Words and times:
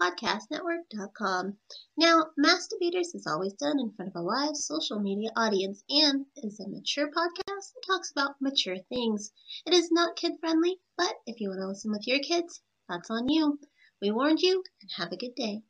podcastnetwork.com. 0.00 1.56
Now, 1.98 2.26
Masturbators 2.42 3.14
is 3.14 3.26
always 3.26 3.52
done 3.54 3.78
in 3.78 3.92
front 3.92 4.10
of 4.14 4.16
a 4.16 4.24
live 4.24 4.56
social 4.56 4.98
media 4.98 5.30
audience 5.36 5.84
and 5.90 6.24
is 6.36 6.58
a 6.60 6.68
mature 6.68 7.08
podcast 7.08 7.44
that 7.46 7.84
talks 7.86 8.10
about 8.10 8.36
mature 8.40 8.78
things. 8.88 9.32
It 9.66 9.74
is 9.74 9.92
not 9.92 10.16
kid 10.16 10.32
friendly, 10.40 10.78
but 10.96 11.14
if 11.26 11.40
you 11.40 11.50
want 11.50 11.60
to 11.60 11.68
listen 11.68 11.90
with 11.90 12.06
your 12.06 12.20
kids, 12.20 12.62
that's 12.88 13.10
on 13.10 13.28
you. 13.28 13.58
We 14.00 14.10
warned 14.10 14.40
you, 14.40 14.64
and 14.80 14.90
have 14.96 15.12
a 15.12 15.16
good 15.16 15.34
day. 15.34 15.60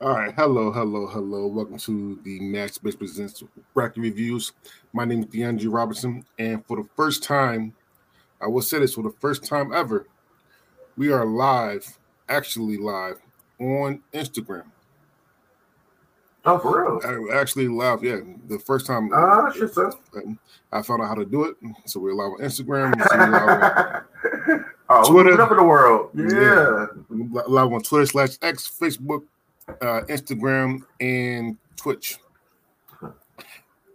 All 0.00 0.10
right, 0.10 0.34
hello, 0.34 0.72
hello, 0.72 1.06
hello. 1.06 1.46
Welcome 1.46 1.78
to 1.78 2.18
the 2.24 2.40
Max 2.40 2.76
Base 2.76 2.96
Presents 2.96 3.44
Bracket 3.72 4.02
Reviews. 4.02 4.52
My 4.92 5.04
name 5.04 5.20
is 5.20 5.26
DeAndre 5.26 5.72
Robertson, 5.72 6.24
and 6.40 6.66
for 6.66 6.76
the 6.76 6.88
first 6.96 7.22
time, 7.22 7.76
I 8.40 8.48
will 8.48 8.62
say 8.62 8.80
this 8.80 8.94
for 8.94 9.04
the 9.04 9.14
first 9.20 9.44
time 9.44 9.72
ever, 9.72 10.08
we 10.96 11.12
are 11.12 11.24
live 11.24 12.00
actually 12.28 12.76
live 12.76 13.16
on 13.58 14.00
Instagram. 14.12 14.64
Oh, 16.44 16.58
for 16.58 17.00
real? 17.00 17.30
I 17.32 17.38
actually 17.38 17.68
live, 17.68 18.02
yeah. 18.02 18.18
The 18.48 18.58
first 18.58 18.84
time 18.86 19.10
uh, 19.14 19.52
shit, 19.52 19.72
so. 19.72 19.92
I 20.72 20.82
found 20.82 21.02
out 21.02 21.08
how 21.08 21.14
to 21.14 21.24
do 21.24 21.44
it. 21.44 21.56
So 21.86 22.00
we're 22.00 22.14
live 22.14 22.32
on 22.32 22.38
Instagram. 22.38 22.94
We're 22.96 23.30
live 23.30 24.02
on 24.48 24.64
oh, 24.88 25.10
Twitter. 25.10 25.40
up 25.40 25.52
in 25.52 25.56
the 25.56 25.62
world. 25.62 26.10
Yeah. 26.14 26.86
yeah. 27.10 27.42
Live 27.46 27.72
on 27.72 27.82
Twitter 27.82 28.06
slash 28.06 28.30
X, 28.42 28.68
Facebook, 28.80 29.22
uh, 29.68 30.02
Instagram, 30.08 30.80
and 31.00 31.56
Twitch. 31.76 32.18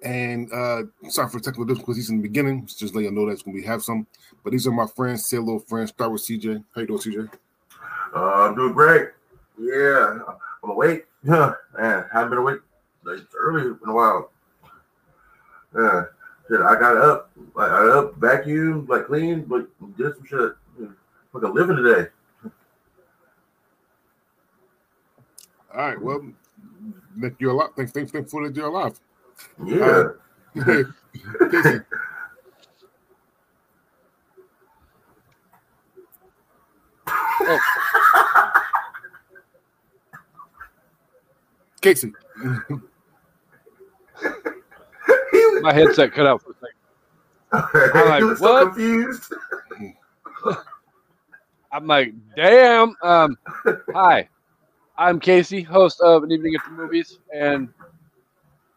And 0.03 0.53
uh 0.53 0.83
sorry 1.09 1.27
for 1.27 1.39
technical 1.39 1.65
difficulties 1.65 2.11
in 2.11 2.17
the 2.17 2.21
beginning. 2.21 2.67
Just 2.67 2.93
let 2.93 3.03
you 3.03 3.11
know 3.11 3.27
that's 3.27 3.45
when 3.45 3.55
we 3.55 3.63
have 3.63 3.81
some. 3.81 4.05
But 4.43 4.51
these 4.51 4.67
are 4.67 4.71
my 4.71 4.85
friends, 4.85 5.27
say 5.27 5.39
little 5.39 5.59
friends. 5.59 5.89
Start 5.89 6.11
with 6.11 6.21
CJ. 6.21 6.63
How 6.73 6.81
you 6.81 6.87
doing, 6.87 6.99
CJ? 6.99 7.29
Uh, 8.15 8.47
I'm 8.47 8.55
doing 8.55 8.73
great. 8.73 9.09
Yeah, 9.59 10.19
I'm 10.63 10.69
awake. 10.69 11.05
Yeah, 11.23 11.53
man, 11.77 12.05
haven't 12.13 12.29
been 12.29 12.39
awake 12.39 12.61
like 13.03 13.19
early 13.37 13.63
in 13.63 13.89
a 13.89 13.93
while. 13.93 14.31
Yeah, 15.75 16.05
shit, 16.47 16.61
I 16.61 16.79
got 16.79 16.95
up, 16.95 17.31
like 17.53 17.69
I 17.69 17.79
got 17.85 17.97
up, 17.97 18.19
vacuumed, 18.19 18.87
like 18.87 19.07
clean, 19.07 19.41
but 19.41 19.67
did 19.97 20.15
some 20.15 20.25
shit. 20.25 20.51
Like 21.33 21.43
a 21.43 21.47
living 21.47 21.75
today. 21.75 22.09
All 25.73 25.81
right, 25.81 26.01
well, 26.01 26.25
Nick, 27.15 27.35
you're 27.39 27.51
alive. 27.51 27.71
Thanks, 27.75 27.91
thanks, 27.91 28.11
thanks 28.11 28.31
for 28.31 28.47
that 28.47 28.55
you're 28.55 28.67
alive. 28.67 28.97
Yeah. 29.65 30.09
Uh, 30.55 31.73
Oh. 37.49 37.59
Casey. 41.81 42.11
My 45.61 45.73
headset 45.73 46.13
cut 46.13 46.27
out 46.27 46.41
for 46.41 46.51
a 46.51 46.55
second. 46.55 46.73
I'm 47.95 48.09
like, 48.09 48.39
what? 48.41 48.65
Confused. 48.65 49.33
I'm 51.71 51.87
like, 51.87 52.13
damn. 52.35 52.95
Um, 53.01 53.37
hi, 53.93 54.27
I'm 54.97 55.19
Casey, 55.19 55.61
host 55.61 56.01
of 56.01 56.23
An 56.23 56.31
Evening 56.31 56.55
at 56.55 56.65
the 56.65 56.71
Movies, 56.71 57.19
and 57.33 57.69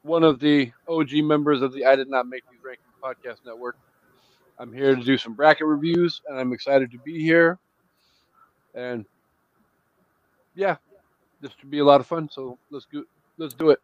one 0.03 0.23
of 0.23 0.39
the 0.39 0.71
OG 0.89 1.13
members 1.25 1.63
of 1.63 1.73
the 1.73 1.85
I 1.85 1.97
Did 1.97 2.09
Not 2.09 2.29
Make 2.29 2.45
These 2.51 2.61
Rankings 2.61 3.03
podcast 3.03 3.45
network. 3.45 3.77
I'm 4.59 4.73
here 4.73 4.95
to 4.95 5.03
do 5.03 5.17
some 5.17 5.35
bracket 5.35 5.67
reviews, 5.67 6.21
and 6.29 6.39
I'm 6.39 6.53
excited 6.53 6.91
to 6.93 6.99
be 6.99 7.21
here. 7.21 7.59
And 8.75 9.05
yeah, 10.55 10.77
this 11.41 11.53
should 11.59 11.71
be 11.71 11.79
a 11.79 11.85
lot 11.85 12.01
of 12.01 12.07
fun. 12.07 12.29
So 12.31 12.59
let's 12.71 12.87
go. 12.87 13.05
Let's 13.39 13.55
do 13.55 13.71
it. 13.71 13.81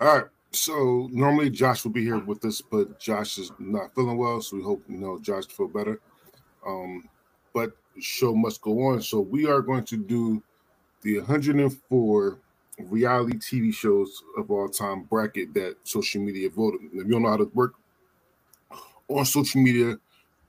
All 0.00 0.18
right. 0.18 0.26
So 0.50 1.08
normally 1.12 1.50
Josh 1.50 1.84
will 1.84 1.92
be 1.92 2.02
here 2.02 2.18
with 2.18 2.44
us, 2.44 2.60
but 2.60 2.98
Josh 2.98 3.38
is 3.38 3.52
not 3.58 3.94
feeling 3.94 4.16
well, 4.16 4.40
so 4.40 4.56
we 4.56 4.62
hope 4.62 4.82
you 4.88 4.96
know 4.96 5.18
Josh 5.18 5.46
feel 5.46 5.68
better. 5.68 6.00
Um, 6.66 7.08
but 7.52 7.72
show 8.00 8.34
must 8.34 8.62
go 8.62 8.88
on. 8.88 9.02
So 9.02 9.20
we 9.20 9.46
are 9.46 9.60
going 9.60 9.84
to 9.84 9.96
do 9.96 10.42
the 11.02 11.18
104 11.18 12.38
reality 12.78 13.38
TV 13.38 13.74
shows 13.74 14.22
of 14.36 14.50
all 14.50 14.68
time 14.68 15.04
bracket 15.04 15.52
that 15.54 15.76
social 15.84 16.22
media 16.22 16.48
voted. 16.48 16.80
If 16.92 17.06
you 17.06 17.12
don't 17.12 17.22
know 17.22 17.30
how 17.30 17.36
to 17.36 17.50
work 17.54 17.74
on 19.08 19.24
social 19.24 19.60
media, 19.60 19.96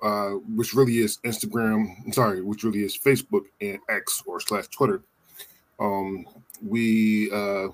uh, 0.01 0.31
which 0.55 0.73
really 0.73 0.99
is 0.99 1.17
Instagram, 1.25 2.13
sorry, 2.13 2.41
which 2.41 2.63
really 2.63 2.83
is 2.83 2.97
Facebook 2.97 3.45
and 3.61 3.79
X 3.89 4.23
or 4.25 4.39
slash 4.39 4.67
Twitter. 4.67 5.03
Um, 5.79 6.25
we 6.65 7.29
uh, 7.31 7.67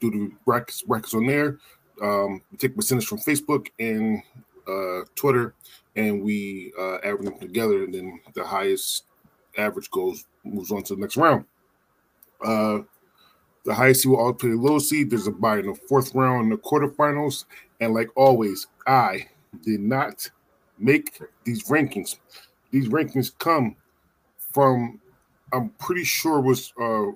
do 0.00 0.10
the 0.10 0.30
brackets, 0.44 0.82
brackets 0.82 1.14
on 1.14 1.26
there. 1.26 1.58
Um, 2.02 2.42
we 2.50 2.58
take 2.58 2.76
percentage 2.76 3.06
from 3.06 3.18
Facebook 3.18 3.68
and 3.78 4.22
uh, 4.68 5.06
Twitter, 5.14 5.54
and 5.94 6.22
we 6.22 6.72
uh, 6.78 6.96
average 6.96 7.24
them 7.24 7.38
together, 7.38 7.84
and 7.84 7.94
then 7.94 8.20
the 8.34 8.44
highest 8.44 9.04
average 9.56 9.90
goes 9.90 10.24
moves 10.44 10.70
on 10.70 10.82
to 10.84 10.94
the 10.94 11.00
next 11.00 11.16
round. 11.16 11.44
Uh, 12.44 12.80
the 13.64 13.74
highest 13.74 14.02
seed 14.02 14.10
will 14.10 14.18
all 14.18 14.32
play 14.32 14.50
the 14.50 14.56
low 14.56 14.78
seed. 14.78 15.10
There's 15.10 15.26
a 15.26 15.32
bye 15.32 15.58
in 15.58 15.66
the 15.66 15.74
fourth 15.74 16.14
round 16.14 16.44
in 16.44 16.50
the 16.50 16.58
quarterfinals, 16.58 17.44
and 17.80 17.94
like 17.94 18.08
always, 18.16 18.66
I 18.86 19.26
did 19.64 19.80
not 19.80 20.30
make 20.78 21.20
these 21.44 21.64
rankings. 21.68 22.16
These 22.70 22.88
rankings 22.88 23.36
come 23.38 23.76
from, 24.52 25.00
I'm 25.52 25.70
pretty 25.78 26.04
sure 26.04 26.40
was 26.40 26.72
uh 26.80 27.12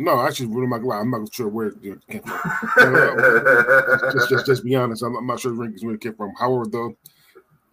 no, 0.00 0.20
actually, 0.20 0.46
what 0.46 0.62
am 0.62 0.72
I? 0.72 0.96
I'm 0.96 1.10
not 1.10 1.34
sure 1.34 1.48
where 1.48 1.68
it 1.68 2.06
came 2.08 2.22
from. 2.22 2.38
just, 4.12 4.28
just, 4.30 4.46
just 4.46 4.64
be 4.64 4.76
honest. 4.76 5.02
I'm, 5.02 5.16
I'm 5.16 5.26
not 5.26 5.40
sure 5.40 5.50
the 5.50 5.58
rankings 5.58 5.82
where 5.82 5.94
it 5.94 6.00
came 6.00 6.14
from. 6.14 6.32
However, 6.38 6.66
though, 6.70 6.96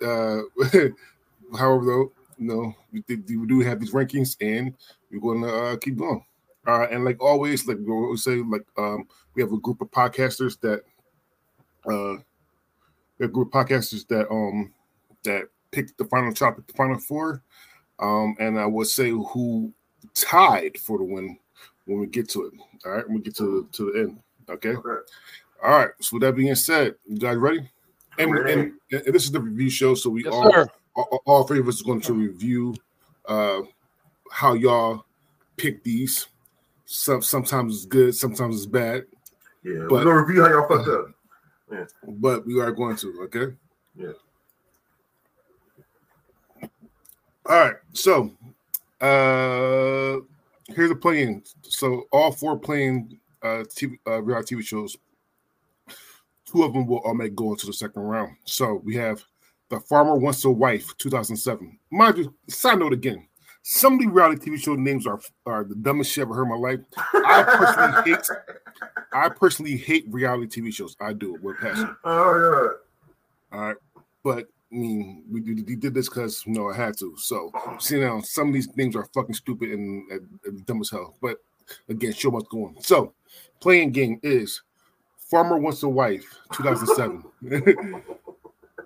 uh, 0.02 0.42
however, 1.58 1.86
though, 1.86 2.12
you 2.40 2.48
know, 2.48 2.74
we, 2.92 3.04
we 3.08 3.46
do 3.46 3.60
have 3.60 3.80
these 3.80 3.94
rankings, 3.94 4.38
and 4.42 4.74
we're 5.12 5.20
going 5.20 5.44
to 5.44 5.54
uh, 5.54 5.78
keep 5.78 5.98
going. 5.98 6.26
Uh, 6.68 6.88
and 6.90 7.06
like 7.06 7.22
always, 7.22 7.68
like 7.68 7.78
we 7.78 7.92
always 7.92 8.24
say, 8.24 8.38
like 8.38 8.66
um, 8.78 9.08
we 9.36 9.42
have 9.44 9.52
a 9.52 9.60
group 9.60 9.82
of 9.82 9.92
podcasters 9.92 10.60
that 10.62 10.82
uh, 11.88 12.20
a 13.20 13.28
group 13.28 13.54
of 13.54 13.68
podcasters 13.68 14.08
that 14.08 14.30
um 14.32 14.74
that 15.24 15.48
picked 15.72 15.98
the 15.98 16.06
final 16.06 16.34
top, 16.34 16.56
the 16.56 16.74
final 16.74 16.98
four, 16.98 17.44
um, 18.00 18.36
and 18.40 18.60
I 18.60 18.66
would 18.66 18.88
say 18.88 19.10
who 19.10 19.74
tied 20.14 20.78
for 20.78 20.98
the 20.98 21.04
win 21.04 21.38
when 21.86 22.00
we 22.00 22.08
get 22.08 22.30
to 22.30 22.46
it. 22.46 22.54
All 22.86 22.92
right, 22.92 23.08
when 23.08 23.18
we 23.18 23.24
get 23.24 23.36
to 23.38 23.68
the 23.72 23.78
to 23.78 23.92
the 23.92 24.00
end. 24.00 24.20
Okay. 24.50 24.70
okay. 24.70 25.12
All 25.64 25.72
right. 25.72 25.90
So 26.00 26.16
with 26.16 26.22
that 26.22 26.36
being 26.36 26.54
said, 26.56 26.96
you 27.08 27.18
guys 27.18 27.38
ready? 27.38 27.68
And, 28.18 28.32
and, 28.38 28.72
and, 28.92 29.14
this 29.14 29.26
is 29.26 29.32
the 29.32 29.42
review 29.42 29.70
show, 29.70 29.94
so 29.94 30.10
we 30.10 30.24
yes, 30.24 30.34
all, 30.34 30.70
all, 30.96 31.22
all 31.26 31.44
three 31.44 31.60
of 31.60 31.68
us 31.68 31.82
are 31.82 31.86
going 31.86 32.02
to 32.02 32.14
review 32.14 32.76
uh 33.26 33.62
how 34.32 34.54
y'all 34.54 35.06
pick 35.58 35.84
these. 35.84 36.28
Some 36.86 37.22
sometimes 37.22 37.76
it's 37.76 37.86
good, 37.86 38.16
sometimes 38.16 38.58
it's 38.58 38.66
bad. 38.66 39.06
Yeah, 39.64 39.86
but, 39.90 39.92
we're 39.92 40.04
gonna 40.04 40.22
review 40.22 40.44
how 40.44 40.50
y'all 40.50 40.68
fucked 40.68 40.88
up. 40.88 41.15
Yeah. 41.72 41.86
But 42.08 42.46
we 42.46 42.60
are 42.62 42.72
going 42.72 42.96
to, 42.98 43.22
okay? 43.24 43.56
Yeah. 43.96 44.12
All 47.48 47.60
right. 47.60 47.76
So 47.94 48.32
uh 49.02 50.18
here's 50.68 50.90
the 50.90 50.96
playing. 50.96 51.44
So 51.62 52.08
all 52.12 52.32
four 52.32 52.58
playing 52.58 53.20
uh 53.42 53.64
TV 53.70 53.98
uh 54.08 54.22
reality 54.22 54.56
TV 54.56 54.64
shows, 54.64 54.98
two 56.46 56.64
of 56.64 56.74
them 56.74 56.88
will 56.88 57.00
automatically 57.00 57.36
go 57.36 57.52
into 57.52 57.68
the 57.68 57.74
second 57.74 58.02
round. 58.02 58.36
So 58.46 58.82
we 58.84 58.96
have 58.96 59.24
The 59.70 59.80
Farmer 59.80 60.16
Wants 60.16 60.46
a 60.46 60.50
Wife, 60.50 60.96
2007. 60.98 61.78
Mind 61.92 62.18
you, 62.18 62.34
side 62.48 62.80
note 62.80 62.94
again. 62.94 63.28
Some 63.68 63.94
of 63.94 64.00
the 64.00 64.06
reality 64.06 64.52
TV 64.52 64.64
show 64.64 64.76
names 64.76 65.08
are 65.08 65.20
are 65.48 65.64
the 65.64 65.74
dumbest 65.74 66.12
shit 66.12 66.22
I've 66.22 66.28
ever 66.28 66.36
heard 66.36 66.44
in 66.44 66.50
my 66.50 66.70
life. 66.70 66.82
I 67.26 67.42
personally 67.42 68.04
hate 68.06 68.28
I 69.12 69.30
personally 69.30 69.76
hate 69.76 70.06
reality 70.08 70.62
TV 70.62 70.72
shows. 70.72 70.96
I 71.02 71.14
do 71.14 71.34
it 71.34 71.42
with 71.42 71.58
passion. 71.58 71.96
Oh 72.04 72.78
yeah. 73.52 73.58
All 73.58 73.66
right, 73.66 73.78
but 74.24 74.46
I 74.72 74.76
mean, 74.76 75.24
we 75.32 75.40
did, 75.40 75.68
we 75.68 75.76
did 75.76 75.96
this 75.96 76.08
because 76.08 76.44
you 76.46 76.54
know 76.54 76.70
I 76.70 76.76
had 76.76 76.96
to. 77.00 77.18
So 77.18 77.52
see 77.80 78.00
now, 78.00 78.22
some 78.22 78.50
of 78.50 78.54
these 78.54 78.70
names 78.78 78.96
are 78.96 79.06
fucking 79.16 79.34
stupid 79.34 79.72
and, 79.72 80.12
and, 80.12 80.40
and 80.46 80.66
dumb 80.68 80.82
as 80.82 80.92
hell. 80.92 81.16
But 81.20 81.40
again, 81.90 82.14
show 82.14 82.30
must 82.30 82.50
go 82.50 82.66
on. 82.66 82.76
So 82.82 83.14
playing 83.62 83.94
game 83.94 84.20
is 84.22 84.62
Farmer 85.18 85.58
Wants 85.58 85.82
a 85.82 85.90
Wife, 85.90 86.38
2007. 86.54 87.24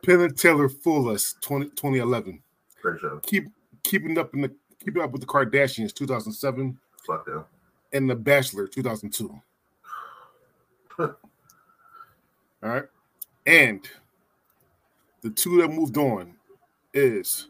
Penn 0.06 0.22
and 0.22 0.38
Teller 0.38 0.70
Fool 0.70 1.10
Us 1.10 1.36
20, 1.42 1.66
2011. 1.72 2.42
Great 2.82 3.02
show. 3.02 3.20
Keep 3.24 3.48
keeping 3.84 4.18
up 4.18 4.34
in 4.34 4.42
the 4.42 4.52
keeping 4.84 5.02
up 5.02 5.12
with 5.12 5.22
the 5.22 5.28
Kardashians 5.28 5.94
2007 5.94 6.78
Fuck 7.06 7.26
them. 7.26 7.46
and 7.94 8.10
The 8.10 8.16
Bachelor 8.16 8.68
2002. 8.68 9.40
All 11.00 11.16
right. 12.62 12.86
And 13.46 13.88
the 15.22 15.30
two 15.30 15.62
that 15.62 15.70
moved 15.70 15.98
on 15.98 16.34
is 16.94 17.48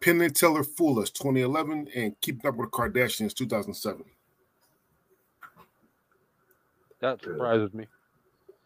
Penn 0.00 0.20
and 0.20 0.34
Teller 0.34 0.64
Fool 0.64 0.98
Us 1.00 1.10
2011 1.10 1.88
and 1.94 2.20
Keeping 2.20 2.46
Up 2.46 2.56
with 2.56 2.70
the 2.70 2.76
Kardashians 2.76 3.34
2007. 3.34 4.04
That 7.00 7.22
surprises 7.22 7.72
me. 7.74 7.86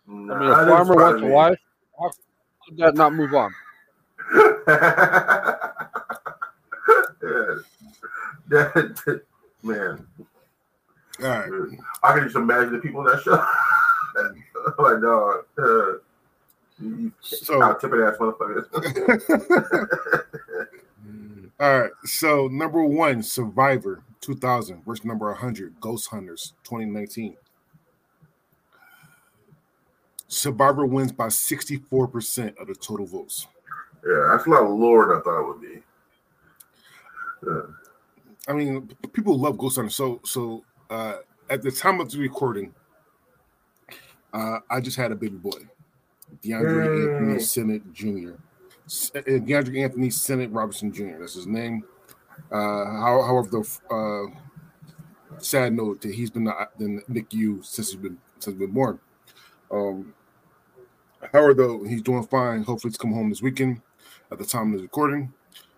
I 0.09 0.13
mean, 0.13 0.31
a 0.31 0.55
farmer 0.67 0.95
wants 0.95 1.23
a 1.23 1.25
surprised 1.25 1.25
wife. 1.25 1.59
How 1.99 2.11
could 2.67 2.77
that 2.79 2.95
not 2.95 3.15
move 3.15 3.35
on? 3.35 3.53
yeah. 8.51 8.71
That, 8.75 9.23
man, 9.63 10.07
All 11.23 11.27
right. 11.29 11.51
I 12.03 12.13
can 12.13 12.25
just 12.25 12.37
imagine 12.37 12.75
the 12.75 12.79
people 12.79 13.01
in 13.01 13.07
that 13.07 13.23
show. 13.23 13.33
like, 14.83 15.01
dog, 15.03 15.45
uh, 15.59 15.99
you 16.81 17.13
So 17.21 17.63
out 17.63 17.81
tipping 17.81 18.01
ass 18.01 18.17
motherfuckers. 18.21 18.67
All 21.59 21.81
right. 21.81 21.91
So 22.05 22.49
number 22.49 22.85
one, 22.85 23.23
Survivor 23.23 24.03
2000 24.21 24.85
versus 24.85 25.05
number 25.05 25.27
100, 25.27 25.81
Ghost 25.81 26.09
Hunters 26.11 26.53
2019. 26.65 27.37
Survivor 30.29 30.85
wins 30.87 31.13
by 31.13 31.29
64% 31.29 32.59
of 32.59 32.67
the 32.67 32.75
total 32.75 33.07
votes. 33.07 33.47
yeah, 34.07 34.29
that's 34.31 34.47
a 34.47 34.51
lot 34.51 34.69
lower 34.69 35.09
than 35.09 35.19
I 35.19 35.21
thought 35.23 35.41
it 35.41 35.47
would 35.47 35.61
be. 35.61 35.83
Yeah. 37.47 37.63
I 38.49 38.53
mean, 38.53 38.91
people 39.13 39.39
love 39.39 39.59
Ghost 39.59 39.77
Hunters. 39.77 39.97
So, 39.97 40.21
so 40.25 40.65
uh, 40.91 41.17
at 41.51 41.63
the 41.63 41.71
time 41.71 42.01
of 42.01 42.11
the 42.11 42.19
recording, 42.19 42.75
uh, 44.33 44.59
I 44.71 44.81
just 44.81 44.97
had 44.97 45.13
a 45.13 45.17
baby 45.17 45.37
boy, 45.37 45.67
DeAndre 46.43 47.09
Yay. 47.09 47.15
Anthony 47.15 47.41
Sennett 47.41 47.93
Jr. 47.93 48.31
Uh, 48.31 49.21
DeAndre 49.21 49.83
Anthony 49.83 50.11
Sennett 50.11 50.51
Robertson 50.51 50.93
Jr. 50.93 51.19
That's 51.19 51.35
his 51.35 51.47
name. 51.47 51.83
Uh, 52.53 52.85
how, 52.85 53.23
however, 53.27 53.49
the 53.49 53.79
uh, 53.95 55.39
sad 55.39 55.73
note 55.73 56.01
that 56.03 56.15
he's 56.15 56.31
been 56.31 56.47
uh, 56.49 56.67
in 56.79 57.03
the 57.09 57.23
NICU 57.23 57.65
since 57.65 57.91
he's 57.91 58.01
been 58.01 58.19
since 58.39 58.55
he's 58.55 58.67
been 58.67 58.73
born. 58.73 59.01
Um, 59.71 60.15
however, 61.33 61.55
though 61.55 61.85
he's 61.85 62.03
doing 62.03 62.25
fine. 62.27 62.63
Hopefully, 62.63 62.93
to 62.93 62.99
come 62.99 63.13
home 63.13 63.31
this 63.31 63.43
weekend 63.43 63.81
at 64.31 64.39
the 64.39 64.45
time 64.45 64.73
of 64.73 64.79
the 64.79 64.83
recording. 64.83 65.33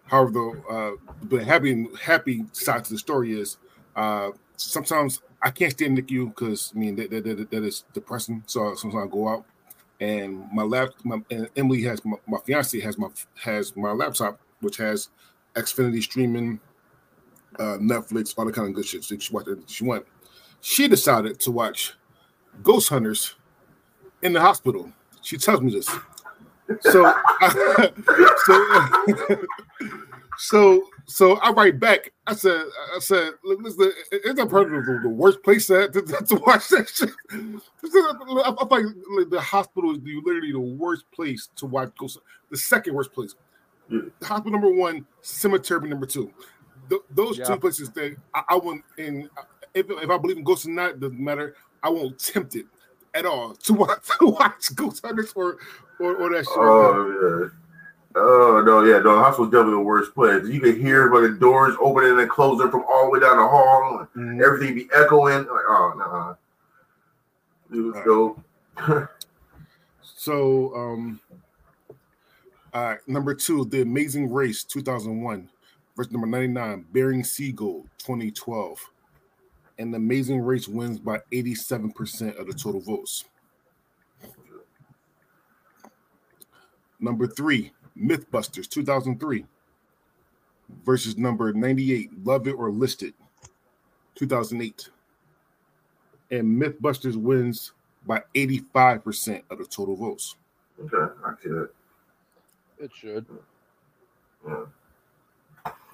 However, 0.08 0.62
uh, 0.70 0.92
the 1.28 1.44
happy 1.44 1.86
happy 2.02 2.44
side 2.52 2.84
to 2.84 2.92
the 2.92 2.98
story 2.98 3.38
is 3.38 3.58
uh, 3.94 4.30
sometimes 4.56 5.20
I 5.42 5.50
can't 5.50 5.72
stand 5.72 5.98
NICU 5.98 6.30
because 6.30 6.72
I 6.74 6.78
mean 6.78 6.96
that, 6.96 7.10
that, 7.10 7.24
that, 7.24 7.50
that 7.50 7.62
is 7.62 7.84
depressing. 7.92 8.42
So 8.46 8.74
sometimes 8.74 9.08
I 9.08 9.12
go 9.12 9.28
out 9.28 9.44
and 10.00 10.50
my 10.52 10.62
lap, 10.62 10.90
my, 11.04 11.18
and 11.30 11.48
Emily 11.56 11.82
has 11.82 12.04
my, 12.04 12.16
my 12.26 12.38
fiance 12.38 12.78
has 12.80 12.98
my 12.98 13.08
has 13.42 13.76
my 13.76 13.92
laptop 13.92 14.40
which 14.60 14.76
has 14.76 15.10
Xfinity 15.54 16.02
streaming, 16.02 16.60
uh, 17.58 17.78
Netflix, 17.78 18.34
all 18.36 18.44
the 18.44 18.52
kind 18.52 18.68
of 18.68 18.74
good 18.74 18.86
shit. 18.86 19.04
So 19.04 19.18
she 19.18 19.32
watched. 19.32 19.48
She 19.66 19.84
went. 19.84 20.06
She 20.60 20.88
decided 20.88 21.38
to 21.40 21.50
watch 21.50 21.94
Ghost 22.62 22.88
Hunters 22.88 23.36
in 24.22 24.32
the 24.32 24.40
hospital. 24.40 24.92
She 25.22 25.36
tells 25.36 25.60
me 25.60 25.72
this. 25.72 25.88
So, 26.80 27.14
so, 28.44 29.38
so, 30.36 30.88
so 31.06 31.36
I 31.38 31.50
write 31.50 31.80
back. 31.80 32.12
I 32.26 32.34
said, 32.34 32.62
I 32.94 32.98
said, 33.00 33.32
look, 33.44 33.60
listen, 33.62 33.92
is 34.12 34.34
that 34.34 34.48
probably 34.48 34.80
the, 34.80 35.00
the 35.04 35.08
worst 35.08 35.42
place 35.42 35.66
to, 35.68 35.88
to, 35.88 36.02
to 36.02 36.34
watch 36.46 36.68
that 36.68 36.88
shit? 36.88 37.10
I, 37.34 38.54
I 38.58 38.64
like, 38.66 39.30
the 39.30 39.40
hospital 39.40 39.92
is 39.92 39.98
literally 40.24 40.52
the 40.52 40.60
worst 40.60 41.10
place 41.10 41.48
to 41.56 41.66
watch 41.66 41.90
Ghost. 41.98 42.18
The 42.50 42.56
second 42.56 42.94
worst 42.94 43.12
place. 43.12 43.34
Hospital 44.22 44.52
number 44.52 44.70
one, 44.72 45.06
cemetery 45.22 45.88
number 45.88 46.06
two. 46.06 46.30
Th- 46.90 47.00
those 47.10 47.38
Yeah. 47.38 47.46
two 47.46 47.56
places 47.56 47.90
that 47.90 48.14
I, 48.34 48.42
I 48.50 48.56
wouldn't. 48.56 48.84
And 48.98 49.30
if, 49.74 49.86
if 49.90 50.10
I 50.10 50.18
believe 50.18 50.36
in 50.36 50.44
ghosts 50.44 50.66
or 50.66 50.70
not, 50.70 51.00
doesn't 51.00 51.18
matter. 51.18 51.56
I 51.82 51.88
won't 51.88 52.18
tempt 52.18 52.56
it 52.56 52.66
at 53.14 53.24
all 53.24 53.54
to 53.54 53.72
watch 53.72 54.06
to 54.18 54.26
watch 54.26 54.74
Ghost 54.74 55.04
Hunters 55.04 55.32
or 55.34 55.56
or, 56.00 56.14
or 56.16 56.30
that 56.30 56.44
shit. 56.44 56.48
Oh 56.56 57.42
yeah. 57.44 57.48
Oh 58.20 58.62
no, 58.64 58.82
yeah, 58.84 58.98
no, 58.98 59.14
the 59.16 59.22
hospital's 59.22 59.50
definitely 59.50 59.74
the 59.74 59.80
worst 59.80 60.14
place. 60.14 60.44
You 60.46 60.60
can 60.60 60.80
hear 60.80 61.08
by 61.10 61.20
the 61.20 61.30
doors 61.30 61.76
opening 61.80 62.18
and 62.18 62.28
closing 62.30 62.70
from 62.70 62.84
all 62.88 63.04
the 63.04 63.10
way 63.10 63.20
down 63.20 63.36
the 63.36 63.46
hall. 63.46 64.06
and 64.14 64.40
Mhm. 64.40 64.44
Everything 64.44 64.74
be 64.74 64.88
echoing. 64.94 65.38
Like, 65.38 65.64
oh 65.68 65.92
no. 65.96 66.36
Dude, 67.70 67.94
let's 67.94 68.06
go. 68.06 68.42
So, 70.02 70.74
um, 70.74 71.20
uh, 72.72 72.96
number 73.06 73.34
two, 73.34 73.64
The 73.66 73.82
Amazing 73.82 74.32
Race 74.32 74.64
2001 74.64 75.48
versus 75.96 76.12
number 76.12 76.26
99, 76.26 76.86
Bering 76.92 77.24
Sea 77.24 77.52
Gold 77.52 77.86
2012. 77.98 78.90
And 79.78 79.92
The 79.92 79.98
Amazing 79.98 80.40
Race 80.40 80.66
wins 80.66 80.98
by 80.98 81.20
87% 81.32 82.36
of 82.38 82.46
the 82.46 82.52
total 82.52 82.80
votes. 82.80 83.24
Number 87.00 87.26
three, 87.26 87.72
Mythbusters 87.96 88.68
2003 88.68 89.44
versus 90.84 91.16
number 91.16 91.52
98, 91.52 92.24
Love 92.24 92.46
It 92.46 92.52
or 92.52 92.70
List 92.70 93.02
It 93.02 93.14
2008. 94.14 94.90
And 96.30 96.60
Mythbusters 96.60 97.16
wins 97.16 97.72
by 98.06 98.22
85% 98.34 99.42
of 99.50 99.58
the 99.58 99.64
total 99.64 99.96
votes. 99.96 100.36
Okay, 100.80 101.12
I 101.24 101.32
see 101.42 101.48
that. 101.50 101.70
It 102.78 102.90
should. 102.94 103.26
Yeah. 104.46 104.64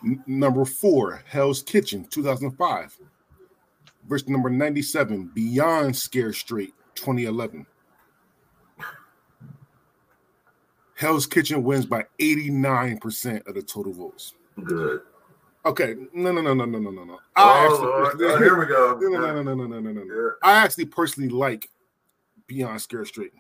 N- 0.05 0.23
number 0.27 0.65
four, 0.65 1.23
Hell's 1.27 1.63
Kitchen 1.63 2.05
2005 2.05 2.99
versus 4.09 4.29
number 4.29 4.51
97, 4.51 5.31
Beyond 5.35 5.97
Scare 5.97 6.33
Straight 6.33 6.75
2011. 6.95 7.67
Hell's 10.97 11.27
Kitchen 11.27 11.63
wins 11.65 11.87
by 11.87 12.05
89% 12.21 13.47
of 13.47 13.55
the 13.55 13.63
total 13.63 13.93
votes. 13.93 14.35
Good. 14.63 15.01
Okay. 15.67 15.97
No, 16.13 16.31
no, 16.33 16.41
no, 16.41 16.55
no, 16.55 16.65
no, 16.65 16.79
no, 16.79 16.91
no, 16.91 17.05
no. 17.05 17.19
Oh, 17.37 18.07
actually, 18.07 18.29
here 18.39 18.59
we 18.59 18.67
go. 18.67 18.99
No, 19.01 19.09
no, 19.09 19.43
no, 19.43 19.55
no, 19.55 19.55
no, 19.55 19.67
no, 19.67 19.81
no, 19.81 19.93
no. 19.93 20.03
Yeah. 20.03 20.31
I 20.43 20.53
actually 20.63 20.85
personally 20.87 21.31
like 21.31 21.69
Beyond 22.47 22.81
Scare 22.81 23.05
Straight. 23.07 23.33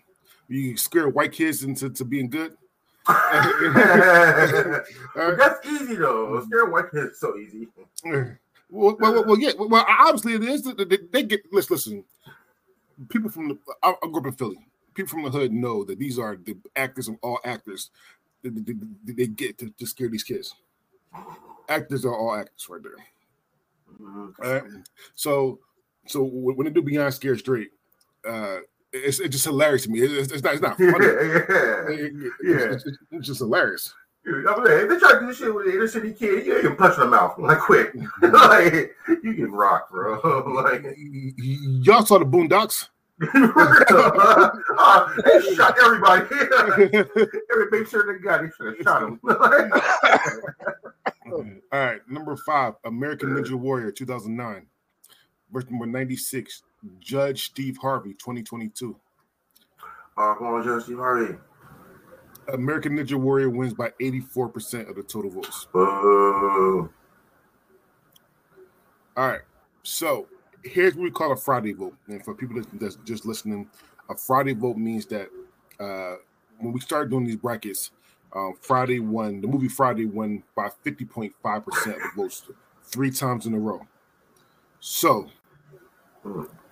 You 0.49 0.77
scare 0.77 1.09
white 1.09 1.33
kids 1.33 1.63
into 1.65 1.91
to 1.91 2.05
being 2.05 2.29
good. 2.29 2.57
That's 3.07 3.57
easy 5.67 5.97
though. 5.97 6.43
Scare 6.47 6.67
white 6.67 6.91
kids 6.91 7.19
so 7.19 7.37
easy. 7.39 7.69
Well, 8.05 8.37
well, 8.71 8.97
well, 8.99 9.25
well, 9.25 9.39
yeah. 9.39 9.53
Well, 9.59 9.85
obviously 9.89 10.35
it 10.35 10.43
is. 10.43 10.63
They 11.13 11.23
get. 11.23 11.43
Listen, 11.53 11.75
listen. 11.75 12.05
People 13.09 13.31
from 13.31 13.49
the, 13.49 13.59
I, 13.83 13.95
I 14.03 14.07
grew 14.07 14.21
up 14.21 14.27
in 14.27 14.33
Philly. 14.33 14.59
People 14.95 15.11
from 15.11 15.23
the 15.25 15.31
hood 15.31 15.53
know 15.53 15.85
that 15.85 15.99
these 15.99 16.19
are 16.19 16.37
the 16.37 16.57
actors 16.77 17.09
of 17.09 17.17
all 17.23 17.39
actors. 17.45 17.91
They, 18.43 18.51
they, 18.51 18.75
they- 19.13 19.27
get 19.27 19.59
to, 19.59 19.71
to 19.71 19.87
scare 19.87 20.09
these 20.09 20.23
kids. 20.23 20.55
Actors 21.69 22.05
are 22.05 22.15
all 22.15 22.35
actors 22.37 22.67
right 22.69 22.83
there. 22.83 22.93
Mhm. 24.01 24.33
All 24.45 24.53
right. 24.53 24.63
So, 25.15 25.59
so 26.07 26.23
when 26.23 26.67
they 26.67 26.73
do 26.73 26.83
Beyond 26.83 27.15
Scare 27.15 27.37
Straight, 27.39 27.71
uh, 28.29 28.59
it's, 28.93 29.19
it's 29.21 29.31
just 29.33 29.45
hilarious 29.47 29.85
to 29.85 29.91
me. 29.91 30.01
It's, 30.01 30.31
it's 30.31 30.43
not. 30.43 30.53
It's 30.55 30.63
not 30.63 30.79
Yeah, 30.79 30.93
funny. 30.93 31.07
yeah. 31.07 31.13
It- 31.89 32.13
Yeah. 32.43 32.57
It's, 32.73 32.87
it's- 32.87 32.97
it's 33.13 33.27
just 33.27 33.41
hilarious. 33.41 33.95
Dude, 34.25 34.47
I'm 34.47 34.59
like, 34.65 34.71
if 34.73 34.89
they 34.89 34.99
try 34.99 35.13
to 35.15 35.21
do 35.21 35.27
this 35.27 35.37
shit 35.37 35.55
with 35.55 35.67
an 35.67 35.73
inner 35.75 35.87
city 35.87 36.13
kid, 36.15 36.47
you 36.47 36.61
can 36.63 36.77
punch 36.77 36.95
in 36.95 37.01
the 37.01 37.07
mouth 37.09 37.39
like 37.39 37.59
quick. 37.59 37.95
like 38.23 38.95
you 39.23 39.35
get 39.35 39.51
rocked, 39.51 39.91
bro. 39.91 40.15
like 40.65 40.83
y- 40.83 41.33
Y'all 41.37 42.07
saw 42.07 42.19
the 42.19 42.25
Boondocks. 42.25 42.89
Uh, 43.23 45.09
they 45.25 45.55
shot 45.55 45.77
everybody. 45.83 46.25
Every 47.53 47.71
make 47.71 47.87
sure 47.89 48.13
they 48.13 48.19
got 48.23 48.45
it. 48.45 48.51
Should 48.57 48.77
have 48.77 48.83
shot 48.83 49.03
him. 49.03 49.21
All 51.33 51.45
right, 51.73 52.01
number 52.09 52.37
five, 52.37 52.75
American 52.85 53.31
Ninja 53.31 53.55
Warrior 53.55 53.93
2009 53.93 54.67
versus 55.53 55.71
number 55.71 55.87
96, 55.87 56.63
Judge 57.01 57.45
Steve 57.47 57.79
Harvey 57.79 58.15
2022. 58.15 58.97
oh, 60.17 60.35
come 60.37 60.47
on, 60.47 60.65
Judge 60.65 60.85
Steve 60.85 60.99
Harvey. 60.99 61.37
American 62.53 62.97
Ninja 62.99 63.15
Warrior 63.15 63.49
wins 63.49 63.75
by 63.75 63.91
84% 64.01 64.89
of 64.89 64.97
the 64.97 65.03
total 65.03 65.31
votes. 65.31 65.67
Boo. 65.73 66.91
All 69.17 69.29
right, 69.29 69.43
so 69.85 70.27
here's 70.65 70.95
what 70.95 71.03
we 71.05 71.11
call 71.11 71.33
a 71.33 71.37
Friday 71.37 71.73
vote. 71.73 71.95
And 72.09 72.25
for 72.25 72.35
people 72.35 72.57
that- 72.61 72.81
that's 72.81 72.97
just 73.05 73.25
listening, 73.27 73.69
a 74.09 74.17
Friday 74.17 74.55
vote 74.55 74.77
means 74.77 75.07
that 75.07 75.31
uh, 75.81 76.17
when 76.59 76.73
we 76.73 76.81
started 76.81 77.11
doing 77.11 77.25
these 77.25 77.37
brackets, 77.37 77.91
um, 78.33 78.55
Friday 78.61 79.01
won 79.01 79.41
the 79.41 79.47
movie 79.47 79.69
Friday 79.69 80.07
won 80.07 80.43
by 80.55 80.69
50.5% 80.85 81.97
of 81.97 82.03
the 82.03 82.11
votes 82.17 82.45
three 82.85 83.11
times 83.11 83.47
in 83.47 83.55
a 83.55 83.59
row. 83.59 83.87
So 84.81 85.29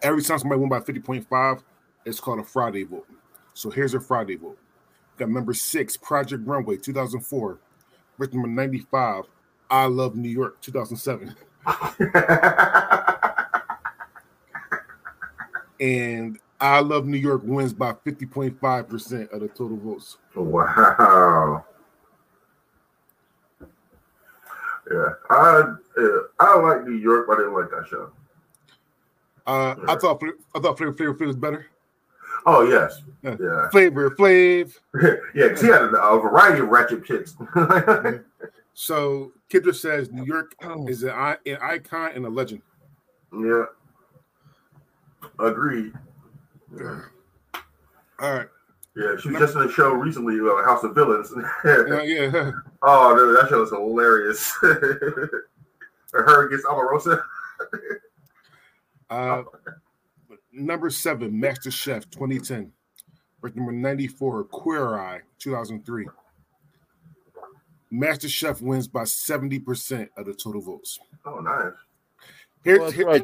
every 0.03 0.23
time 0.23 0.39
somebody 0.39 0.61
won 0.61 0.69
by 0.69 0.81
50.5, 0.81 1.63
it's 2.05 2.21
called 2.21 2.41
a 2.41 2.45
Friday 2.45 2.85
vote. 2.85 3.07
So 3.55 3.71
here's 3.71 3.95
a 3.95 4.01
Friday 4.01 4.37
vote. 4.37 4.59
Got 5.19 5.31
number 5.31 5.53
six, 5.55 5.97
Project 5.97 6.47
Runway 6.47 6.77
2004. 6.77 7.59
Written 8.19 8.41
number 8.43 8.49
95, 8.63 9.25
I 9.71 9.87
Love 9.87 10.17
New 10.17 10.29
York 10.29 10.61
2007. 10.61 11.35
and 15.83 16.39
I 16.61 16.79
Love 16.81 17.07
New 17.07 17.17
York 17.19 17.43
wins 17.45 17.73
by 17.75 17.93
50.5% 17.93 19.33
of 19.33 19.41
the 19.41 19.49
total 19.49 19.77
votes. 19.77 20.17
Wow. 20.37 21.65
Yeah, 24.91 25.09
I 25.31 25.75
yeah, 25.97 26.09
I 26.41 26.59
like 26.59 26.85
New 26.85 26.97
York, 26.97 27.27
but 27.29 27.35
I 27.35 27.43
didn't 27.43 27.55
like 27.55 27.71
that 27.71 27.87
show. 27.89 28.11
Uh, 29.47 29.75
I 29.89 29.97
thought 29.97 30.21
I 30.55 30.61
thought 30.61 30.77
Flavor 30.77 30.93
Flavor 30.93 31.15
Flav 31.15 31.27
was 31.29 31.37
better. 31.37 31.67
Oh 32.47 32.63
yes, 32.69 33.01
Yeah. 33.23 33.37
yeah, 33.41 33.69
Flavor 33.73 34.11
Flav. 34.11 34.75
yeah. 35.03 35.15
Because 35.49 35.61
he 35.63 35.69
had 35.69 35.83
a, 35.83 35.87
a 36.03 36.21
variety 36.21 36.61
of 36.63 36.69
ratchet 36.69 37.05
chicks. 37.05 37.37
So 38.75 39.33
Kendra 39.51 39.75
says 39.75 40.11
New 40.11 40.25
York 40.25 40.55
Oh. 40.65 40.89
is 40.89 41.03
an, 41.03 41.11
an 41.45 41.59
icon 41.61 42.13
and 42.15 42.25
a 42.25 42.29
legend. 42.31 42.63
yeah, 43.33 43.65
agreed. 45.39 45.93
Yeah. 46.77 47.01
All 48.21 48.33
right. 48.35 48.49
Yeah, 48.95 49.17
she 49.19 49.31
was 49.31 49.39
just 49.41 49.57
in 49.57 49.63
a 49.63 49.73
show 49.73 49.93
recently, 49.95 50.39
uh, 50.41 50.63
House 50.65 50.85
of 50.85 50.95
Villains. 50.95 51.33
Uh, 51.65 52.03
yeah. 52.03 52.51
oh, 52.83 53.17
dude, 53.17 53.37
that 53.39 53.49
show 53.49 53.61
was 53.61 53.71
hilarious. 53.71 54.53
Her 56.13 56.47
against 56.47 56.67
Omarosa. 56.67 57.23
Uh, 59.09 59.43
number 60.53 60.91
seven, 60.91 61.39
Master 61.39 61.71
Chef 61.71 62.09
2010. 62.11 62.71
Verse 63.41 63.53
number 63.55 63.73
94, 63.73 64.45
Queer 64.45 64.95
Eye 64.99 65.21
2003. 65.39 66.07
Master 67.91 68.29
Chef 68.29 68.61
wins 68.61 68.89
by 68.89 69.03
70% 69.03 70.09
of 70.17 70.27
the 70.27 70.35
total 70.35 70.61
votes. 70.61 70.99
Oh, 71.25 71.41
nice. 71.41 71.73
Here, 72.65 72.79
Well, 72.81 72.91
here- 72.91 73.07
right. 73.07 73.23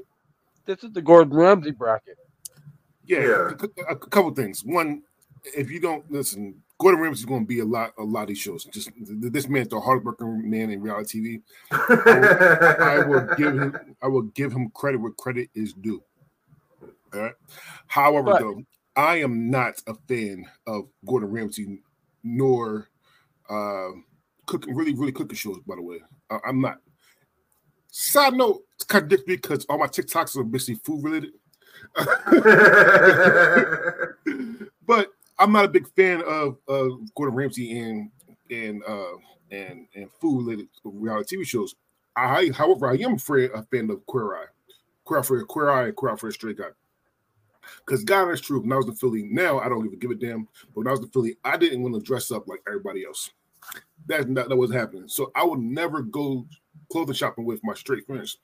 This 0.68 0.84
is 0.84 0.92
the 0.92 1.00
Gordon 1.00 1.34
Ramsay 1.34 1.70
bracket. 1.70 2.18
yeah, 3.06 3.20
Yeah. 3.20 3.50
A, 3.88 3.92
a 3.92 3.96
couple 3.96 4.30
things. 4.32 4.62
One, 4.62 5.02
if 5.56 5.70
you 5.70 5.80
don't 5.80 6.08
listen, 6.12 6.62
Gordon 6.78 7.00
Ramsay 7.00 7.20
is 7.20 7.24
going 7.24 7.40
to 7.40 7.46
be 7.46 7.60
a 7.60 7.64
lot, 7.64 7.94
a 7.98 8.04
lot 8.04 8.22
of 8.24 8.28
these 8.28 8.38
shows. 8.38 8.64
Just 8.66 8.90
this 9.00 9.48
man's 9.48 9.68
the 9.68 9.80
hardworking 9.80 10.48
man 10.48 10.68
in 10.68 10.82
reality 10.82 11.40
TV. 11.40 11.42
I 11.72 13.02
will 13.06 13.26
give 13.38 13.58
him 13.58 13.76
I 14.02 14.08
will 14.08 14.22
give 14.22 14.52
him 14.52 14.68
credit 14.74 15.00
where 15.00 15.10
credit 15.12 15.48
is 15.54 15.72
due. 15.72 16.02
All 17.14 17.20
right. 17.22 17.34
However, 17.86 18.32
But- 18.32 18.40
though, 18.40 18.62
I 18.94 19.16
am 19.22 19.48
not 19.48 19.80
a 19.86 19.94
fan 20.06 20.44
of 20.66 20.88
Gordon 21.06 21.30
Ramsay 21.30 21.80
nor 22.22 22.90
uh 23.48 23.88
cooking 24.44 24.74
really, 24.74 24.92
really 24.94 25.12
cooking 25.12 25.34
shows, 25.36 25.60
by 25.66 25.76
the 25.76 25.82
way. 25.82 26.02
I, 26.28 26.38
I'm 26.46 26.60
not. 26.60 26.80
Side 28.00 28.34
note, 28.34 28.62
it's 28.76 28.84
contradictory 28.84 29.38
because 29.38 29.64
all 29.64 29.76
my 29.76 29.88
TikToks 29.88 30.36
are 30.36 30.44
basically 30.44 30.80
food 30.84 31.02
related. 31.02 31.32
but 34.86 35.08
I'm 35.36 35.50
not 35.50 35.64
a 35.64 35.68
big 35.68 35.88
fan 35.96 36.22
of 36.22 36.58
uh 36.68 36.90
Gordon 37.16 37.34
Ramsay 37.34 37.76
and 37.76 38.08
and 38.52 38.84
uh 38.86 39.16
and 39.50 39.88
and 39.96 40.08
food 40.20 40.46
related 40.46 40.68
reality 40.84 41.36
TV 41.36 41.44
shows. 41.44 41.74
I 42.14 42.52
however 42.54 42.88
I 42.88 42.94
am 42.98 43.14
afraid 43.14 43.50
a 43.50 43.64
fan 43.64 43.90
of 43.90 44.06
Queer 44.06 44.36
Eye. 44.36 44.46
Queer 45.04 45.18
Eye 45.18 45.24
for 45.24 45.44
Queer 45.44 45.70
Eye 45.70 45.86
and 45.88 45.96
Queer 45.96 46.12
Eye 46.12 46.16
for 46.16 46.28
a 46.28 46.32
Straight 46.32 46.58
Guy. 46.58 46.68
Because 47.84 48.04
God 48.04 48.28
is 48.28 48.40
true. 48.40 48.60
When 48.60 48.72
I 48.72 48.76
was 48.76 48.86
in 48.86 48.94
Philly, 48.94 49.24
now 49.24 49.58
I 49.58 49.68
don't 49.68 49.84
even 49.84 49.98
give 49.98 50.12
a 50.12 50.14
damn. 50.14 50.46
But 50.68 50.76
when 50.76 50.86
I 50.86 50.92
was 50.92 51.00
in 51.00 51.08
Philly, 51.08 51.36
I 51.44 51.56
didn't 51.56 51.82
want 51.82 51.96
to 51.96 52.00
dress 52.00 52.30
up 52.30 52.46
like 52.46 52.62
everybody 52.68 53.04
else. 53.04 53.32
That's 54.06 54.26
not 54.26 54.48
that 54.48 54.56
was 54.56 54.72
happening. 54.72 55.08
So 55.08 55.32
I 55.34 55.42
would 55.42 55.58
never 55.58 56.02
go 56.02 56.46
clothing 56.90 57.14
shopping 57.14 57.44
with 57.44 57.60
my 57.62 57.74
straight 57.74 58.06
friends. 58.06 58.38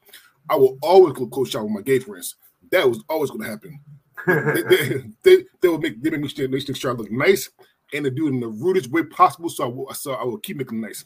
I 0.49 0.57
will 0.57 0.79
always 0.83 1.15
go 1.15 1.27
clothes 1.27 1.51
shopping 1.51 1.75
with 1.75 1.85
my 1.85 1.91
gay 1.91 1.99
friends. 1.99 2.37
That 2.71 2.89
was 2.89 3.03
always 3.09 3.31
going 3.31 3.43
to 3.43 3.51
happen. 3.51 3.81
They, 4.27 4.63
they, 4.63 5.05
they, 5.23 5.45
they 5.61 5.69
would 5.69 5.83
make 5.83 6.03
they 6.03 6.11
make 6.11 6.21
me 6.21 6.29
stand 6.29 6.53
they 6.53 6.61
sure 6.61 6.93
I 6.93 6.95
look 6.95 7.11
nice 7.11 7.51
and 7.93 8.05
to 8.05 8.11
do 8.11 8.27
it 8.27 8.31
in 8.31 8.41
the 8.41 8.49
rudest 8.49 8.91
way 8.91 9.03
possible. 9.05 9.49
So 9.49 9.65
I 9.65 9.69
will 9.69 9.95
so 9.95 10.13
I 10.13 10.25
will 10.25 10.39
keep 10.39 10.57
making 10.57 10.81
nice. 10.81 11.05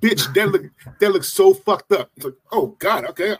Bitch, 0.00 0.32
that 0.34 0.48
look 0.48 0.62
that 1.00 1.10
looks 1.10 1.32
so 1.32 1.54
fucked 1.54 1.92
up. 1.92 2.10
It's 2.16 2.24
like, 2.24 2.34
oh 2.52 2.76
God, 2.78 3.04
okay. 3.06 3.32
I, 3.32 3.36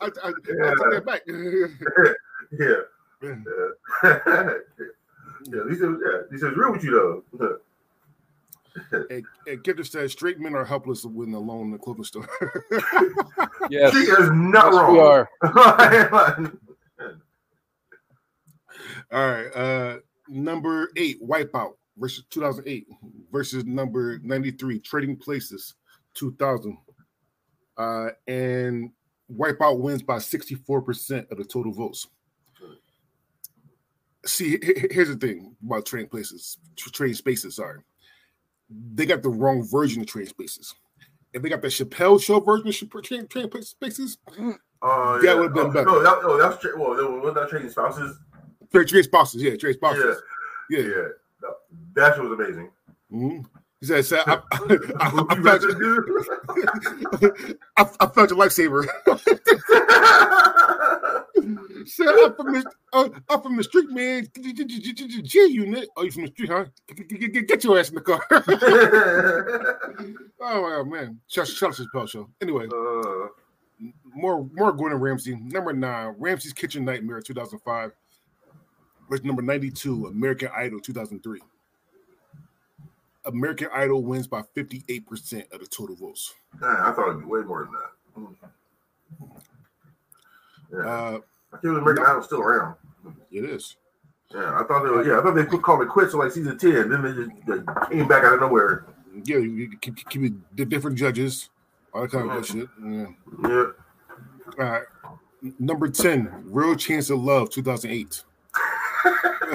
I, 0.00 0.10
I, 0.22 0.32
take 0.32 0.58
that 0.90 1.02
back. 1.06 1.22
yeah. 2.58 2.80
Yeah. 3.22 3.36
yeah, 5.46 5.62
these 5.68 5.82
are 5.82 5.92
yeah, 5.92 6.22
these 6.30 6.42
are 6.42 6.54
real 6.54 6.72
with 6.72 6.84
you 6.84 7.22
though. 7.38 7.58
And, 9.14 9.24
and 9.46 9.62
Kendra 9.62 9.86
says 9.86 10.12
straight 10.12 10.40
men 10.40 10.54
are 10.54 10.64
helpless 10.64 11.04
when 11.04 11.32
alone 11.34 11.66
in 11.66 11.70
the 11.72 11.78
clothing 11.78 12.04
store. 12.04 12.28
Yes, 13.70 13.92
She 13.94 14.00
is 14.00 14.28
not 14.32 14.72
yes 14.72 14.74
wrong. 14.74 14.92
we 14.92 15.00
are. 15.00 15.30
All 19.12 19.28
right. 19.30 19.46
Uh 19.56 19.98
number 20.28 20.90
eight, 20.96 21.22
Wipeout 21.22 21.74
versus 21.96 22.24
2008 22.30 22.86
versus 23.32 23.64
number 23.64 24.18
93, 24.22 24.80
Trading 24.80 25.16
Places 25.16 25.74
2000. 26.14 26.76
Uh 27.76 28.08
and 28.26 28.90
Wipeout 29.34 29.78
wins 29.80 30.02
by 30.02 30.16
64% 30.16 31.30
of 31.30 31.38
the 31.38 31.44
total 31.44 31.72
votes. 31.72 32.06
See, 34.26 34.50
he- 34.62 34.74
he- 34.80 34.88
here's 34.90 35.08
the 35.08 35.16
thing 35.16 35.56
about 35.64 35.86
Trading 35.86 36.08
Places, 36.10 36.58
Trading 36.76 37.14
Spaces, 37.14 37.56
sorry. 37.56 37.80
They 38.94 39.06
got 39.06 39.22
the 39.22 39.28
wrong 39.30 39.62
version 39.66 40.02
of 40.02 40.06
Trading 40.08 40.30
Spaces. 40.30 40.74
If 41.32 41.42
they 41.42 41.48
got 41.48 41.62
the 41.62 41.68
Chappelle 41.68 42.22
Show 42.22 42.40
version 42.40 42.68
of 42.68 43.02
Trading 43.02 43.26
Trading 43.28 43.62
Spaces, 43.62 44.18
Uh, 44.28 45.18
That 45.18 45.20
yeah. 45.24 45.34
would've 45.34 45.54
been 45.54 45.66
oh, 45.66 45.70
better. 45.70 45.86
No, 45.86 46.02
that, 46.02 46.22
no, 46.22 46.36
that's 46.38 46.60
tra- 46.60 46.78
well, 46.78 46.94
that 46.94 47.08
was 47.08 47.34
that 47.34 47.48
trading 47.48 47.70
spouses. 47.70 48.18
Trade 48.72 48.88
Trade 48.88 49.04
Spouses, 49.04 49.42
yeah, 49.42 49.56
Trade 49.56 49.74
Spouses. 49.76 50.20
Yeah, 50.70 50.78
Yeah. 50.80 50.86
yeah. 50.88 51.08
No, 51.42 51.54
that 51.94 52.18
was 52.22 52.32
amazing. 52.32 52.70
Mhm. 53.12 53.44
He 53.80 53.86
said, 53.86 54.04
"Sir, 54.04 54.22
I, 54.26 54.40
I, 54.52 54.58
I, 55.00 55.34
you 55.36 55.42
found 55.44 55.62
your? 55.62 56.06
I, 57.76 57.86
I 58.00 58.06
found 58.06 58.30
your 58.30 58.38
lifesaver. 58.38 58.86
Sir, 61.86 62.26
I'm 62.26 62.34
from 62.34 62.52
the, 62.52 62.70
uh, 62.92 63.08
I'm 63.28 63.42
from 63.42 63.56
the 63.56 63.64
street, 63.64 63.90
man. 63.90 64.26
G 64.34 65.46
unit. 65.50 65.88
Oh, 65.96 66.04
you 66.04 66.10
from 66.10 66.22
the 66.26 66.28
street, 66.28 66.50
huh? 66.50 66.64
Get, 66.94 67.64
your 67.64 67.78
ass 67.78 67.88
in 67.90 67.96
the 67.96 68.00
car. 68.00 68.20
oh 70.40 70.84
man. 70.84 71.20
Shout 71.28 71.48
shout 71.48 71.70
out 71.70 71.76
to 71.76 71.84
Chappelle 71.84 72.08
show. 72.08 72.28
Anyway, 72.40 72.66
uh, 72.66 73.28
more 74.14 74.48
more 74.52 74.72
Gordon 74.72 75.00
Ramsay. 75.00 75.36
Number 75.36 75.72
nine, 75.72 76.14
Ramsay's 76.18 76.52
Kitchen 76.52 76.84
Nightmare 76.84 77.20
2005. 77.20 77.92
Versus 79.10 79.24
number 79.26 79.42
92, 79.42 80.06
American 80.06 80.48
Idol 80.56 80.80
2003. 80.80 81.38
American 83.26 83.68
Idol 83.74 84.02
wins 84.02 84.26
by 84.26 84.40
58% 84.56 85.52
of 85.52 85.60
the 85.60 85.66
total 85.66 85.94
votes. 85.94 86.32
man, 86.58 86.70
I 86.70 86.90
thought 86.92 87.08
it'd 87.08 87.20
be 87.20 87.26
way 87.26 87.42
more 87.42 87.68
than 88.16 88.24
that. 88.32 88.50
Yeah, 90.72 90.88
Uh, 90.88 91.18
I 91.54 91.58
think 91.58 91.78
American 91.78 92.04
Idol's 92.04 92.26
still 92.26 92.40
around. 92.40 92.74
it 93.30 93.44
is. 93.44 93.76
Yeah, 94.34 94.58
I 94.58 94.64
thought 94.64 94.82
they 94.82 94.90
were. 94.90 95.06
Yeah, 95.06 95.20
I 95.20 95.22
thought 95.22 95.34
they 95.34 95.44
put 95.44 95.62
called 95.62 95.82
it 95.82 95.88
quits 95.88 96.12
so 96.12 96.18
like 96.18 96.32
season 96.32 96.58
ten. 96.58 96.90
Then 96.90 97.02
they 97.02 97.12
just 97.12 97.30
they 97.46 97.96
came 97.96 98.08
back 98.08 98.24
out 98.24 98.34
of 98.34 98.40
nowhere. 98.40 98.86
Yeah, 99.24 99.38
you 99.38 99.76
keep, 99.80 100.08
keep 100.08 100.22
it 100.22 100.68
different 100.68 100.98
judges, 100.98 101.50
all 101.92 102.02
that 102.02 102.10
kind 102.10 102.28
of 102.28 102.36
good 102.36 102.46
shit. 102.46 102.68
Yeah. 102.84 103.06
Yeah. 103.48 103.66
All 104.58 104.70
right. 104.70 104.82
Number 105.58 105.88
10, 105.88 106.46
Real 106.46 106.74
Chance 106.74 107.10
of 107.10 107.20
Love 107.20 107.50
2008. 107.50 108.24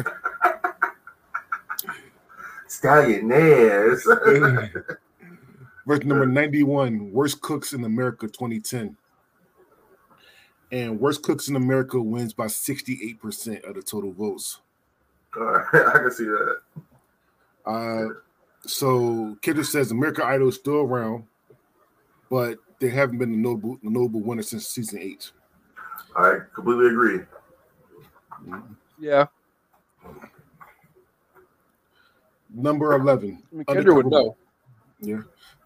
Stallion 2.67 3.31
ass. 3.31 4.05
Verse 5.87 6.03
number 6.03 6.27
91, 6.27 7.11
Worst 7.11 7.41
Cooks 7.41 7.73
in 7.73 7.83
America 7.83 8.27
2010. 8.27 8.95
And 10.71 10.99
Worst 10.99 11.23
Cooks 11.23 11.47
in 11.47 11.55
America 11.55 11.99
wins 11.99 12.33
by 12.33 12.45
68% 12.45 13.67
of 13.67 13.75
the 13.75 13.81
total 13.81 14.11
votes. 14.11 14.59
Alright, 15.35 15.65
I 15.73 15.97
can 15.97 16.11
see 16.11 16.25
that. 16.25 16.57
Uh, 17.65 18.05
so 18.65 19.37
Kendra 19.41 19.65
says 19.65 19.91
America 19.91 20.23
Idol 20.25 20.49
is 20.49 20.55
still 20.55 20.81
around, 20.81 21.25
but 22.29 22.57
they 22.79 22.89
haven't 22.89 23.17
been 23.17 23.31
the 23.31 23.37
notable, 23.37 23.77
the 23.83 23.89
notable 23.89 24.21
winner 24.21 24.41
since 24.41 24.67
season 24.67 24.99
eight. 24.99 25.31
I 26.15 26.37
completely 26.53 26.87
agree. 26.87 27.19
Yeah, 28.99 29.25
Number 32.53 32.93
eleven. 32.93 33.43
I 33.51 33.55
mean, 33.55 33.65
Kendra 33.65 33.95
would 33.95 34.07
know. 34.07 34.35
Yeah. 34.99 35.21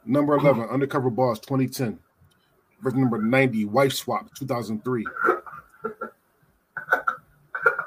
Number 0.05 0.36
eleven. 0.36 0.63
Undercover 0.69 1.10
Boss 1.10 1.39
2010. 1.39 1.98
Versus 2.84 3.00
number 3.00 3.18
90, 3.18 3.66
Wife 3.66 3.94
Swap 3.94 4.30
2003. 4.36 5.06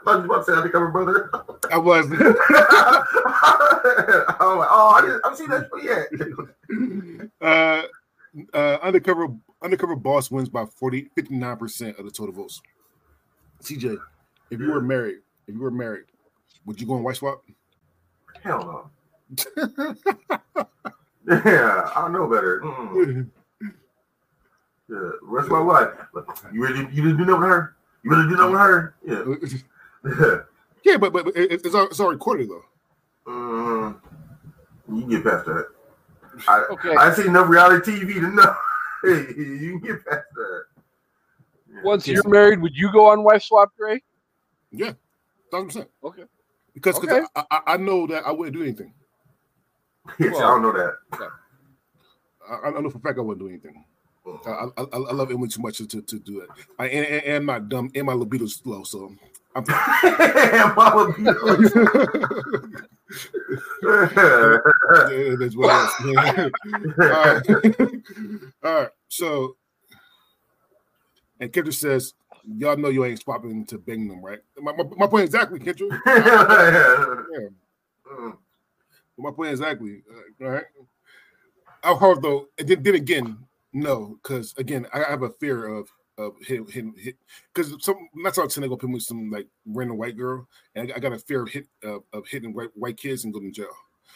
I 0.07 0.17
was 0.17 0.25
about 0.25 0.39
to 0.39 0.45
say 0.45 0.53
undercover 0.57 0.89
brother. 0.89 1.31
I 1.71 1.77
was 1.77 2.07
I'm 2.11 2.19
like, 4.59 4.69
oh, 4.71 4.95
I 4.97 5.01
didn't, 5.03 5.21
I've 5.25 5.37
seen 5.37 5.51
that 5.51 5.69
yet. 5.83 6.09
uh, 7.41 7.83
uh, 8.55 8.79
undercover 8.83 9.29
undercover 9.63 9.97
boss 9.97 10.31
wins 10.31 10.49
by 10.49 10.65
40 10.65 11.11
59% 11.17 11.99
of 11.99 12.05
the 12.05 12.11
total 12.11 12.35
votes. 12.35 12.63
CJ, 13.63 13.99
if 14.51 14.61
you 14.61 14.71
were 14.71 14.81
married, 14.81 15.19
if 15.47 15.55
you 15.55 15.61
were 15.61 15.71
married, 15.71 16.05
would 16.65 16.81
you 16.81 16.87
go 16.87 16.95
on 16.95 17.03
white 17.03 17.17
swap? 17.17 17.43
Hell 18.43 18.91
no. 19.59 20.67
Yeah, 21.29 21.91
I 21.97 22.09
know 22.09 22.29
better. 22.29 22.61
Mm-mm. 22.61 23.29
Yeah, 24.89 25.11
rest 25.23 25.47
of 25.47 25.53
my 25.53 25.59
life. 25.59 25.89
But 26.15 26.27
you 26.53 26.63
really, 26.63 26.89
you 26.93 27.03
really 27.03 27.17
do 27.17 27.25
know 27.25 27.37
with 27.37 27.49
her? 27.49 27.77
You 28.03 28.11
really 28.11 28.29
do 28.29 28.37
know 28.37 28.51
with 28.51 28.61
her? 28.61 28.95
Yeah. 29.05 30.37
yeah, 30.85 30.97
but 30.97 31.13
but 31.13 31.27
it- 31.37 31.53
it's 31.65 31.75
all, 31.75 31.87
it's 31.87 31.99
all 32.01 32.11
recorded 32.11 32.49
though. 32.49 32.65
Mm, 33.27 34.01
you 34.89 35.01
can 35.01 35.11
get 35.11 35.25
past 35.25 35.47
that. 35.47 35.67
I, 36.49 36.61
Okay. 36.71 36.95
I 36.95 37.13
see 37.13 37.27
enough 37.27 37.49
reality 37.49 37.93
TV 38.05 38.15
to 38.15 38.31
know. 38.31 38.55
Hey, 39.03 39.27
you 39.37 39.79
can 39.79 39.81
get 39.81 40.05
past 40.07 40.25
that. 40.35 40.63
Yeah. 41.73 41.81
Once 41.85 42.09
you're 42.09 42.27
married, 42.27 42.61
would 42.63 42.75
you 42.75 42.91
go 42.91 43.07
on 43.11 43.23
wife 43.23 43.43
swap, 43.43 43.71
Gray? 43.77 44.03
Yeah, 44.73 44.93
thousand 45.51 45.67
percent. 45.69 45.91
Okay. 46.03 46.25
Because 46.75 46.97
Okay. 46.97 47.21
I, 47.37 47.45
I 47.51 47.61
I 47.67 47.77
know 47.77 48.07
that 48.07 48.27
I 48.27 48.33
wouldn't 48.33 48.57
do 48.57 48.63
anything. 48.63 48.93
Yes, 50.19 50.37
I 50.39 50.41
don't 50.41 50.63
know 50.63 50.73
that. 50.73 50.95
I, 52.51 52.69
I 52.69 52.81
know 52.81 52.91
for 52.91 52.99
a 52.99 53.01
fact 53.01 53.19
I 53.19 53.23
wouldn't 53.23 53.47
do 53.47 53.49
anything. 53.49 53.85
I, 54.47 54.67
I, 54.77 54.83
I 54.93 55.13
love 55.13 55.31
Emily 55.31 55.49
too 55.49 55.63
much 55.63 55.79
to, 55.79 55.87
to, 55.87 56.03
to 56.03 56.19
do 56.19 56.41
it. 56.41 56.51
I, 56.79 56.89
and, 56.89 57.07
and, 57.07 57.25
and 57.25 57.51
I'm 57.51 57.69
dumb, 57.69 57.91
and 57.95 58.07
my 58.07 58.13
libido's 58.13 58.61
low, 58.65 58.83
so 58.83 59.15
I'm. 59.55 59.65
Bear. 59.65 59.75
it 65.11 65.43
is 65.43 65.57
what 65.57 65.91
it 66.01 66.07
is. 66.07 66.93
All 66.99 67.09
right. 67.09 67.81
All 68.65 68.75
right. 68.83 68.89
So, 69.09 69.57
and 71.41 71.53
Kendra 71.53 71.73
says, 71.73 72.15
"Y'all 72.45 72.77
know 72.77 72.89
you 72.89 73.05
ain't 73.05 73.21
swapping 73.21 73.65
to 73.67 73.79
bang 73.79 74.09
them, 74.09 74.25
right?" 74.25 74.41
My, 74.59 74.73
my, 74.73 74.85
my 74.97 75.07
point 75.07 75.25
exactly, 75.25 75.61
Kendra. 75.61 75.89
Yeah, 78.09 78.33
my 79.19 79.31
point 79.31 79.51
exactly. 79.51 80.03
All 80.43 80.49
right. 80.49 80.65
I've 81.83 81.93
oh, 81.93 81.97
heard 81.97 82.23
though. 82.23 82.49
and 82.59 82.69
Then, 82.69 82.83
then 82.83 82.95
again, 82.97 83.39
no, 83.77 84.19
because 84.23 84.55
again, 84.57 84.87
I 84.95 85.01
have 85.01 85.23
a 85.23 85.29
fear 85.29 85.67
of 85.67 85.93
of 86.17 86.33
hit 86.41 86.63
hit 86.71 87.17
because 87.53 87.77
some 87.85 88.09
that's 88.25 88.39
all 88.39 88.47
gonna 88.49 88.69
go 88.69 88.77
put 88.77 88.89
me 88.89 88.95
with 88.95 89.03
some 89.03 89.31
like 89.31 89.49
random 89.67 89.99
white 89.99 90.17
girl, 90.17 90.49
and 90.75 90.91
I, 90.91 90.97
I 90.97 90.99
got 90.99 91.13
a 91.13 91.19
fear 91.19 91.43
of 91.43 91.51
hit 91.51 91.67
of, 91.83 92.05
of 92.15 92.27
hitting 92.27 92.55
white 92.55 92.71
white 92.75 92.97
kids 92.97 93.25
and 93.25 93.35
going 93.35 93.53
to 93.53 93.61
jail. 93.61 93.69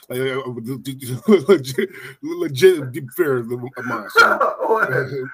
Like 0.08 0.20
uh, 0.20 0.40
legit, 1.46 1.90
legit 2.22 2.92
deep 2.92 3.10
fear 3.14 3.36
of 3.40 3.48
mine. 3.84 4.08
So, 4.16 4.38
oh, 4.62 5.26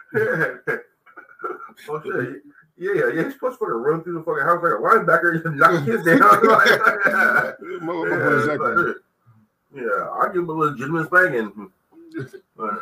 shit. 2.03 2.43
Yeah, 2.79 2.93
yeah, 2.95 3.11
yeah. 3.15 3.25
He's 3.25 3.35
supposed 3.35 3.61
to 3.61 3.65
fucking 3.65 3.75
run 3.75 4.03
through 4.03 4.15
the 4.15 4.25
fucking 4.25 4.43
house 4.43 4.61
like 4.61 4.73
a 4.73 4.83
linebacker 4.83 5.45
and 5.45 5.57
knock 5.57 5.85
kids 5.85 6.05
down. 6.05 6.19
Like, 6.19 6.43
my, 6.43 7.53
my 7.81 7.93
point 7.93 8.11
yeah, 8.11 8.39
exactly. 8.39 8.93
yeah, 9.77 10.11
I 10.21 10.27
give 10.33 10.43
him 10.43 10.49
a 10.49 10.53
legitimate 10.53 11.07
spanking. 11.07 11.71
Uh, 12.59 12.77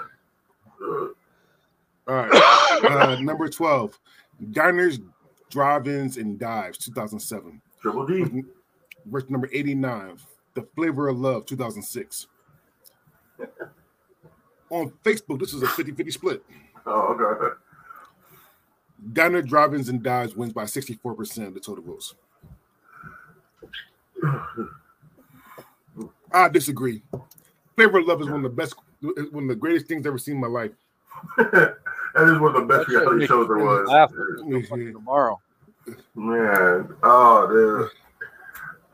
All 2.06 2.14
right. 2.14 2.60
Uh, 2.84 3.16
number 3.20 3.48
12, 3.48 3.98
Diners, 4.50 4.98
Drive-Ins, 5.48 6.18
and 6.18 6.38
Dives, 6.38 6.76
2007. 6.78 7.62
Triple 7.80 8.06
D. 8.06 8.42
Verse 9.06 9.24
number 9.30 9.48
89, 9.52 10.18
The 10.54 10.66
Flavor 10.74 11.08
of 11.08 11.18
Love, 11.18 11.46
2006. 11.46 12.26
On 14.70 14.92
Facebook, 15.02 15.38
this 15.38 15.54
is 15.54 15.62
a 15.62 15.66
50-50 15.66 16.12
split. 16.12 16.44
Oh, 16.84 17.14
okay. 17.14 17.54
Diner, 19.12 19.40
Drive-Ins, 19.40 19.88
and 19.88 20.02
Dives 20.02 20.34
wins 20.36 20.52
by 20.52 20.64
64% 20.64 21.46
of 21.46 21.54
the 21.54 21.60
total 21.60 21.84
votes. 21.84 22.14
I 26.32 26.48
disagree. 26.48 27.02
Flavor 27.76 27.98
of 27.98 28.06
Love 28.08 28.20
is 28.20 28.26
one 28.26 28.36
of 28.36 28.42
the 28.42 28.48
best, 28.50 28.74
one 29.00 29.44
of 29.44 29.48
the 29.48 29.56
greatest 29.56 29.86
things 29.86 30.02
I've 30.02 30.08
ever 30.08 30.18
seen 30.18 30.34
in 30.34 30.40
my 30.40 30.48
life. 30.48 30.72
that 32.14 32.28
is 32.32 32.38
one 32.40 32.54
of 32.54 32.62
the 32.62 32.66
best 32.66 32.88
That 32.88 33.00
reality 33.00 33.26
shows 33.26 33.48
there 33.48 33.58
was. 33.58 33.88
laugh 33.88 34.12
until 34.12 34.62
fucking 34.62 34.92
tomorrow. 34.92 35.40
Man, 36.14 36.94
oh, 37.02 37.46
dude. 37.48 37.90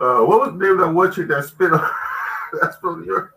Uh, 0.01 0.25
what 0.25 0.41
was 0.41 0.53
the 0.53 0.65
name 0.65 0.73
of 0.73 0.79
that 0.79 0.93
one 0.93 1.13
chick 1.13 1.29
that 1.29 1.45
spit 1.45 1.73
on 1.73 1.79
that 2.61 2.73
spit 2.75 2.85
on 2.91 3.05
your 3.05 3.33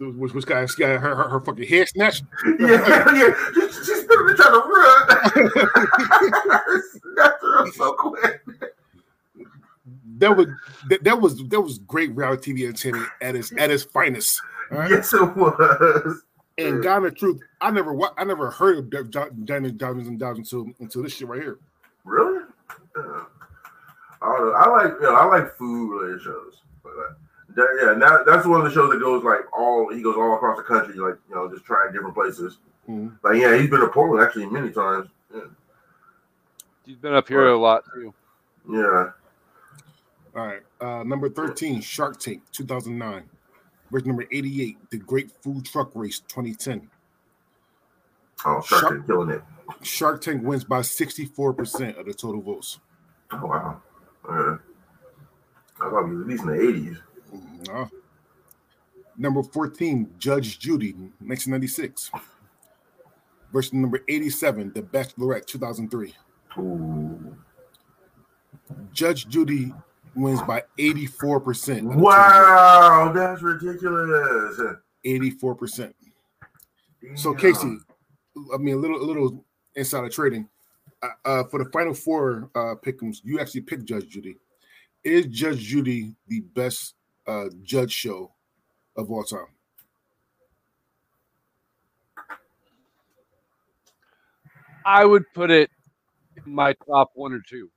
Which, 0.00 0.32
which 0.34 0.44
guy, 0.44 0.66
she 0.66 0.76
got 0.80 1.00
her, 1.00 1.14
her, 1.14 1.28
her 1.28 1.40
fucking 1.40 1.66
hair 1.66 1.86
snatched. 1.86 2.24
Yeah, 2.58 3.14
yeah. 3.14 3.34
She, 3.54 3.60
she 3.72 3.94
spit 3.94 4.10
on 4.10 4.30
it 4.30 4.36
trying 4.36 4.52
to 4.52 4.58
run. 4.68 5.08
Snatched 6.92 7.42
her 7.42 7.58
up 7.60 7.68
so 7.74 7.92
quick. 7.94 8.40
that 10.18 10.36
was 10.36 10.46
that, 10.88 11.04
that 11.04 11.20
was 11.20 11.36
that 11.48 11.60
was 11.60 11.78
great 11.78 12.14
reality 12.14 12.52
TV 12.52 12.64
entertainment 12.66 13.08
at 13.20 13.36
its 13.36 13.52
at 13.56 13.70
its 13.70 13.84
finest. 13.84 14.40
all 14.72 14.78
right? 14.78 14.90
Yes, 14.90 15.12
it 15.14 15.36
was. 15.36 16.22
And 16.58 16.76
mm. 16.76 16.82
God, 16.82 17.00
the 17.00 17.10
truth, 17.10 17.40
I 17.60 17.70
never, 17.70 17.98
I 18.16 18.24
never 18.24 18.50
heard 18.50 18.78
of 18.78 19.46
Danny 19.46 19.72
Diamonds 19.72 20.08
and 20.08 20.18
Dimes 20.18 20.38
until 20.38 20.72
until 20.80 21.02
this 21.02 21.14
shit 21.14 21.28
right 21.28 21.40
here. 21.40 21.58
Really? 22.04 22.44
Yeah. 22.96 23.24
I, 24.20 24.26
I 24.26 24.68
like, 24.68 24.92
you 25.00 25.02
know, 25.02 25.14
I 25.14 25.24
like 25.24 25.56
food 25.56 25.90
related 25.90 26.22
shows. 26.22 26.60
But 26.82 26.90
uh, 26.90 27.14
yeah, 27.56 27.94
that, 27.98 28.24
that's 28.26 28.46
one 28.46 28.60
of 28.60 28.64
the 28.64 28.72
shows 28.72 28.90
that 28.90 29.00
goes 29.00 29.24
like 29.24 29.40
all 29.56 29.92
he 29.92 30.02
goes 30.02 30.16
all 30.16 30.34
across 30.34 30.56
the 30.56 30.62
country, 30.62 30.94
like 30.94 31.16
you 31.28 31.34
know, 31.34 31.50
just 31.50 31.64
trying 31.64 31.92
different 31.92 32.14
places. 32.14 32.58
Mm. 32.88 33.16
Like 33.22 33.36
yeah, 33.36 33.58
he's 33.58 33.70
been 33.70 33.80
to 33.80 33.88
Portland 33.88 34.24
actually 34.24 34.46
many 34.46 34.70
times. 34.70 35.08
Yeah. 35.34 35.40
He's 36.84 36.96
been 36.96 37.14
up 37.14 37.28
here 37.28 37.46
a 37.48 37.56
lot 37.56 37.84
too. 37.94 38.12
Yeah. 38.70 39.10
All 40.34 40.46
right. 40.46 40.62
Uh, 40.80 41.02
number 41.04 41.28
13, 41.28 41.80
Shark 41.80 42.18
Tank, 42.18 42.42
2009 42.52 43.22
race 43.92 44.06
number 44.06 44.24
88, 44.32 44.78
the 44.90 44.98
Great 44.98 45.30
Food 45.42 45.64
Truck 45.64 45.92
Race 45.94 46.20
2010. 46.20 46.90
Oh, 48.44 48.60
Shark, 48.62 48.64
Shark 48.64 48.92
Tank 48.92 49.06
killing 49.06 49.30
it. 49.30 49.42
Shark 49.82 50.20
Tank 50.20 50.42
wins 50.42 50.64
by 50.64 50.80
64% 50.80 51.98
of 51.98 52.06
the 52.06 52.14
total 52.14 52.40
votes. 52.40 52.80
Oh, 53.30 53.46
wow. 53.46 53.82
Uh, 54.28 54.56
I 55.80 55.90
thought 55.90 56.06
he 56.06 56.14
was 56.14 56.20
at 56.22 56.26
least 56.26 56.42
in 56.42 56.48
the 56.48 56.54
80s. 56.54 56.98
No. 57.32 57.38
Mm-hmm. 57.38 57.62
Ah. 57.70 57.88
Number 59.18 59.42
14, 59.42 60.14
Judge 60.18 60.58
Judy, 60.58 60.92
1996. 60.92 62.10
Versus 63.52 63.72
number 63.74 64.02
87, 64.08 64.72
The 64.74 64.82
Bachelorette, 64.82 65.46
2003. 65.46 66.14
Ooh. 66.58 67.36
Judge 68.92 69.28
Judy 69.28 69.74
wins 70.14 70.42
by 70.42 70.62
84%. 70.78 71.94
Wow, 71.96 73.12
that's 73.14 73.42
ridiculous. 73.42 74.60
84%. 75.04 75.92
So 77.16 77.34
Casey, 77.34 77.78
I 78.54 78.58
mean 78.58 78.74
a 78.74 78.78
little 78.78 79.02
a 79.02 79.04
little 79.04 79.44
insider 79.74 80.08
trading. 80.08 80.48
Uh, 81.02 81.08
uh, 81.24 81.44
for 81.44 81.62
the 81.62 81.68
final 81.70 81.92
four 81.92 82.48
uh 82.54 82.76
pickums, 82.84 83.18
you 83.24 83.40
actually 83.40 83.62
picked 83.62 83.84
Judge 83.84 84.08
Judy. 84.08 84.36
Is 85.02 85.26
Judge 85.26 85.58
Judy 85.58 86.14
the 86.28 86.40
best 86.40 86.94
uh 87.26 87.46
judge 87.62 87.90
show 87.90 88.32
of 88.96 89.10
all 89.10 89.24
time? 89.24 89.46
I 94.84 95.04
would 95.04 95.24
put 95.34 95.50
it 95.50 95.70
in 96.44 96.54
my 96.54 96.74
top 96.86 97.10
one 97.14 97.32
or 97.32 97.40
two. 97.48 97.68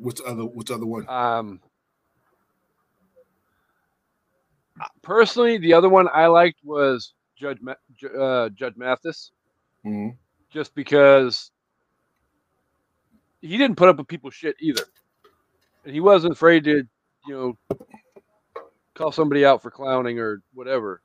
Which 0.00 0.20
other 0.26 0.44
which 0.46 0.70
other 0.70 0.86
one? 0.86 1.06
Um, 1.08 1.60
personally, 5.02 5.58
the 5.58 5.74
other 5.74 5.90
one 5.90 6.08
I 6.12 6.26
liked 6.26 6.60
was 6.64 7.12
Judge 7.36 7.58
uh, 8.18 8.48
Judge 8.50 8.76
Mathis, 8.76 9.32
Mhm. 9.84 10.16
just 10.50 10.74
because 10.74 11.50
he 13.42 13.58
didn't 13.58 13.76
put 13.76 13.88
up 13.90 13.98
with 13.98 14.08
people's 14.08 14.34
shit 14.34 14.56
either, 14.60 14.84
and 15.84 15.92
he 15.92 16.00
wasn't 16.00 16.32
afraid 16.32 16.64
to, 16.64 16.86
you 17.26 17.34
know, 17.34 17.58
call 18.94 19.12
somebody 19.12 19.44
out 19.44 19.62
for 19.62 19.70
clowning 19.70 20.18
or 20.18 20.42
whatever. 20.54 21.02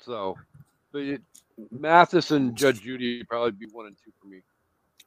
So, 0.00 0.36
but 0.92 1.02
it, 1.02 1.22
Mathis 1.70 2.30
and 2.30 2.56
Judge 2.56 2.80
Judy 2.80 3.24
probably 3.24 3.52
be 3.52 3.66
one 3.72 3.86
and 3.86 3.96
two 4.02 4.12
for 4.20 4.28
me. 4.28 4.42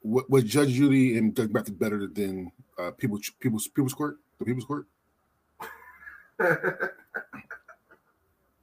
What 0.01 0.29
was 0.29 0.43
Judge 0.43 0.69
Judy 0.71 1.17
and 1.17 1.35
Judge 1.35 1.51
Mathis 1.51 1.71
better 1.73 2.07
than 2.07 2.51
uh, 2.77 2.91
people 2.91 3.19
people's 3.39 3.67
people's 3.67 3.93
court? 3.93 4.17
The 4.39 4.45
people's 4.45 4.65
court. 4.65 4.87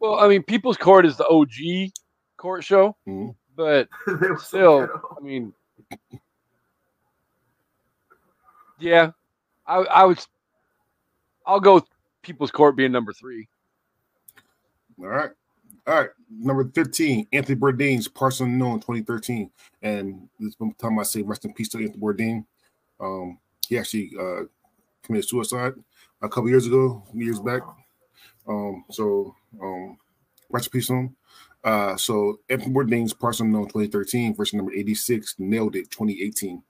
Well, 0.00 0.14
I 0.20 0.28
mean, 0.28 0.44
People's 0.44 0.76
Court 0.76 1.04
is 1.04 1.16
the 1.16 1.26
OG 1.26 1.90
court 2.36 2.62
show, 2.62 2.96
Mhm. 3.08 3.34
but 3.56 3.88
still. 4.38 4.88
I 5.16 5.20
mean, 5.20 5.52
yeah, 8.78 9.10
I 9.66 9.78
I 9.78 10.04
would, 10.04 10.24
I'll 11.44 11.58
go 11.58 11.74
with 11.74 11.84
People's 12.22 12.52
Court 12.52 12.76
being 12.76 12.92
number 12.92 13.12
three. 13.12 13.48
All 15.00 15.08
right. 15.08 15.30
All 15.88 15.94
right. 15.94 16.10
Number 16.30 16.64
15, 16.66 17.28
Anthony 17.32 17.56
Bourdain's 17.56 18.08
Parts 18.08 18.40
Unknown 18.40 18.80
2013. 18.80 19.50
And 19.80 20.28
this 20.38 20.54
time 20.78 20.98
I 20.98 21.02
say 21.02 21.22
rest 21.22 21.46
in 21.46 21.54
peace 21.54 21.70
to 21.70 21.78
Anthony 21.78 21.98
Bourdain. 21.98 22.44
Um, 23.00 23.38
he 23.66 23.78
actually 23.78 24.12
uh, 24.20 24.42
committed 25.02 25.26
suicide 25.26 25.72
a 26.20 26.28
couple 26.28 26.50
years 26.50 26.66
ago, 26.66 27.02
years 27.14 27.40
back. 27.40 27.62
Um, 28.46 28.84
so 28.90 29.34
um, 29.62 29.96
rest 30.50 30.66
in 30.66 30.72
peace 30.72 30.88
to 30.88 30.94
him. 30.94 31.16
Uh, 31.64 31.96
so 31.96 32.38
Anthony 32.50 32.74
Bourdain's 32.74 33.14
Parts 33.14 33.40
Unknown 33.40 33.68
2013 33.68 34.34
version 34.34 34.58
number 34.58 34.74
86 34.74 35.36
nailed 35.38 35.74
it 35.74 35.90
2018. 35.90 36.62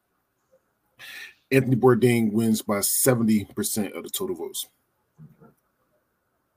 Anthony 1.51 1.75
Bourdain 1.75 2.31
wins 2.31 2.63
by 2.63 2.79
70% 2.79 3.97
of 3.97 4.05
the 4.05 4.11
total 4.11 4.37
votes. 4.37 4.69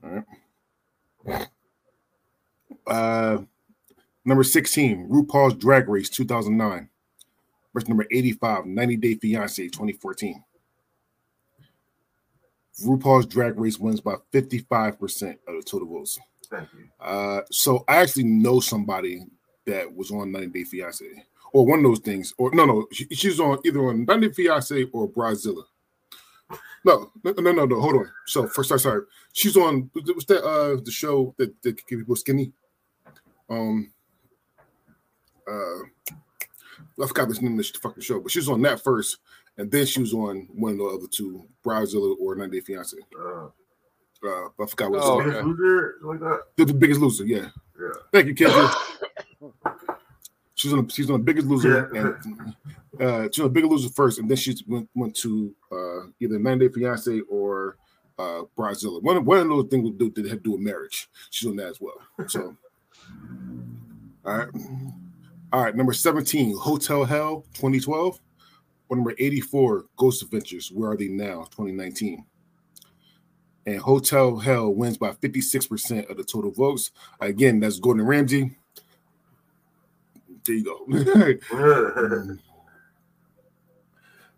All 0.04 0.24
right. 1.26 1.48
Uh, 2.88 3.40
number 4.26 4.44
16, 4.44 5.10
RuPaul's 5.10 5.56
Drag 5.56 5.88
Race 5.88 6.10
2009. 6.10 6.90
Verse 7.74 7.88
number 7.88 8.06
85, 8.12 8.66
90 8.66 8.98
Day 8.98 9.16
Fiance 9.16 9.64
2014. 9.64 10.44
RuPaul's 12.86 13.26
Drag 13.26 13.58
Race 13.60 13.80
wins 13.80 14.02
by 14.02 14.16
55% 14.34 15.38
of 15.48 15.56
the 15.56 15.64
total 15.64 15.88
votes. 15.88 16.20
Thank 16.50 16.68
you. 16.74 16.86
Uh, 17.00 17.42
so 17.50 17.86
I 17.88 17.98
actually 17.98 18.26
know 18.26 18.60
somebody 18.60 19.26
that 19.66 19.94
was 19.96 20.12
on 20.12 20.32
90 20.32 20.48
Day 20.48 20.64
Fiance 20.64 21.06
or 21.54 21.66
one 21.66 21.80
of 21.80 21.86
those 21.86 22.00
things. 22.00 22.34
Or 22.38 22.52
no, 22.54 22.66
no, 22.66 22.88
she, 22.92 23.06
she's 23.12 23.40
on 23.40 23.60
either 23.66 23.80
on 23.88 24.06
90 24.06 24.28
Day 24.28 24.34
Fiance 24.34 24.84
or 24.92 25.10
Bridezilla. 25.10 25.64
No, 26.84 27.12
no, 27.24 27.32
no, 27.38 27.52
no, 27.52 27.66
no. 27.66 27.80
Hold 27.80 27.96
on. 27.96 28.12
So 28.26 28.48
first, 28.48 28.70
sorry, 28.70 28.80
sorry. 28.80 29.02
She's 29.34 29.56
on. 29.56 29.90
What's 29.94 30.26
that? 30.26 30.44
Uh, 30.44 30.82
the 30.84 30.92
show 30.92 31.34
that 31.38 31.62
that 31.62 31.78
keep 31.86 32.00
people 32.00 32.16
skinny. 32.16 32.52
Um. 33.52 33.92
Uh, 35.48 35.84
I 37.02 37.08
forgot 37.08 37.28
the 37.30 37.40
name 37.42 37.60
of 37.60 37.66
the 37.66 37.80
fucking 37.82 38.04
show, 38.04 38.20
but 38.20 38.32
she 38.32 38.40
was 38.40 38.50
on 38.50 38.62
that 38.62 38.82
first, 38.84 39.18
and 39.58 39.70
then 39.72 39.86
she 39.86 40.00
was 40.00 40.14
on 40.14 40.48
one 40.54 40.74
of 40.74 40.78
the 40.78 40.86
other 40.86 41.08
two, 41.10 41.44
Bridezilla 41.66 42.16
or 42.20 42.36
90 42.36 42.60
Day 42.60 42.64
Fiance. 42.66 42.98
Uh, 43.20 43.48
Uh, 44.24 44.50
but 44.56 44.66
I 44.66 44.68
forgot 44.68 44.92
what 44.92 44.98
it's 44.98 45.06
Oh, 45.06 45.10
called. 45.10 45.24
Biggest 45.26 45.38
okay. 45.40 45.48
loser, 45.48 45.96
like 46.04 46.20
that. 46.20 46.40
The, 46.56 46.66
the 46.66 46.74
Biggest 46.76 47.02
Loser. 47.02 47.26
Yeah. 47.26 47.50
Yeah. 47.80 47.90
Thank 48.12 48.28
you, 48.28 48.36
Kendra. 48.36 48.72
she's 50.56 50.74
on. 50.74 50.88
She's 50.90 51.10
on 51.10 51.20
the 51.20 51.24
Biggest 51.24 51.48
Loser, 51.48 51.86
and 51.96 52.54
uh, 53.02 53.24
she's 53.32 53.40
on 53.40 53.46
the 53.46 53.50
Biggest 53.50 53.72
Loser 53.72 53.90
first, 53.90 54.20
and 54.20 54.30
then 54.30 54.38
she 54.38 54.56
went 54.68 54.88
went 54.94 55.16
to 55.18 55.56
uh, 55.72 56.02
either 56.20 56.38
90 56.38 56.68
Day 56.68 56.74
Fiance 56.74 57.20
or 57.22 57.78
uh, 58.20 58.44
Bridezilla. 58.56 59.02
One 59.02 59.18
of 59.18 59.26
one 59.26 59.40
of 59.40 59.48
those 59.50 59.68
things 59.70 59.84
would 59.86 59.98
do 59.98 60.12
that 60.12 60.30
had 60.30 60.44
to 60.44 60.44
do 60.44 60.52
with 60.52 60.62
marriage. 60.62 61.10
She's 61.32 61.50
on 61.50 61.56
that 61.56 61.70
as 61.70 61.82
well. 61.82 61.98
So, 62.28 62.56
all 64.26 64.38
right, 64.38 64.48
all 65.52 65.64
right. 65.64 65.76
Number 65.76 65.94
17, 65.94 66.56
Hotel 66.58 67.06
Hell, 67.06 67.46
2012. 67.54 68.20
Or 68.90 68.98
number 68.98 69.14
84, 69.18 69.86
Ghost 69.96 70.22
Adventures. 70.22 70.70
Where 70.70 70.92
are 70.92 70.98
they 70.98 71.08
now? 71.08 71.46
2019. 71.52 72.26
And 73.66 73.78
Hotel 73.80 74.38
Hell 74.38 74.74
wins 74.74 74.98
by 74.98 75.12
56% 75.12 76.10
of 76.10 76.18
the 76.18 76.24
total 76.24 76.52
votes. 76.52 76.92
Again, 77.22 77.62
that's 77.62 77.80
Gordon 77.80 78.06
Ramsay. 78.06 78.58
There 80.44 80.56
you 80.56 80.64
go. 81.50 82.28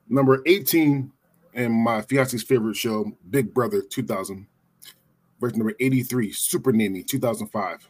Number 0.10 0.44
18, 0.46 1.12
and 1.54 1.74
my 1.74 2.02
fiance's 2.02 2.44
favorite 2.44 2.76
show, 2.76 3.12
Big 3.30 3.54
Brother 3.54 3.82
2000. 3.82 4.46
Version 5.40 5.60
number 5.60 5.74
83, 5.80 6.32
Super 6.32 6.72
Nanny 6.72 7.04
2005. 7.04 7.90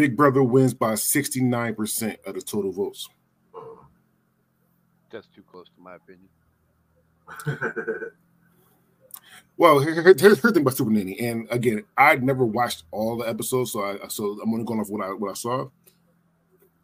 Big 0.00 0.16
Brother 0.16 0.42
wins 0.42 0.72
by 0.72 0.94
69% 0.94 2.16
of 2.26 2.34
the 2.34 2.40
total 2.40 2.72
votes. 2.72 3.06
That's 5.12 5.26
too 5.26 5.42
close 5.42 5.66
to 5.76 5.82
my 5.82 5.96
opinion. 5.96 6.30
Well, 9.58 9.78
here- 9.80 9.92
here- 9.92 10.14
here's 10.18 10.40
the 10.40 10.52
thing 10.52 10.62
about 10.62 10.74
Super 10.78 10.90
Nanny, 10.90 11.20
and 11.20 11.46
again, 11.50 11.82
I 11.98 12.16
never 12.16 12.46
watched 12.46 12.84
all 12.92 13.18
the 13.18 13.28
episodes, 13.28 13.72
so 13.72 13.82
I 13.84 14.08
so 14.08 14.38
I'm 14.42 14.50
only 14.54 14.64
going 14.64 14.80
off 14.80 14.88
what 14.88 15.04
I 15.06 15.10
what 15.12 15.30
I 15.32 15.34
saw. 15.34 15.64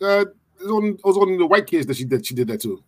Uh, 0.02 0.26
it 0.26 0.62
was 0.62 0.70
on, 0.70 0.85
it 0.88 1.00
was 1.02 1.16
on 1.16 1.38
the 1.38 1.46
white 1.46 1.66
kids 1.66 1.87
that 1.87 1.96
she 1.96 2.05
did 2.05 2.26
she 2.26 2.35
did 2.35 2.48
that 2.48 2.61
too. 2.61 2.83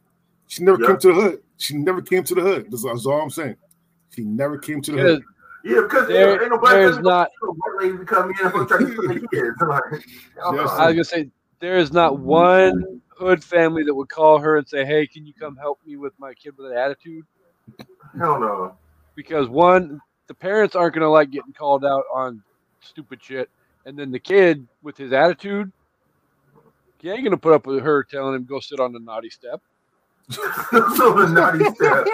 She 0.47 0.63
never 0.63 0.79
Yeah. 0.79 0.89
came 0.89 0.99
to 0.99 1.09
the 1.09 1.15
hood. 1.15 1.43
She 1.57 1.75
never 1.75 2.03
came 2.03 2.23
to 2.25 2.35
the 2.35 2.41
hood. 2.43 2.67
That's, 2.71 2.85
that's 2.85 3.07
all 3.07 3.23
I'm 3.23 3.31
saying. 3.31 3.57
She 4.15 4.25
never 4.25 4.59
came 4.59 4.83
to 4.83 4.93
the 4.93 4.99
hood. 4.99 5.23
Yeah, 5.65 5.81
because 5.85 6.07
There- 6.09 6.33
ain't, 6.35 6.43
ain't 6.43 6.51
no 6.51 6.59
black 6.59 6.75
there's 6.75 6.99
not- 6.99 7.31
no 7.43 7.55
black 7.55 7.68
lady 7.79 8.05
come 8.05 8.31
in 8.31 8.37
and 8.47 8.69
try 8.69 8.79
to 8.79 8.95
put 8.95 9.09
their 9.09 9.21
kids. 9.21 9.57
Like, 9.61 9.83
hell 10.37 10.53
no. 10.53 10.63
Yes. 10.63 10.71
I 10.71 10.87
was 10.87 10.95
gonna 10.95 11.05
say 11.05 11.31
there 11.61 11.79
is 11.79 11.93
not 11.93 12.19
one 12.19 13.01
hood 13.09 13.43
family 13.43 13.83
that 13.85 13.95
would 13.95 14.09
call 14.09 14.39
her 14.39 14.57
and 14.57 14.69
say, 14.69 14.85
"Hey, 14.85 15.07
can 15.07 15.27
you 15.27 15.33
come 15.35 15.57
help 15.57 15.81
me 15.87 15.97
with 15.97 16.13
my 16.19 16.35
kid 16.35 16.57
with 16.57 16.71
an 16.71 16.77
attitude?" 16.77 17.25
Hell 18.19 18.41
no. 18.41 18.77
Because 19.15 19.49
one, 19.49 20.01
the 20.27 20.35
parents 20.35 20.75
aren't 20.77 20.95
gonna 20.95 21.11
like 21.11 21.31
getting 21.31 21.53
called 21.53 21.85
out 21.85 22.05
on 22.13 22.43
stupid 22.81 23.23
shit, 23.23 23.51
and 23.87 23.99
then 23.99 24.11
the 24.11 24.19
kid 24.19 24.67
with 24.83 24.97
his 24.97 25.13
attitude, 25.13 25.73
he 26.99 27.11
ain't 27.11 27.25
gonna 27.25 27.37
put 27.37 27.55
up 27.55 27.67
with 27.67 27.83
her 27.83 28.05
telling 28.05 28.35
him 28.35 28.45
go 28.45 28.61
sit 28.61 28.81
on 28.81 28.93
the 28.93 29.01
naughty 29.01 29.31
step. 29.31 29.61
so 30.31 30.43
the 31.15 31.27
naughty 31.29 31.65
step. 31.75 32.07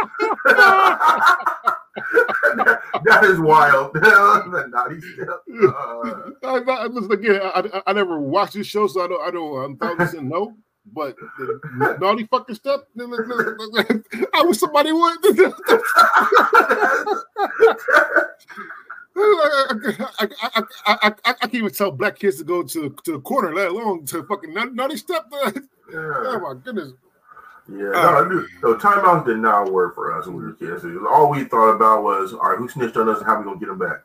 that 3.04 3.20
is 3.24 3.38
wild. 3.38 3.94
naughty 3.94 5.00
step. 5.00 5.42
Uh, 5.62 6.30
I, 6.42 6.60
I, 6.66 6.86
listen, 6.86 7.12
again, 7.12 7.40
I, 7.42 7.82
I, 7.86 7.92
never 7.92 8.18
watched 8.18 8.54
this 8.54 8.66
show, 8.66 8.86
so 8.88 9.04
I 9.04 9.08
don't 9.08 9.28
I 9.28 9.30
don't 9.30 9.64
I'm 9.64 9.76
thousand 9.76 9.96
percent 9.98 10.24
know. 10.24 10.56
But 10.92 11.16
the 11.38 11.96
naughty 12.00 12.26
fucking 12.26 12.56
step, 12.56 12.80
I 12.98 14.42
wish 14.44 14.58
somebody 14.58 14.92
would. 14.92 15.18
I, 19.16 20.28
I, 20.42 20.62
I, 20.86 21.14
I, 21.24 21.32
can't 21.32 21.54
even 21.54 21.72
tell 21.72 21.90
black 21.92 22.18
kids 22.18 22.38
to 22.38 22.44
go 22.44 22.62
to 22.64 22.90
to 23.04 23.12
the 23.12 23.20
corner, 23.20 23.54
let 23.54 23.68
alone 23.68 24.04
to 24.06 24.24
fucking 24.24 24.52
naughty 24.52 24.96
step. 24.96 25.32
Oh 25.32 26.40
my 26.40 26.54
goodness! 26.62 26.92
Yeah, 27.68 27.90
no, 27.90 28.24
I 28.24 28.28
knew. 28.28 28.46
So 28.60 28.74
timeouts 28.76 29.24
did 29.24 29.38
not 29.38 29.72
work 29.72 29.94
for 29.94 30.18
us 30.18 30.26
when 30.26 30.36
we 30.36 30.42
were 30.42 30.52
kids. 30.52 30.84
All 31.10 31.30
we 31.30 31.44
thought 31.44 31.70
about 31.70 32.02
was, 32.02 32.34
all 32.34 32.50
right, 32.50 32.58
who 32.58 32.68
snitched 32.68 32.96
on 32.96 33.08
us 33.08 33.18
and 33.18 33.26
how 33.26 33.38
we 33.38 33.44
gonna 33.44 33.58
get 33.58 33.68
them 33.68 33.78
back? 33.78 34.02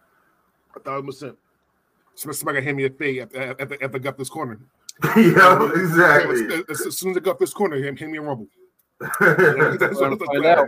A 0.75 0.79
thousand 0.79 1.07
percent. 1.07 1.37
Somebody 2.15 2.37
somebody 2.37 2.61
hand 2.61 2.77
me 2.77 2.85
a 2.85 2.89
fade 2.89 3.21
after, 3.21 3.41
after, 3.59 3.83
after 3.83 3.95
I 3.97 3.99
got 3.99 4.17
this 4.17 4.29
corner. 4.29 4.59
yeah, 5.17 5.69
exactly. 5.75 6.63
As, 6.69 6.85
as 6.85 6.97
soon 6.97 7.11
as 7.11 7.17
I 7.17 7.19
got 7.21 7.39
this 7.39 7.53
corner, 7.53 7.81
hand, 7.81 7.99
hand 7.99 8.11
me 8.11 8.17
a 8.17 8.21
rumble. 8.21 8.47
That's 8.99 9.99
what 9.99 10.19
Find 10.19 10.45
out. 10.45 10.67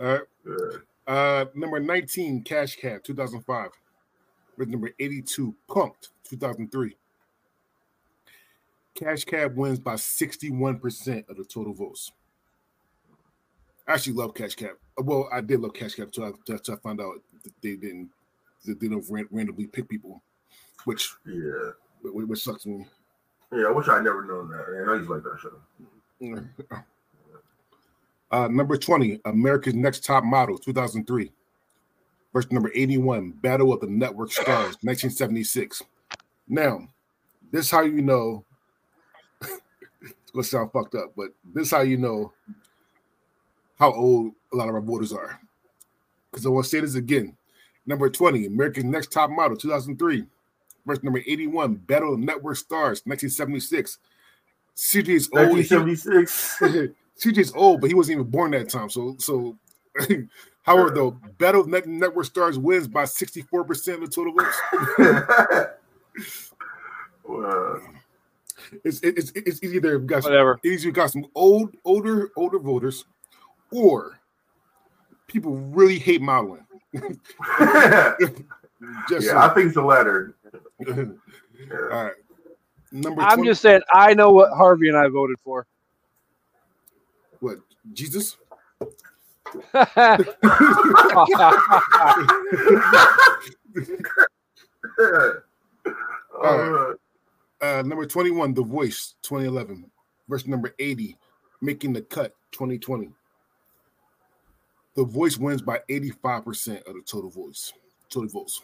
All 0.00 0.04
right. 0.04 0.20
Uh, 1.06 1.44
number 1.54 1.78
19, 1.78 2.42
Cash 2.42 2.76
Cab, 2.76 3.02
2005. 3.04 3.70
With 4.56 4.68
number 4.68 4.90
82, 4.98 5.54
Punk'd, 5.68 6.08
2003. 6.28 6.96
Cash 8.94 9.24
Cab 9.24 9.56
wins 9.56 9.80
by 9.80 9.94
61% 9.94 11.28
of 11.28 11.36
the 11.36 11.44
total 11.44 11.74
votes. 11.74 12.12
I 13.86 13.94
actually 13.94 14.14
love 14.14 14.34
Cash 14.34 14.54
Cab. 14.54 14.76
Well, 14.98 15.28
I 15.32 15.40
did 15.40 15.60
love 15.60 15.74
Cash 15.74 15.94
Cab 15.94 16.06
until 16.06 16.24
I, 16.24 16.30
until 16.48 16.74
I 16.74 16.78
found 16.78 17.00
out 17.00 17.14
that 17.42 17.52
they 17.60 17.76
didn't 17.76 18.10
they 18.66 18.74
didn't 18.74 19.04
randomly 19.30 19.66
pick 19.66 19.88
people, 19.88 20.22
which 20.84 21.12
yeah, 21.26 21.70
which 22.02 22.42
sucks 22.42 22.64
me. 22.64 22.86
yeah. 23.52 23.66
I 23.66 23.70
wish 23.70 23.88
I'd 23.88 24.04
never 24.04 24.24
known 24.24 24.48
that. 24.50 24.72
Man, 24.72 24.88
I 24.88 24.94
used 24.94 25.08
to 25.08 25.14
like 25.14 25.22
that 25.22 25.38
show. 25.40 26.78
Uh, 28.30 28.48
number 28.48 28.76
20, 28.76 29.20
America's 29.26 29.74
Next 29.74 30.02
Top 30.02 30.24
Model, 30.24 30.58
2003. 30.58 31.30
Verse 32.32 32.50
number 32.50 32.68
81, 32.74 33.30
Battle 33.30 33.72
of 33.72 33.78
the 33.80 33.86
Network 33.86 34.32
Stars, 34.32 34.76
1976. 34.82 35.82
Now, 36.48 36.80
this 37.52 37.66
is 37.66 37.70
how 37.70 37.82
you 37.82 38.02
know 38.02 38.44
gonna 40.34 40.44
sound 40.44 40.72
fucked 40.72 40.94
up, 40.94 41.12
but 41.16 41.28
this 41.54 41.66
is 41.66 41.70
how 41.70 41.82
you 41.82 41.96
know 41.96 42.32
how 43.78 43.92
old 43.92 44.32
a 44.52 44.56
lot 44.56 44.68
of 44.68 44.74
our 44.74 44.80
voters 44.80 45.12
are. 45.12 45.40
Because 46.30 46.46
I 46.46 46.50
want 46.50 46.64
to 46.64 46.70
say 46.70 46.80
this 46.80 46.96
again. 46.96 47.36
Number 47.86 48.08
20, 48.08 48.46
America's 48.46 48.84
Next 48.84 49.12
Top 49.12 49.28
Model, 49.30 49.56
2003. 49.56 50.24
Verse 50.86 51.02
number 51.02 51.20
81, 51.20 51.76
Battle 51.76 52.14
of 52.14 52.20
Network 52.20 52.56
Stars, 52.56 53.02
1976. 53.04 53.98
CJ's 54.76 55.28
old. 55.32 55.58
He- 55.58 55.74
1976. 55.74 56.94
CJ's 57.18 57.52
old, 57.54 57.80
but 57.80 57.88
he 57.88 57.94
wasn't 57.94 58.18
even 58.18 58.30
born 58.30 58.50
that 58.50 58.68
time. 58.68 58.90
So, 58.90 59.16
so, 59.18 59.56
however, 60.62 60.90
though, 60.90 61.12
Battle 61.38 61.62
of 61.62 61.68
Network 61.86 62.26
Stars 62.26 62.58
wins 62.58 62.86
by 62.88 63.04
64% 63.04 63.94
of 63.94 64.00
the 64.00 64.08
total 64.08 64.34
votes. 64.34 64.60
well, 67.24 67.80
It's, 68.84 69.00
it's, 69.02 69.32
it's 69.34 69.62
either 69.62 69.98
got 69.98 70.22
some, 70.22 70.32
Whatever. 70.32 70.60
it's 70.62 70.84
either 70.84 70.92
got 70.92 71.10
some 71.10 71.26
old, 71.34 71.74
older, 71.84 72.30
older 72.36 72.58
voters, 72.58 73.04
or 73.72 74.20
people 75.26 75.56
really 75.56 75.98
hate 75.98 76.22
modeling. 76.22 76.64
yeah, 77.60 78.14
Just 79.08 79.30
I 79.30 79.52
think 79.54 79.66
it's 79.66 79.74
the 79.74 79.82
latter. 79.82 80.36
Yeah. 80.86 80.94
all 81.72 82.04
right. 82.04 82.12
Number 82.92 83.22
I'm 83.22 83.38
20 83.38 83.50
just 83.50 83.60
saying, 83.60 83.80
I 83.92 84.14
know 84.14 84.30
what 84.30 84.52
Harvey 84.52 84.88
and 84.88 84.96
I 84.96 85.08
voted 85.08 85.36
for. 85.42 85.66
what 87.40 87.58
Jesus. 87.92 88.36
Uh, 89.74 90.18
Uh, 97.64 97.82
number 97.82 98.04
21, 98.04 98.52
The 98.52 98.62
Voice, 98.62 99.14
2011. 99.22 99.90
Verse 100.28 100.46
number 100.46 100.74
80, 100.78 101.16
Making 101.62 101.94
the 101.94 102.02
Cut, 102.02 102.34
2020. 102.52 103.08
The 104.96 105.04
Voice 105.04 105.38
wins 105.38 105.62
by 105.62 105.80
85% 105.88 106.86
of 106.86 106.94
the 106.94 107.02
total 107.06 107.30
votes. 107.30 107.72
Total 108.10 108.28
votes. 108.28 108.60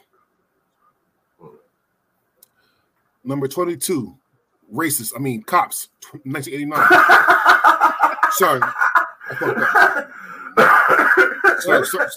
Number 3.25 3.49
22, 3.49 4.15
Racist, 4.73 5.15
I 5.17 5.19
mean, 5.19 5.45
Cops, 5.45 5.89
1989. 6.25 6.79
Sorry. 8.33 8.61
Sorry, 11.61 11.87
sorry, 11.87 12.09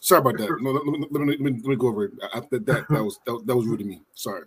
sorry 0.00 0.18
about 0.20 0.38
that. 0.38 0.56
No, 0.60 0.70
let, 0.70 0.84
me, 0.84 1.06
let, 1.10 1.22
me, 1.22 1.36
let, 1.38 1.64
me, 1.64 1.76
go 1.76 1.88
over 1.88 2.04
it. 2.04 2.12
I, 2.32 2.40
that, 2.50 2.66
that, 2.66 2.86
that, 2.88 3.04
was, 3.04 3.18
that, 3.26 3.42
that 3.46 3.56
was 3.56 3.66
rude 3.66 3.80
of 3.80 3.86
me. 3.86 4.00
Sorry. 4.14 4.44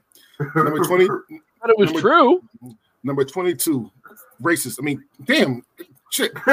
Number 0.56 0.80
20, 0.80 1.08
But 1.62 1.70
it 1.72 1.78
was 1.78 1.92
Number- 1.92 2.02
true. 2.02 2.44
Number 3.04 3.24
22, 3.24 3.90
racist. 4.42 4.78
I 4.80 4.84
mean, 4.84 5.04
damn, 5.24 5.64
shit. 6.10 6.32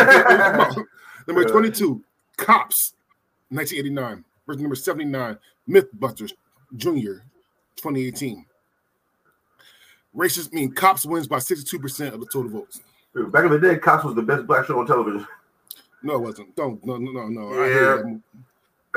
number 1.27 1.45
22, 1.45 2.03
cops, 2.37 2.95
1989. 3.49 4.25
Verse 4.47 4.57
number 4.59 4.77
79, 4.77 5.39
Mythbusters 5.69 6.33
Junior, 6.77 7.25
2018. 7.77 8.47
Racist 10.17 10.53
mean 10.53 10.71
cops 10.73 11.05
wins 11.05 11.27
by 11.27 11.39
62% 11.39 12.13
of 12.13 12.21
the 12.21 12.27
total 12.27 12.51
votes. 12.51 12.81
Dude, 13.15 13.33
back 13.33 13.45
in 13.45 13.51
the 13.51 13.59
day, 13.59 13.77
Cops 13.79 14.05
was 14.05 14.15
the 14.15 14.23
best 14.23 14.47
black 14.47 14.67
show 14.67 14.79
on 14.79 14.87
television. 14.87 15.27
No, 16.03 16.15
it 16.15 16.21
wasn't. 16.21 16.55
Don't 16.55 16.85
no 16.87 16.97
no 16.99 17.11
no 17.11 17.29
no. 17.29 17.63
I 17.63 17.69
Yeah. 17.69 18.03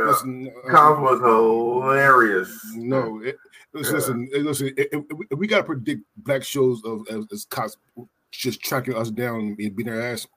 Listen, 0.05 0.51
uh, 0.69 0.95
was 0.99 1.19
hilarious. 1.19 2.59
No, 2.75 3.21
it, 3.23 3.38
listen, 3.73 3.91
Yeah. 3.93 3.97
listen, 3.97 4.29
it- 4.33 4.43
listen. 4.43 4.67
If, 4.77 4.88
if- 4.93 5.05
if 5.31 5.39
we 5.39 5.47
gotta 5.47 5.63
predict 5.63 6.01
black 6.17 6.43
shows 6.43 6.81
of 6.85 7.01
as, 7.09 7.25
as 7.31 7.45
cops 7.45 7.77
just 8.31 8.62
tracking 8.62 8.95
us 8.95 9.09
down 9.12 9.39
and 9.39 9.57
beating 9.57 9.85
their 9.85 10.01
ass. 10.01 10.27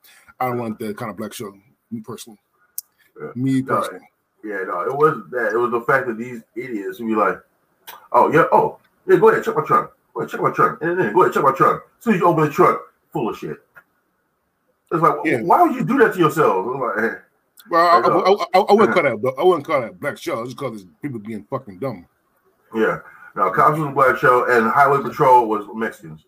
I 0.41 0.47
don't 0.49 0.59
want 0.59 0.79
that 0.79 0.97
kind 0.97 1.11
of 1.11 1.17
black 1.17 1.33
show. 1.33 1.53
Me 1.91 2.01
personally. 2.01 2.39
Yeah. 3.21 3.29
Me 3.37 3.61
No, 3.63 3.77
personally. 3.77 4.09
Yeah, 4.43 4.65
no, 4.67 4.81
it 4.81 4.97
wasn't 4.97 5.31
that. 5.31 5.53
It 5.53 5.57
was 5.59 5.71
the 5.71 5.83
fact 5.83 6.07
that 6.09 6.17
these 6.19 6.43
idiots 6.57 6.99
would 6.99 7.07
be 7.09 7.15
like, 7.15 7.39
oh, 8.13 8.33
yeah, 8.33 8.45
oh, 8.51 8.79
yeah, 9.07 9.17
go 9.19 9.29
ahead, 9.29 9.45
check 9.45 9.55
my 9.57 9.65
trunk. 9.65 9.91
Go 10.15 10.21
ahead, 10.23 10.31
check 10.31 10.41
my 10.41 10.51
trunk. 10.51 10.79
And 10.83 10.99
then 10.99 11.13
go 11.13 11.23
ahead, 11.23 11.35
check 11.35 11.45
my 11.45 11.53
trunk. 11.53 11.83
As 11.99 12.05
soon 12.05 12.15
as 12.15 12.21
you 12.21 12.27
open 12.27 12.45
the 12.45 12.51
trunk, 12.51 12.81
full 13.13 13.29
of 13.29 13.37
shit. 13.39 13.59
It's 14.91 15.01
like, 15.03 15.15
Yeah. 15.25 15.43
why 15.43 15.63
would 15.63 15.75
you 15.77 15.85
do 15.85 15.99
that 15.99 16.15
to 16.15 16.19
yourself? 16.19 16.67
Well, 17.71 17.87
I, 17.87 18.01
I, 18.01 18.61
I, 18.61 18.65
I 18.65 18.73
wouldn't 18.73 18.95
call 18.95 19.03
that. 19.05 19.35
I 19.39 19.43
wouldn't 19.45 19.67
call 19.67 19.81
that 19.81 20.01
black 20.01 20.19
show. 20.19 20.41
I 20.41 20.45
just 20.45 20.57
call 20.57 20.71
this 20.71 20.85
people 21.01 21.19
being 21.21 21.45
fucking 21.45 21.79
dumb. 21.79 22.07
yeah. 22.75 22.99
Now, 23.35 23.51
Cops 23.51 23.79
was 23.79 23.89
a 23.89 23.93
black 23.93 24.19
show, 24.19 24.45
and 24.51 24.71
Highway 24.71 25.03
Patrol 25.03 25.49
was 25.49 25.65
Mexicans. 25.75 26.27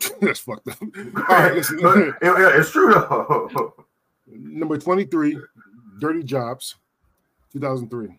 That's 0.20 0.40
fucked 0.40 0.68
up. 0.68 0.78
All 0.80 1.36
right, 1.36 1.54
yeah, 1.54 2.50
it's 2.54 2.70
true 2.70 2.92
though. 2.92 3.74
number 4.26 4.78
twenty-three, 4.78 5.38
Dirty 5.98 6.22
Jobs, 6.22 6.76
two 7.52 7.60
thousand 7.60 7.90
three. 7.90 8.18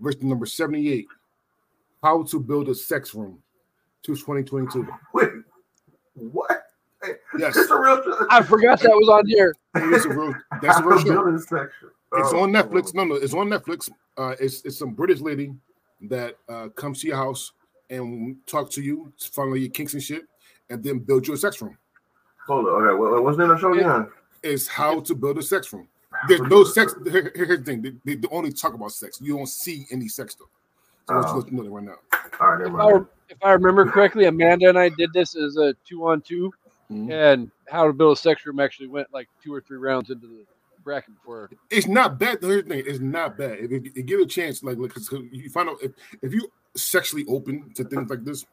Verse 0.00 0.16
number 0.22 0.46
seventy-eight, 0.46 1.06
How 2.02 2.22
to 2.22 2.40
Build 2.40 2.70
a 2.70 2.74
Sex 2.74 3.14
Room, 3.14 3.42
to 4.04 4.16
twenty 4.16 4.42
twenty-two. 4.42 4.88
Wait, 5.12 5.28
what? 6.14 6.62
Yes, 7.38 7.56
It's 7.56 7.70
a 7.70 7.78
real. 7.78 8.02
I 8.30 8.42
forgot 8.42 8.80
that 8.80 8.90
was 8.90 9.08
on 9.08 9.26
here. 9.26 9.54
it 9.76 9.92
is 9.92 10.04
a 10.04 10.10
real. 10.10 10.34
That's 10.60 10.78
a 10.78 10.84
real 10.84 10.98
show. 10.98 11.08
building 11.12 11.38
section. 11.38 11.90
It's 12.14 12.32
Oh, 12.32 12.40
on 12.42 12.52
Netflix. 12.52 12.94
No, 12.94 13.04
no, 13.04 13.14
it's 13.14 13.34
on 13.34 13.48
Netflix. 13.48 13.90
Uh, 14.16 14.34
it's 14.38 14.62
it's 14.64 14.78
some 14.78 14.90
British 14.92 15.20
lady 15.20 15.54
that 16.02 16.36
uh, 16.48 16.68
comes 16.70 17.00
to 17.00 17.08
your 17.08 17.16
house 17.16 17.52
and 17.90 18.36
talk 18.46 18.70
to 18.72 18.82
you, 18.82 19.12
find 19.18 19.50
out 19.50 19.54
your 19.54 19.70
kinks 19.70 19.94
and 19.94 20.02
shit, 20.02 20.22
and 20.70 20.82
then 20.82 20.98
build 20.98 21.26
you 21.26 21.34
a 21.34 21.36
sex 21.36 21.60
room. 21.62 21.76
Hold 22.46 22.66
on. 22.66 22.82
Okay, 22.84 22.94
what, 22.98 23.22
what's 23.24 23.36
the 23.36 23.42
name 23.44 23.50
of 23.52 23.56
the 23.56 23.60
show 23.60 23.72
again? 23.72 24.08
Is 24.42 24.68
how 24.68 25.00
to 25.00 25.14
build 25.14 25.38
a 25.38 25.42
sex 25.42 25.72
room. 25.72 25.88
There's 26.28 26.40
no 26.42 26.64
sex. 26.64 26.94
Here, 27.10 27.32
here's 27.34 27.58
the 27.60 27.64
thing: 27.64 27.82
they, 27.82 27.92
they, 28.04 28.14
they 28.16 28.28
only 28.30 28.52
talk 28.52 28.74
about 28.74 28.92
sex. 28.92 29.18
You 29.20 29.36
don't 29.36 29.46
see 29.48 29.86
any 29.90 30.08
sex 30.08 30.34
though. 30.34 30.48
So 31.08 31.14
let's 31.16 31.32
Oh. 31.32 31.36
let 31.38 31.50
you 31.50 31.56
know 31.56 31.62
that 31.64 31.70
right 31.70 31.84
now. 31.84 31.94
All 32.40 32.56
right, 32.56 32.66
If 32.66 32.74
I, 32.74 32.96
if 33.30 33.38
I 33.42 33.52
remember 33.52 33.86
correctly, 33.90 34.26
Amanda 34.26 34.68
and 34.68 34.78
I 34.78 34.88
did 34.90 35.12
this 35.14 35.34
as 35.36 35.56
a 35.56 35.74
two 35.88 36.00
on 36.92 37.06
two, 37.08 37.12
Mhm. 37.12 37.32
and 37.32 37.50
How 37.68 37.86
to 37.86 37.92
Build 37.92 38.16
a 38.16 38.20
Sex 38.20 38.44
Room 38.46 38.60
actually 38.60 38.88
went 38.88 39.12
like 39.12 39.28
two 39.42 39.54
or 39.54 39.60
three 39.60 39.78
rounds 39.78 40.10
into 40.10 40.26
the 40.26 40.44
bracket 40.84 41.14
before. 41.14 41.50
It's 41.70 41.86
not 41.86 42.18
bad. 42.18 42.40
The 42.40 42.46
the 42.48 42.62
thing: 42.62 42.82
it's 42.86 43.00
not 43.00 43.36
bad. 43.38 43.58
If 43.60 43.70
you, 43.70 43.80
you 43.94 44.02
give 44.02 44.20
it 44.20 44.24
a 44.24 44.26
chance, 44.26 44.62
like, 44.62 44.78
like 44.78 44.92
'cause 44.92 45.10
you 45.30 45.48
find 45.50 45.68
out 45.68 45.82
if, 45.82 45.92
if 46.22 46.32
you 46.34 46.48
sexually 46.76 47.24
open 47.28 47.72
to 47.74 47.84
things 47.84 48.10
like 48.10 48.24
this, 48.24 48.44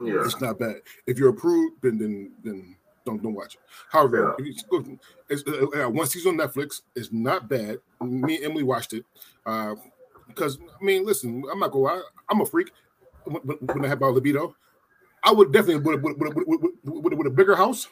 Yeah. 0.00 0.22
it's 0.24 0.40
not 0.40 0.58
bad. 0.58 0.82
If 1.06 1.18
you're 1.18 1.30
approved, 1.30 1.82
then 1.82 1.98
then 1.98 2.32
then 2.42 2.76
don't 3.06 3.22
don't 3.22 3.34
watch 3.34 3.54
it. 3.56 3.60
However, 3.90 4.34
if 4.38 4.46
you 4.46 4.98
it's, 5.28 5.42
uh, 5.46 5.86
uh, 5.86 5.88
one 5.90 6.06
season 6.06 6.38
on 6.40 6.46
Netflix. 6.48 6.82
It's 6.94 7.12
not 7.12 7.48
bad. 7.48 7.78
Me 8.00 8.36
and 8.36 8.44
Emily 8.46 8.62
watched 8.62 8.92
it 8.92 9.04
uh, 9.46 9.74
because 10.28 10.58
I 10.80 10.84
mean, 10.84 11.04
listen, 11.04 11.44
I'm 11.50 11.58
not 11.58 11.70
gonna 11.72 11.84
lie. 11.84 12.02
I'm 12.28 12.40
a 12.40 12.46
freak. 12.46 12.70
When, 13.24 13.36
when- 13.42 13.58
when 13.58 13.84
I 13.84 13.88
have 13.88 14.00
my 14.00 14.08
libido, 14.08 14.54
I 15.24 15.32
would 15.32 15.52
definitely 15.52 15.82
with, 15.82 16.02
with, 16.02 16.18
with, 16.18 16.34
with, 16.34 16.46
with, 16.46 16.72
with, 16.84 17.14
with 17.14 17.26
a 17.26 17.30
bigger 17.30 17.56
house, 17.56 17.88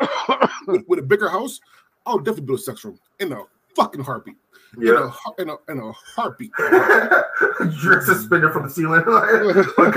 with, 0.66 0.84
with 0.88 0.98
a 0.98 1.02
bigger 1.02 1.28
house, 1.28 1.60
I 2.06 2.14
would 2.14 2.24
definitely 2.24 2.46
build 2.46 2.60
a 2.60 2.62
sex 2.62 2.84
room 2.84 2.98
in 3.20 3.32
a 3.32 3.42
fucking 3.74 4.02
heartbeat. 4.02 4.36
In, 4.78 4.82
Yeah. 4.86 5.10
a, 5.38 5.42
in, 5.42 5.50
a, 5.50 5.56
in 5.68 5.78
a 5.78 5.92
heartbeat. 5.92 6.50
You're 6.58 8.00
suspended 8.04 8.52
from 8.52 8.64
the 8.64 8.70
ceiling. 8.70 9.04
like, 9.78 9.94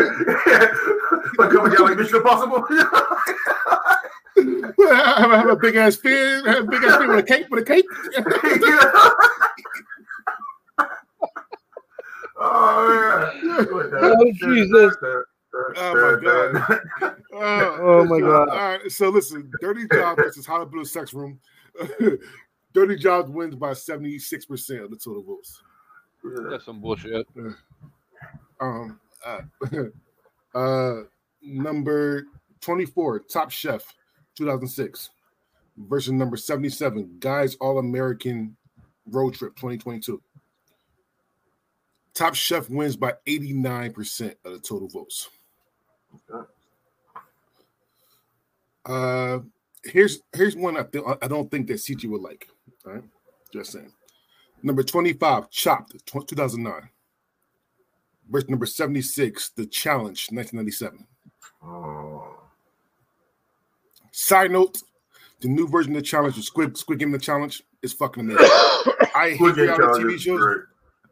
like 1.39 1.49
coming 1.51 1.71
down 1.73 1.87
like 1.87 1.97
Mission 1.97 2.17
Impossible. 2.17 2.65
I 4.91 5.15
have, 5.17 5.31
I 5.31 5.37
have 5.37 5.49
a 5.49 5.55
big 5.55 5.75
ass 5.75 5.95
fin, 5.97 6.43
I 6.47 6.51
have 6.53 6.63
a 6.63 6.67
big 6.67 6.83
ass 6.83 6.97
fin 6.97 7.09
with 7.09 7.19
a 7.19 7.23
cape, 7.23 7.49
with 7.49 7.61
a 7.61 7.65
cape. 7.65 7.85
oh, 12.37 13.31
yeah. 13.31 13.99
Oh, 14.01 14.31
Jesus. 14.33 14.95
Oh, 15.77 15.93
my 15.93 16.23
God. 16.23 16.79
Uh, 17.01 17.77
Oh 17.81 18.05
my 18.05 18.19
god! 18.19 18.49
All 18.49 18.57
right, 18.57 18.91
so 18.91 19.09
listen, 19.09 19.49
Dirty 19.61 19.87
Jobs 19.91 20.21
versus 20.21 20.45
How 20.45 20.57
to 20.59 20.65
Build 20.65 20.85
a 20.85 20.89
Sex 20.89 21.13
Room. 21.13 21.39
Dirty 22.73 22.97
Jobs 22.97 23.29
wins 23.29 23.55
by 23.55 23.71
76% 23.71 24.83
of 24.83 24.91
the 24.91 24.97
total 24.97 25.23
votes. 25.23 25.61
That's 26.49 26.65
some 26.65 26.81
bullshit. 26.81 27.25
Um, 28.59 28.99
uh, 29.25 29.41
uh, 30.57 31.03
number 31.41 32.25
24, 32.61 33.19
Top 33.19 33.51
Chef, 33.51 33.93
2006, 34.35 35.09
versus 35.77 36.11
number 36.11 36.37
77, 36.37 37.17
Guys 37.19 37.55
All 37.55 37.79
American 37.79 38.55
Road 39.07 39.33
Trip, 39.33 39.55
2022. 39.55 40.21
Top 42.13 42.35
Chef 42.35 42.69
wins 42.69 42.97
by 42.97 43.13
89% 43.25 44.35
of 44.43 44.51
the 44.51 44.59
total 44.59 44.89
votes. 44.89 45.29
Uh, 48.85 49.39
here's 49.83 50.19
here's 50.33 50.55
one 50.55 50.77
I 50.77 50.83
think 50.83 51.05
I 51.21 51.27
don't 51.27 51.49
think 51.51 51.67
that 51.67 51.73
CJ 51.73 52.09
would 52.09 52.21
like. 52.21 52.47
All 52.85 52.93
right, 52.93 53.03
just 53.53 53.71
saying. 53.71 53.91
Number 54.63 54.83
25, 54.83 55.49
Chopped, 55.49 55.95
2009. 56.05 56.89
Verse 58.29 58.47
number 58.49 58.65
76, 58.65 59.49
The 59.49 59.65
Challenge, 59.65 60.27
1997. 60.31 61.07
Oh. 61.63 62.35
Side 64.11 64.51
note, 64.51 64.81
the 65.39 65.47
new 65.47 65.67
version 65.67 65.95
of 65.95 66.01
the 66.01 66.07
challenge, 66.07 66.35
the 66.35 66.41
Squid 66.41 66.77
Squid 66.77 66.99
Game 66.99 67.11
the 67.11 67.19
challenge, 67.19 67.63
is 67.81 67.93
fucking 67.93 68.21
amazing. 68.21 68.45
I 69.15 69.31
hate 69.31 69.55
reality 69.55 70.03
TV 70.03 70.19
shows. 70.19 70.39
great. 70.39 70.59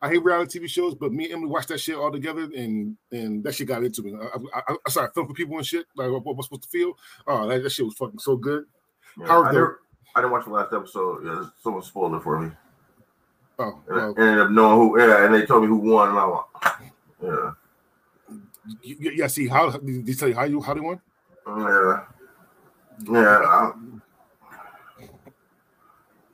I 0.02 0.10
hate 0.10 0.24
reality 0.24 0.60
TV 0.60 0.68
shows, 0.70 0.94
but 0.94 1.12
me 1.12 1.26
and 1.26 1.34
Emily 1.34 1.50
watched 1.50 1.70
that 1.70 1.80
shit 1.80 1.96
all 1.96 2.12
together, 2.12 2.44
and 2.56 2.96
and 3.12 3.44
that 3.44 3.56
shit 3.56 3.68
got 3.68 3.84
into 3.84 4.04
me. 4.04 4.14
I, 4.16 4.60
I, 4.68 4.76
I 4.86 4.90
started 4.90 5.14
feeling 5.14 5.30
for 5.30 5.34
people 5.34 5.58
and 5.58 5.66
shit, 5.66 5.88
like 5.96 6.12
what, 6.12 6.24
what 6.24 6.38
was 6.38 6.46
supposed 6.46 6.64
to 6.64 6.70
feel. 6.70 6.94
Oh, 7.26 7.48
that, 7.48 7.64
that 7.64 7.72
shit 7.72 7.86
was 7.86 7.96
fucking 7.96 8.20
so 8.20 8.36
good. 8.38 8.66
Yeah, 9.20 9.28
Howard 9.28 9.48
I, 9.48 9.52
never, 9.54 9.82
I 10.16 10.22
didn't 10.22 10.32
watch 10.34 10.46
the 10.46 10.52
last 10.52 10.74
episode. 10.74 11.26
Yeah, 11.26 11.46
someone 11.62 11.82
spoiled 11.82 12.14
it 12.14 12.22
for 12.22 12.40
me. 12.40 12.52
Oh, 13.60 13.82
And 13.88 14.00
I 14.00 14.06
ended 14.08 14.40
up 14.40 14.52
knowing 14.52 14.78
who. 14.78 15.00
Yeah, 15.00 15.26
and 15.26 15.34
they 15.34 15.46
told 15.46 15.64
me 15.64 15.68
who 15.68 15.78
won, 15.78 16.10
and 16.10 16.20
I 16.20 16.28
went, 16.28 16.46
yeah, 17.24 19.12
yeah. 19.16 19.28
See 19.28 19.48
how 19.48 19.72
did 19.72 20.06
they 20.06 20.14
tell 20.14 20.30
you 20.30 20.36
how 20.36 20.44
you 20.44 20.62
how 20.62 20.76
they 20.76 20.80
won? 20.82 21.02
yeah, 21.48 22.04
yeah. 23.10 23.20
I, 23.20 23.72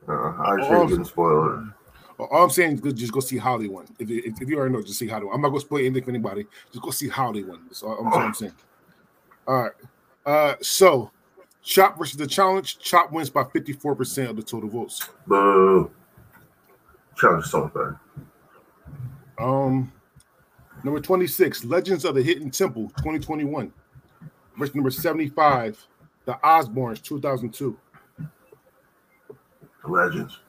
uh, 0.06 0.12
I 0.12 0.58
Oh, 0.60 0.68
should 0.68 0.90
getting 0.90 1.06
spoiled. 1.06 1.70
All 2.20 2.44
I'm 2.44 2.50
saying 2.50 2.74
is 2.76 2.82
go- 2.82 2.92
just 2.92 3.12
go 3.12 3.20
see 3.20 3.38
how 3.38 3.58
they 3.58 3.68
won. 3.68 3.86
If, 4.00 4.10
if, 4.10 4.42
if 4.42 4.50
you 4.50 4.58
already 4.58 4.74
know, 4.74 4.82
just 4.82 5.00
see 5.00 5.08
how 5.08 5.20
they 5.20 5.26
won. 5.26 5.36
I'm 5.36 5.42
not 5.42 5.50
gonna 5.50 5.62
spoil 5.62 5.80
anything 5.80 6.04
for 6.04 6.10
anybody. 6.12 6.46
Just 6.72 6.84
go 6.84 6.92
see 6.92 7.10
how 7.10 7.32
they 7.32 7.44
won. 7.44 7.62
That's 7.68 7.84
all, 7.84 8.04
that's 8.04 8.16
all 8.16 8.22
I'm 8.22 8.34
saying. 8.34 8.54
All 9.48 9.64
right. 9.64 9.72
Uh, 10.26 10.56
so 10.62 11.12
Chop 11.64 11.98
versus 11.98 12.18
the 12.18 12.28
challenge. 12.28 12.78
Chop 12.80 13.12
wins 13.12 13.30
by 13.30 13.44
54% 13.44 14.30
of 14.30 14.36
the 14.36 14.44
total 14.44 14.70
votes. 14.70 15.10
Boo. 15.26 15.90
Challenge 17.16 17.46
is 17.46 17.52
so 17.52 17.72
much. 17.74 17.96
Um, 19.40 19.92
number 20.84 21.00
26, 21.00 21.64
Legends 21.64 22.04
of 22.04 22.16
the 22.16 22.22
Hidden 22.22 22.52
Temple 22.52 22.90
2021. 22.98 23.72
Versus 24.58 24.76
number 24.76 24.92
75, 24.92 25.88
The 26.26 26.34
Osbournes 26.44 27.02
2002. 27.02 27.78
Legends. 29.88 30.40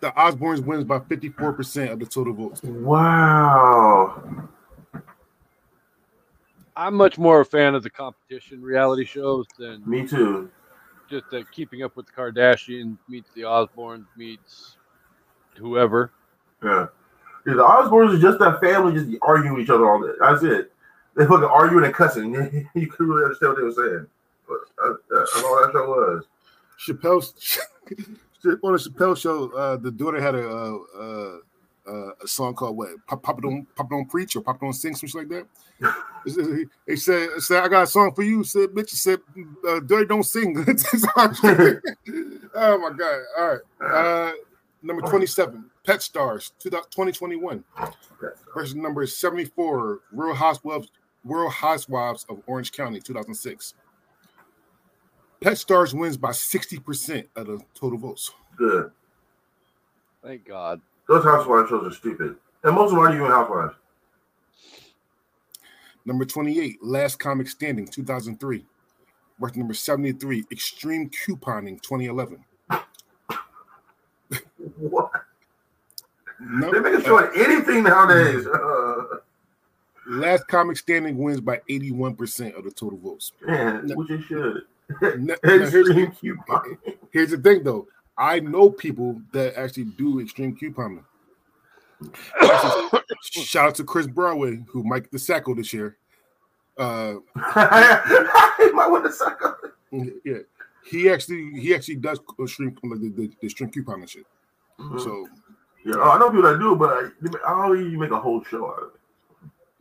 The 0.00 0.10
Osbournes 0.12 0.60
wins 0.64 0.84
by 0.84 0.98
54% 1.00 1.92
of 1.92 1.98
the 1.98 2.06
total 2.06 2.32
votes. 2.32 2.62
Wow. 2.62 4.48
I'm 6.76 6.94
much 6.94 7.18
more 7.18 7.40
a 7.40 7.44
fan 7.44 7.74
of 7.74 7.82
the 7.82 7.90
competition 7.90 8.62
reality 8.62 9.04
shows 9.04 9.46
than 9.58 9.82
Me 9.84 10.06
too. 10.06 10.48
just 11.10 11.28
the 11.30 11.44
Keeping 11.50 11.82
Up 11.82 11.96
with 11.96 12.06
the 12.06 12.12
Kardashians 12.12 12.96
meets 13.08 13.30
the 13.34 13.42
Osbournes 13.42 14.06
meets 14.16 14.76
whoever. 15.56 16.12
Yeah. 16.62 16.86
Yeah, 17.46 17.54
the 17.54 17.64
Osbournes 17.64 18.14
is 18.14 18.20
just 18.20 18.38
that 18.38 18.60
family 18.60 18.92
just 18.92 19.18
arguing 19.22 19.54
with 19.54 19.64
each 19.64 19.70
other 19.70 19.90
all 19.90 20.00
day. 20.00 20.12
That's 20.20 20.42
it. 20.44 20.72
They 21.16 21.26
fucking 21.26 21.44
arguing 21.44 21.84
and 21.84 21.94
cussing. 21.94 22.32
you 22.74 22.86
couldn't 22.86 23.08
really 23.08 23.24
understand 23.24 23.54
what 23.54 23.56
they 23.56 23.64
were 23.64 23.72
saying. 23.72 24.06
But 24.46 24.58
uh, 24.84 24.94
that's 25.10 25.42
all 25.42 25.60
that 25.60 25.70
show 25.72 25.88
was. 25.88 26.24
Chappelle's 26.86 27.58
on 28.44 28.72
the 28.72 28.78
Chappelle 28.78 29.16
show, 29.16 29.50
uh, 29.52 29.76
the 29.76 29.90
daughter 29.90 30.20
had 30.20 30.34
a 30.34 30.48
uh, 30.48 30.78
uh, 30.98 31.38
uh, 31.88 32.10
a 32.22 32.28
song 32.28 32.54
called 32.54 32.76
what? 32.76 32.90
Pop, 33.06 33.22
Papa 33.22 33.40
don't 33.42 33.74
Papa 33.74 33.88
don't 33.90 34.08
preach 34.08 34.36
or 34.36 34.42
Papa 34.42 34.58
don't 34.60 34.72
sing, 34.72 34.94
something 34.94 35.28
like 35.28 35.46
that. 35.80 36.68
They 36.86 36.96
said, 36.96 37.28
said, 37.38 37.62
I 37.62 37.68
got 37.68 37.84
a 37.84 37.86
song 37.86 38.12
for 38.14 38.22
you. 38.22 38.44
Said, 38.44 38.70
bitch, 38.70 38.90
said, 38.90 39.20
uh, 39.66 39.80
Dirty 39.80 40.06
don't 40.06 40.24
sing. 40.24 40.54
oh 42.54 42.78
my 42.78 42.90
god! 42.90 43.20
All 43.38 43.48
right, 43.48 43.60
uh, 43.80 44.32
number 44.82 45.02
twenty-seven, 45.02 45.64
Pet 45.84 46.02
Stars, 46.02 46.52
2021 46.58 47.64
versus 48.54 48.74
number 48.74 49.06
seventy-four, 49.06 50.00
Real 50.12 50.34
Housewives, 50.34 50.90
Real 51.24 51.48
Housewives 51.48 52.26
of 52.28 52.42
Orange 52.46 52.72
County, 52.72 53.00
two 53.00 53.14
thousand 53.14 53.34
six. 53.34 53.74
Pet 55.40 55.56
Stars 55.56 55.94
wins 55.94 56.16
by 56.16 56.30
60% 56.30 57.26
of 57.36 57.46
the 57.46 57.60
total 57.74 57.98
votes. 57.98 58.32
Good. 58.56 58.90
Thank 60.22 60.46
God. 60.46 60.80
Those 61.06 61.24
housewives 61.24 61.68
shows 61.70 61.86
are 61.86 61.94
stupid. 61.94 62.36
And 62.64 62.74
most 62.74 62.86
of 62.86 62.90
them 62.90 62.98
aren't 62.98 63.14
even 63.14 63.26
housewives. 63.28 63.74
Number 66.04 66.24
28, 66.24 66.82
Last 66.82 67.18
Comic 67.18 67.48
Standing, 67.48 67.86
2003. 67.86 68.64
Versus 69.40 69.56
number 69.56 69.74
73, 69.74 70.44
Extreme 70.50 71.10
Couponing, 71.10 71.80
2011. 71.82 72.44
What? 74.78 75.10
No, 76.40 76.72
They 76.72 76.80
make 76.80 76.94
a 76.94 76.96
uh, 76.96 77.02
show 77.02 77.14
like 77.14 77.36
anything 77.36 77.84
nowadays. 77.84 78.46
Last 80.08 80.48
Comic 80.48 80.76
Standing 80.76 81.18
wins 81.18 81.40
by 81.40 81.60
81% 81.70 82.56
of 82.56 82.64
the 82.64 82.70
total 82.70 82.98
votes. 82.98 83.32
man, 83.46 83.88
which 83.94 84.10
it 84.10 84.22
should. 84.22 84.62
Now- 85.02 85.14
now 85.16 85.34
here's, 85.42 85.74
Extreme 85.74 86.12
coupon. 86.12 86.78
here's 87.10 87.30
the 87.30 87.38
thing, 87.38 87.62
though. 87.64 87.86
I 88.16 88.40
know 88.40 88.70
people 88.70 89.20
that 89.32 89.56
actually 89.56 89.84
do 89.84 90.20
extreme 90.20 90.56
couponing. 90.56 91.04
Shout 93.22 93.68
out 93.68 93.74
to 93.76 93.84
Chris 93.84 94.06
Broadway, 94.06 94.62
who 94.68 94.82
Mike 94.84 95.10
the 95.10 95.18
Sacco 95.18 95.54
this 95.54 95.72
year. 95.72 95.96
Uh, 96.76 97.14
he 97.34 98.70
might 98.72 98.88
want 98.88 99.04
to 99.04 99.12
suck 99.12 99.40
up. 99.44 99.58
yeah, 100.24 100.38
he 100.84 101.10
actually 101.10 101.50
he 101.60 101.74
actually 101.74 101.96
does 101.96 102.20
extreme 102.40 102.76
like 102.84 103.00
the, 103.00 103.08
the, 103.10 103.26
the 103.40 103.46
extreme 103.46 103.70
couponing 103.70 104.08
shit. 104.08 104.24
Mhm. 104.78 105.00
So 105.00 105.28
Yeah, 105.84 105.96
I 105.98 106.18
know 106.18 106.30
people 106.30 106.42
that 106.44 106.58
do, 106.60 106.76
but 106.76 106.90
I, 106.90 107.08
I 107.46 107.66
don't 107.68 107.90
you 107.90 107.98
make 107.98 108.12
a 108.12 108.20
whole 108.20 108.44
show 108.44 108.68
out 108.70 108.78
of 108.82 108.90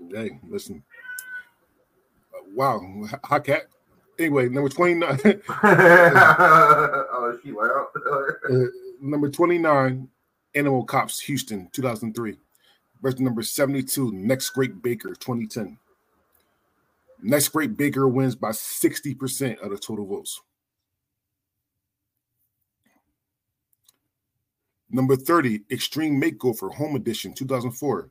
it. 0.10 0.16
Hey, 0.16 0.40
listen. 0.50 0.84
Uh, 2.34 2.42
wow, 2.56 2.82
hot 3.24 3.44
cat. 3.46 3.64
Anyway, 4.20 4.50
number 4.50 4.70
29, 4.70 5.20
oh, 5.64 7.38
she 7.44 7.52
loud. 7.52 7.86
uh, 8.50 8.66
number 9.02 9.30
29, 9.30 10.08
Animal 10.56 10.84
Cops 10.86 11.20
Houston, 11.22 11.70
2003. 11.72 12.38
Versus 13.02 13.20
number 13.20 13.44
72, 13.44 14.12
Next 14.12 14.50
Great 14.50 14.82
Baker, 14.82 15.10
2010. 15.10 15.78
Next 17.22 17.50
Great 17.50 17.78
Baker 17.78 18.08
wins 18.08 18.36
by 18.36 18.50
60% 18.50 19.60
of 19.60 19.70
the 19.70 19.78
total 19.78 20.06
votes. 20.08 20.42
Number 24.90 25.16
30, 25.16 25.62
Extreme 25.70 26.20
Makeover 26.20 26.74
Home 26.74 26.96
Edition, 26.96 27.34
2004. 27.34 28.10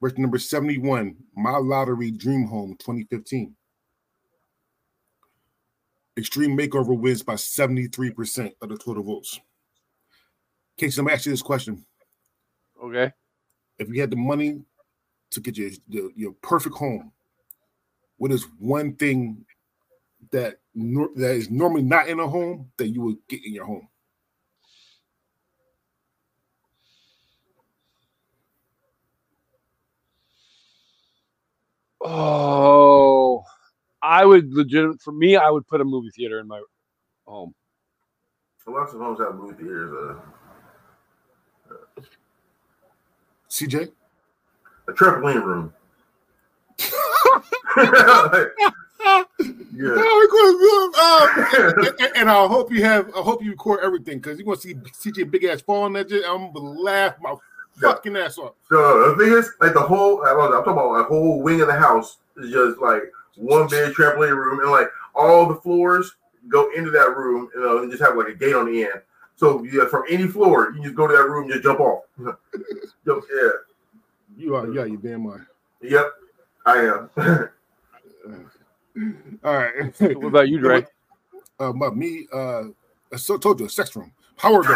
Versus 0.00 0.18
number 0.18 0.38
71, 0.38 1.16
My 1.36 1.56
Lottery 1.56 2.12
Dream 2.12 2.44
Home, 2.46 2.76
2015. 2.78 3.54
Extreme 6.18 6.58
Makeover 6.58 6.98
wins 6.98 7.22
by 7.22 7.34
73% 7.34 8.52
of 8.60 8.68
the 8.68 8.76
total 8.76 9.04
votes. 9.04 9.38
Casey, 10.76 11.00
ask 11.08 11.26
you 11.26 11.32
this 11.32 11.42
question. 11.42 11.86
Okay. 12.82 13.12
If 13.78 13.88
you 13.88 14.00
had 14.00 14.10
the 14.10 14.16
money 14.16 14.60
to 15.30 15.40
get 15.40 15.56
your, 15.56 15.70
your, 15.88 16.10
your 16.16 16.32
perfect 16.42 16.76
home, 16.76 17.12
what 18.16 18.32
is 18.32 18.46
one 18.58 18.96
thing 18.96 19.44
that 20.32 20.58
nor- 20.74 21.10
that 21.14 21.36
is 21.36 21.50
normally 21.50 21.82
not 21.82 22.08
in 22.08 22.18
a 22.18 22.26
home 22.26 22.72
that 22.78 22.88
you 22.88 23.00
would 23.02 23.18
get 23.28 23.46
in 23.46 23.54
your 23.54 23.64
home? 23.64 23.88
Oh, 32.00 33.44
I 34.02 34.24
would 34.24 34.52
legit 34.52 35.00
for 35.00 35.12
me. 35.12 35.36
I 35.36 35.50
would 35.50 35.66
put 35.66 35.80
a 35.80 35.84
movie 35.84 36.10
theater 36.10 36.40
in 36.40 36.48
my 36.48 36.62
home. 37.26 37.54
Lots 38.66 38.92
of 38.92 39.00
homes 39.00 39.18
have 39.18 39.34
movie 39.34 39.54
theaters. 39.54 40.20
Uh, 41.70 42.02
CJ? 43.48 43.90
a 44.88 44.92
trampoline 44.92 45.44
room. 45.44 45.72
yeah. 46.78 48.54
Oh, 49.00 50.14
we're 50.16 50.28
gonna 50.34 50.58
do 50.58 50.74
it. 50.84 50.98
Um, 50.98 51.96
and, 52.00 52.16
and 52.16 52.30
I 52.30 52.46
hope 52.46 52.72
you 52.72 52.84
have. 52.84 53.08
I 53.14 53.20
hope 53.20 53.42
you 53.42 53.50
record 53.50 53.80
everything 53.82 54.18
because 54.18 54.38
you 54.38 54.44
want 54.44 54.60
to 54.62 54.68
see 54.68 54.74
CJ 54.74 55.30
big 55.30 55.44
ass 55.44 55.60
fall 55.60 55.84
on 55.84 55.92
that. 55.94 56.08
Shit, 56.08 56.24
I'm 56.26 56.52
gonna 56.52 56.70
laugh 56.70 57.16
my 57.20 57.34
fucking 57.80 58.16
ass 58.16 58.38
off. 58.38 58.54
So 58.68 59.14
the 59.14 59.24
thing 59.24 59.32
is, 59.32 59.50
like 59.60 59.74
the 59.74 59.80
whole, 59.80 60.24
I'm 60.24 60.36
talking 60.36 60.72
about 60.72 61.00
a 61.00 61.04
whole 61.04 61.42
wing 61.42 61.60
of 61.60 61.68
the 61.68 61.74
house 61.74 62.18
is 62.36 62.50
just 62.50 62.78
like 62.78 63.02
one 63.38 63.68
big 63.68 63.94
trampoline 63.94 64.36
room, 64.36 64.60
and 64.60 64.70
like 64.70 64.88
all 65.14 65.46
the 65.46 65.56
floors 65.56 66.16
go 66.48 66.70
into 66.76 66.90
that 66.90 67.16
room, 67.16 67.48
you 67.54 67.60
know, 67.60 67.78
and 67.78 67.90
just 67.90 68.02
have 68.02 68.16
like 68.16 68.28
a 68.28 68.34
gate 68.34 68.54
on 68.54 68.66
the 68.70 68.82
end. 68.84 69.00
So 69.36 69.62
yeah, 69.64 69.86
from 69.86 70.04
any 70.10 70.26
floor, 70.26 70.72
you 70.74 70.82
just 70.82 70.94
go 70.94 71.06
to 71.06 71.14
that 71.14 71.24
room, 71.24 71.44
and 71.44 71.52
just 71.52 71.64
jump 71.64 71.80
off. 71.80 72.04
Jump- 73.06 73.24
yeah, 73.32 73.48
You 74.36 74.56
are. 74.56 74.68
Yeah, 74.68 74.84
you 74.84 74.96
damn 74.98 75.26
right. 75.26 75.40
yep, 75.80 76.12
I 76.66 76.78
am. 76.78 77.10
All 79.44 79.54
right. 79.54 80.00
What 80.00 80.26
about 80.26 80.48
you, 80.48 80.58
Dre? 80.58 80.84
Uh, 81.60 81.72
but 81.72 81.96
me, 81.96 82.26
uh, 82.32 82.64
I 83.12 83.16
so 83.16 83.36
told 83.38 83.60
you, 83.60 83.66
a 83.66 83.70
sex 83.70 83.94
room. 83.96 84.12
Howard, 84.36 84.66
though. 84.66 84.74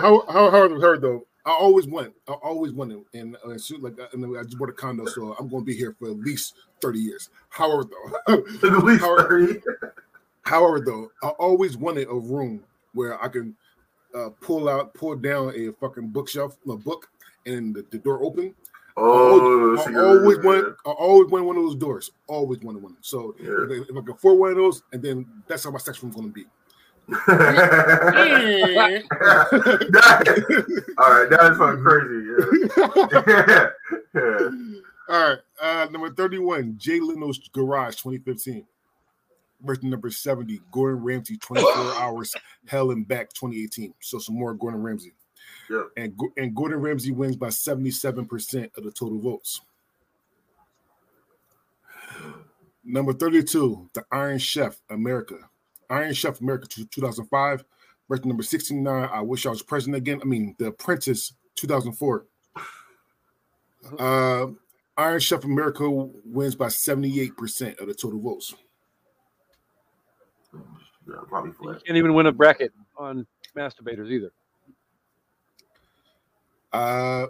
how, 0.00 0.24
how, 0.28 0.50
Howard, 0.50 0.80
Howard, 0.80 1.00
though. 1.00 1.26
I 1.48 1.52
always 1.52 1.86
want, 1.86 2.12
I 2.28 2.32
always 2.32 2.72
wanted, 2.72 3.02
and 3.14 3.36
uh, 3.44 3.50
as 3.52 3.64
soon, 3.64 3.80
like, 3.80 3.94
and 4.12 4.36
I 4.36 4.42
just 4.42 4.58
bought 4.58 4.68
a 4.68 4.72
condo, 4.72 5.06
so 5.06 5.34
I'm 5.40 5.48
going 5.48 5.62
to 5.62 5.66
be 5.66 5.74
here 5.74 5.96
for 5.98 6.10
at 6.10 6.18
least 6.18 6.54
thirty 6.82 6.98
years. 6.98 7.30
However, 7.48 7.84
though, 8.26 8.34
At 8.34 8.84
least 8.84 9.00
Howard- 9.00 9.28
30. 9.28 9.60
however, 10.42 10.80
though, 10.80 11.10
I 11.22 11.28
always 11.28 11.76
wanted 11.78 12.08
a 12.10 12.14
room 12.14 12.62
where 12.92 13.22
I 13.22 13.28
can 13.28 13.56
uh, 14.14 14.28
pull 14.42 14.68
out, 14.68 14.92
pull 14.94 15.16
down 15.16 15.52
a 15.56 15.72
fucking 15.80 16.08
bookshelf, 16.08 16.56
a 16.68 16.76
book, 16.76 17.08
and 17.46 17.74
the, 17.74 17.84
the 17.90 17.98
door 17.98 18.22
open. 18.22 18.54
Oh, 19.00 19.76
I 19.76 19.94
always 19.94 20.38
yeah. 20.38 20.44
want, 20.44 20.76
I 20.84 20.90
always 20.90 21.30
want 21.30 21.44
one 21.44 21.56
of 21.56 21.62
those 21.62 21.76
doors. 21.76 22.10
Always 22.26 22.60
wanted 22.60 22.82
one. 22.82 22.96
So 23.00 23.34
Yeah. 23.40 23.50
if, 23.64 23.70
I- 23.70 23.90
if 23.90 23.96
I 23.96 24.00
can 24.00 24.10
afford 24.10 24.38
one 24.38 24.50
of 24.50 24.56
those, 24.56 24.82
and 24.92 25.02
then 25.02 25.24
that's 25.46 25.64
how 25.64 25.70
my 25.70 25.78
sex 25.78 26.02
room's 26.02 26.16
gonna 26.16 26.28
be. 26.28 26.44
That- 27.08 29.04
all 30.98 31.10
right, 31.10 31.30
that 31.30 31.52
is 31.52 31.58
fucking 31.58 31.82
crazy. 31.82 32.18
Yeah. 33.44 33.70
yeah. 34.14 34.50
All 35.10 35.20
right, 35.30 35.38
uh, 35.62 35.86
number 35.90 36.10
thirty-one, 36.10 36.74
Jay 36.76 37.00
Leno's 37.00 37.38
Garage, 37.48 37.96
2015. 37.96 38.66
Versus 39.62 39.82
number 39.82 40.08
70, 40.10 40.60
Gordon 40.70 41.02
Ramsay, 41.02 41.36
24 41.38 41.72
hours, 42.00 42.32
Hell 42.66 42.92
and 42.92 43.08
Back, 43.08 43.32
2018. 43.32 43.92
So 44.00 44.18
some 44.20 44.36
more 44.36 44.54
Gordon 44.54 44.82
Ramsay. 44.82 45.14
Yep. 45.68 45.86
And, 45.96 46.14
and 46.36 46.54
Gordon 46.54 46.78
Ramsay 46.78 47.10
wins 47.10 47.34
by 47.36 47.48
77% 47.48 48.76
of 48.76 48.84
the 48.84 48.92
total 48.92 49.18
votes. 49.18 49.62
Number 52.84 53.12
32, 53.12 53.88
The 53.94 54.04
Iron 54.12 54.38
Chef, 54.38 54.80
America. 54.90 55.38
Iron 55.90 56.12
Chef 56.14 56.40
America, 56.40 56.66
2005. 56.68 57.64
Versus 58.08 58.24
number 58.24 58.42
69, 58.42 59.08
I 59.12 59.20
Wish 59.20 59.44
I 59.44 59.50
Was 59.50 59.60
President 59.62 59.96
Again. 59.96 60.20
I 60.22 60.24
mean, 60.24 60.54
The 60.58 60.68
Apprentice, 60.68 61.34
2004. 61.56 62.24
Uh, 63.98 64.46
Iron 64.96 65.20
Chef 65.20 65.44
America 65.44 65.88
wins 65.90 66.54
by 66.54 66.66
78% 66.66 67.78
of 67.80 67.86
the 67.86 67.94
total 67.94 68.20
votes. 68.20 68.54
Yeah, 71.06 71.16
probably 71.28 71.50
You 71.50 71.56
flat. 71.62 71.84
can't 71.84 71.96
even 71.98 72.14
win 72.14 72.26
a 72.26 72.32
bracket 72.32 72.72
on 72.96 73.26
masturbators 73.56 74.10
either. 74.10 74.32
Uh, 76.72 77.26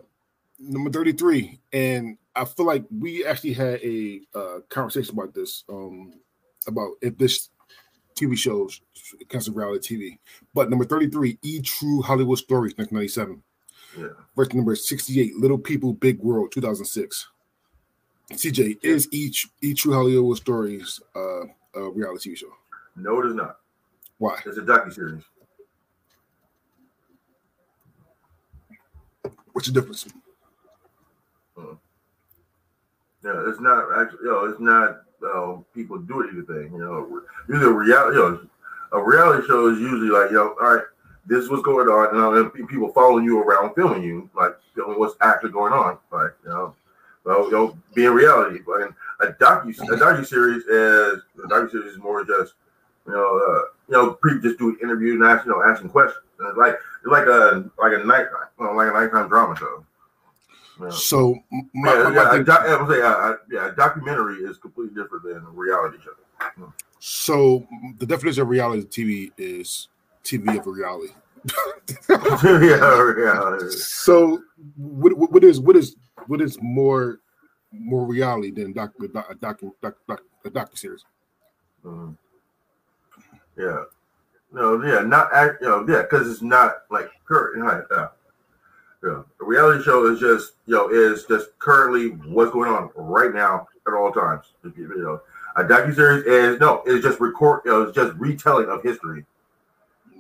number 0.59 0.91
33. 0.91 1.61
And 1.73 2.19
I 2.35 2.45
feel 2.45 2.67
like 2.67 2.85
we 2.97 3.25
actually 3.25 3.53
had 3.53 3.81
a 3.83 4.21
uh, 4.35 4.59
conversation 4.69 5.15
about 5.15 5.35
this, 5.35 5.65
um, 5.69 6.15
about 6.67 6.93
if 7.03 7.19
this 7.19 7.51
TV 8.19 8.37
shows 8.37 8.81
as 9.33 9.49
reality 9.51 9.97
TV. 9.97 10.19
But 10.55 10.71
number 10.71 10.85
33, 10.85 11.39
E 11.43 11.61
True 11.61 12.03
Hollywood 12.03 12.39
Stories, 12.39 12.77
1997. 12.77 13.43
Yeah. 13.99 14.09
Versus 14.37 14.55
number 14.55 14.77
68, 14.77 15.37
Little 15.37 15.59
People, 15.59 15.93
Big 15.95 16.19
World, 16.21 16.53
2006. 16.53 17.29
CJ, 18.33 18.79
is 18.83 19.09
each 19.11 19.49
E 19.63 19.75
True 19.75 19.95
Hollywood 19.95 20.37
Stories 20.37 21.01
uh, 21.17 21.45
a 21.75 21.91
reality 21.91 22.31
TV 22.31 22.37
show? 22.37 22.53
No, 22.97 23.21
it 23.21 23.27
is 23.27 23.35
not. 23.35 23.57
Why? 24.19 24.39
It's 24.45 24.59
a 24.59 24.63
docu 24.63 24.93
series. 24.93 25.23
What's 29.53 29.69
the 29.69 29.75
difference? 29.75 30.07
Yeah, 33.25 33.43
it's 33.49 33.61
not 33.61 33.87
actually. 33.99 34.19
You 34.23 34.31
know, 34.31 34.45
it's 34.45 34.61
not 34.61 35.03
uh, 35.25 35.57
people 35.75 35.99
doing 35.99 36.31
anything. 36.33 36.73
You 36.73 36.79
know, 36.79 37.23
usually 37.49 37.67
a 37.67 37.73
reality. 37.73 38.17
You 38.17 38.23
know, 38.23 38.41
a 38.93 39.03
reality 39.03 39.47
show 39.47 39.69
is 39.69 39.79
usually 39.79 40.09
like, 40.09 40.31
you 40.31 40.37
know, 40.37 40.57
all 40.61 40.75
right, 40.75 40.85
this 41.27 41.45
is 41.45 41.51
what's 41.51 41.63
going 41.63 41.89
on, 41.89 42.15
you 42.15 42.21
know, 42.21 42.35
and 42.35 42.69
people 42.69 42.93
following 42.93 43.25
you 43.25 43.41
around, 43.41 43.75
filming 43.75 44.03
you, 44.03 44.31
like 44.35 44.57
filming 44.75 44.99
what's 44.99 45.15
actually 45.21 45.51
going 45.51 45.73
on, 45.73 45.99
like 46.11 46.33
you 46.45 46.51
know. 46.51 46.75
Well, 47.25 47.45
you 47.45 47.51
know, 47.51 47.79
being 47.95 48.13
reality, 48.13 48.61
but 48.65 48.81
in 48.81 48.95
a 49.21 49.33
docu 49.35 49.69
a 49.69 49.97
docu 49.97 50.25
series 50.25 50.65
is 50.65 51.23
a 51.45 51.49
docu 51.49 51.71
series 51.71 51.93
is 51.93 51.99
more 51.99 52.25
just 52.25 52.55
you 53.07 53.15
know, 53.15 53.39
uh, 53.39 53.63
you 53.89 53.95
know, 53.95 54.13
people 54.13 54.41
just 54.41 54.59
do 54.59 54.77
interviews 54.83 55.15
and 55.15 55.25
ask, 55.25 55.47
you 55.47 55.51
know, 55.51 55.63
asking 55.63 55.89
questions. 55.89 56.25
And 56.39 56.49
it's 56.49 56.59
like 56.59 56.75
it's 56.75 57.11
like 57.11 57.27
a 57.27 57.69
like 57.79 57.93
a 57.95 58.05
night, 58.05 58.27
like 58.59 58.89
a 58.89 58.93
nighttime 58.93 59.29
drama 59.29 59.57
show. 59.57 59.85
Yeah. 60.81 60.91
So, 60.91 61.35
my, 61.75 61.93
yeah, 61.95 62.03
my- 62.05 62.15
yeah, 62.15 62.29
a 62.29 62.33
thing- 62.33 62.45
doc- 62.45 62.61
I 62.67 62.81
would 62.81 62.91
say, 62.91 63.03
uh, 63.03 63.09
uh, 63.09 63.37
yeah, 63.51 63.71
documentary 63.77 64.37
is 64.45 64.59
completely 64.59 64.95
different 65.01 65.25
than 65.25 65.37
a 65.39 65.51
reality 65.51 65.99
show. 66.05 66.73
so 67.01 67.67
the 67.99 68.07
definition 68.07 68.43
of 68.43 68.49
reality 68.49 68.85
TV 68.85 69.33
is 69.37 69.89
TV 70.25 70.59
of 70.59 70.67
reality. 70.67 71.13
yeah, 72.09 73.13
yeah. 73.19 73.69
So, 73.71 74.43
what, 74.77 75.17
what 75.17 75.45
is 75.45 75.61
what 75.61 75.77
is 75.77 75.97
what 76.27 76.41
is 76.41 76.59
more 76.61 77.21
more 77.73 78.05
reality 78.07 78.51
than 78.51 78.73
doc, 78.73 78.93
a 79.03 79.09
doc, 79.09 79.27
a 79.31 79.35
doc, 79.35 79.61
doc, 79.83 79.95
doc, 80.09 80.21
a 80.45 80.51
docu 80.51 80.79
series? 80.79 81.05
Mhm. 81.85 82.17
Yeah. 83.57 83.85
No, 84.53 84.83
yeah, 84.83 85.01
not 85.01 85.33
act, 85.33 85.61
you 85.61 85.69
know, 85.69 85.85
yeah, 85.89 86.03
because 86.03 86.31
it's 86.31 86.43
not 86.43 86.85
like 86.91 87.11
current. 87.27 87.65
Like, 87.65 87.85
yeah. 89.03 89.23
A 89.41 89.45
reality 89.45 89.83
show 89.85 90.07
is 90.07 90.19
just, 90.21 90.55
you 90.67 90.75
know, 90.75 90.89
is 90.89 91.25
just 91.25 91.57
currently 91.59 92.09
what's 92.31 92.53
going 92.53 92.71
on 92.71 92.91
right 92.97 93.33
now 93.33 93.69
at 93.87 93.95
all 93.95 94.13
times. 94.13 94.53
You 94.65 94.89
know, 94.97 95.21
a 95.57 95.65
docu 95.65 95.95
series 95.95 96.25
is 96.25 96.61
no, 96.61 96.83
it's 96.87 97.05
just 97.05 97.21
record, 97.21 97.63
you 97.65 97.71
know, 97.71 97.83
it's 97.83 97.95
just 97.95 98.15
retelling 98.17 98.69
of 98.69 98.83
history. 98.83 99.25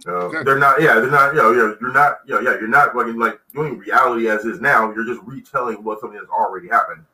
Uh, 0.06 0.26
Okay. 0.26 0.44
They're 0.44 0.58
not, 0.58 0.80
yeah, 0.80 0.94
they're 1.00 1.10
not, 1.10 1.34
you 1.34 1.42
know, 1.42 1.50
you 1.50 1.58
know, 1.58 1.76
you're 1.80 1.92
not, 1.92 2.20
you 2.26 2.34
know, 2.34 2.40
yeah, 2.40 2.58
you're 2.58 2.68
not 2.68 2.94
like, 2.94 3.14
like 3.16 3.40
doing 3.52 3.78
reality 3.78 4.28
as 4.28 4.44
is 4.44 4.60
now. 4.60 4.92
You're 4.92 5.04
just 5.04 5.20
retelling 5.24 5.82
what 5.82 6.00
something 6.00 6.18
has 6.18 6.28
already 6.28 6.68
happened 6.68 7.04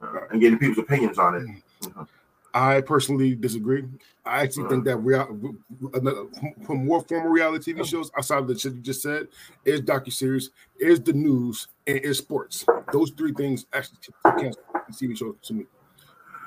uh, 0.00 0.20
and 0.30 0.40
getting 0.40 0.58
people's 0.58 0.78
opinions 0.78 1.18
on 1.18 1.34
it. 1.36 2.06
I 2.54 2.82
personally 2.82 3.34
disagree. 3.34 3.84
I 4.26 4.42
actually 4.42 4.68
think 4.68 4.84
that 4.84 4.98
real, 4.98 5.54
another- 5.94 6.26
for 6.66 6.76
more 6.76 7.00
formal 7.02 7.30
reality 7.30 7.72
TV 7.72 7.84
shows 7.84 8.10
outside 8.16 8.38
of 8.38 8.46
the 8.48 8.58
shit 8.58 8.74
you 8.74 8.80
just 8.80 9.02
said 9.02 9.28
is 9.64 9.80
docu 9.80 10.12
series, 10.12 10.50
is 10.78 11.00
the 11.00 11.12
news, 11.14 11.68
and 11.86 11.98
is 12.00 12.18
sports. 12.18 12.64
Those 12.92 13.10
three 13.12 13.32
things 13.32 13.64
actually 13.72 13.98
can't 14.38 14.56
TV 14.92 15.16
shows 15.16 15.36
to 15.44 15.54
me. 15.54 15.64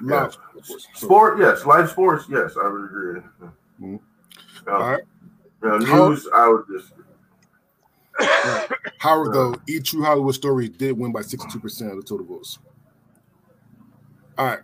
Live 0.02 0.34
sports. 0.34 0.88
Sport, 0.94 1.40
yes. 1.40 1.66
Live 1.66 1.90
sports, 1.90 2.26
yes. 2.30 2.54
I 2.62 2.68
would 2.70 2.84
agree. 2.86 3.22
Mhm. 3.82 4.00
Uh, 4.68 4.72
all 4.72 4.92
right. 4.92 5.04
you 5.64 5.70
know, 5.70 5.86
How- 5.86 6.10
news, 6.10 6.28
I 6.34 6.48
would 6.50 6.66
just. 6.72 6.92
However, 9.00 9.32
though, 9.34 9.56
E 9.68 9.80
True 9.80 10.04
Hollywood 10.04 10.36
Stories 10.36 10.70
did 10.70 10.98
win 10.98 11.12
by 11.12 11.22
62% 11.22 11.90
of 11.92 11.98
the 11.98 12.04
total 12.04 12.26
votes. 12.26 12.60
All 14.38 14.46
right. 14.46 14.60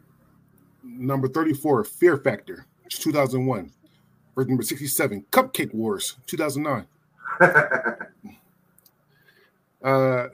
Number 1.02 1.28
34, 1.28 1.84
Fear 1.84 2.18
Factor, 2.18 2.68
2001. 2.89 3.72
Versus 4.36 4.47
number 4.47 4.64
67, 4.64 5.26
Cupcake 5.32 5.74
Wars, 5.74 6.18
2009. 6.28 6.86
Uh, 9.84 10.28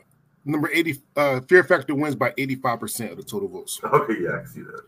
number 0.44 0.70
80, 0.70 1.02
uh, 1.16 1.40
Fear 1.40 1.64
Factor 1.64 1.96
wins 1.96 2.16
by 2.16 2.32
85% 2.32 3.12
of 3.12 3.18
the 3.18 3.24
total 3.24 3.48
votes. 3.48 3.80
okay, 3.82 4.16
yeah, 4.22 4.42
I 4.42 4.46
see 4.46 4.60
that. 4.60 4.82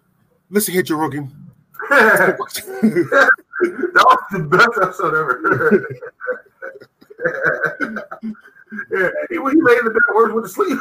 Listen 0.50 0.74
here, 0.74 0.84
Joe 0.84 0.98
Rogan. 0.98 1.32
that 1.90 2.38
was 2.38 2.62
the 4.34 4.40
best 4.50 4.78
episode 4.82 5.16
ever. 5.16 5.40
yeah, 8.92 9.10
he, 9.30 9.36
he 9.36 9.40
laid 9.40 9.78
in 9.78 9.86
the 9.86 9.92
bed 9.92 10.14
words 10.14 10.34
with 10.34 10.44
the 10.44 10.50
sleep. 10.50 10.78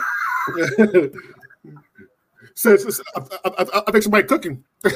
Says, 2.59 3.01
I, 3.15 3.21
I, 3.45 3.83
I, 3.87 3.93
think 3.93 4.03
somebody 4.03 4.27
cooking. 4.27 4.65
All 4.85 4.93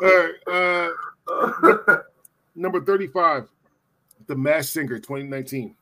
right. 0.00 0.34
Uh, 0.46 1.96
number 2.54 2.80
35, 2.80 3.48
The 4.28 4.36
Masked 4.36 4.72
Singer, 4.74 5.00
2019. 5.00 5.74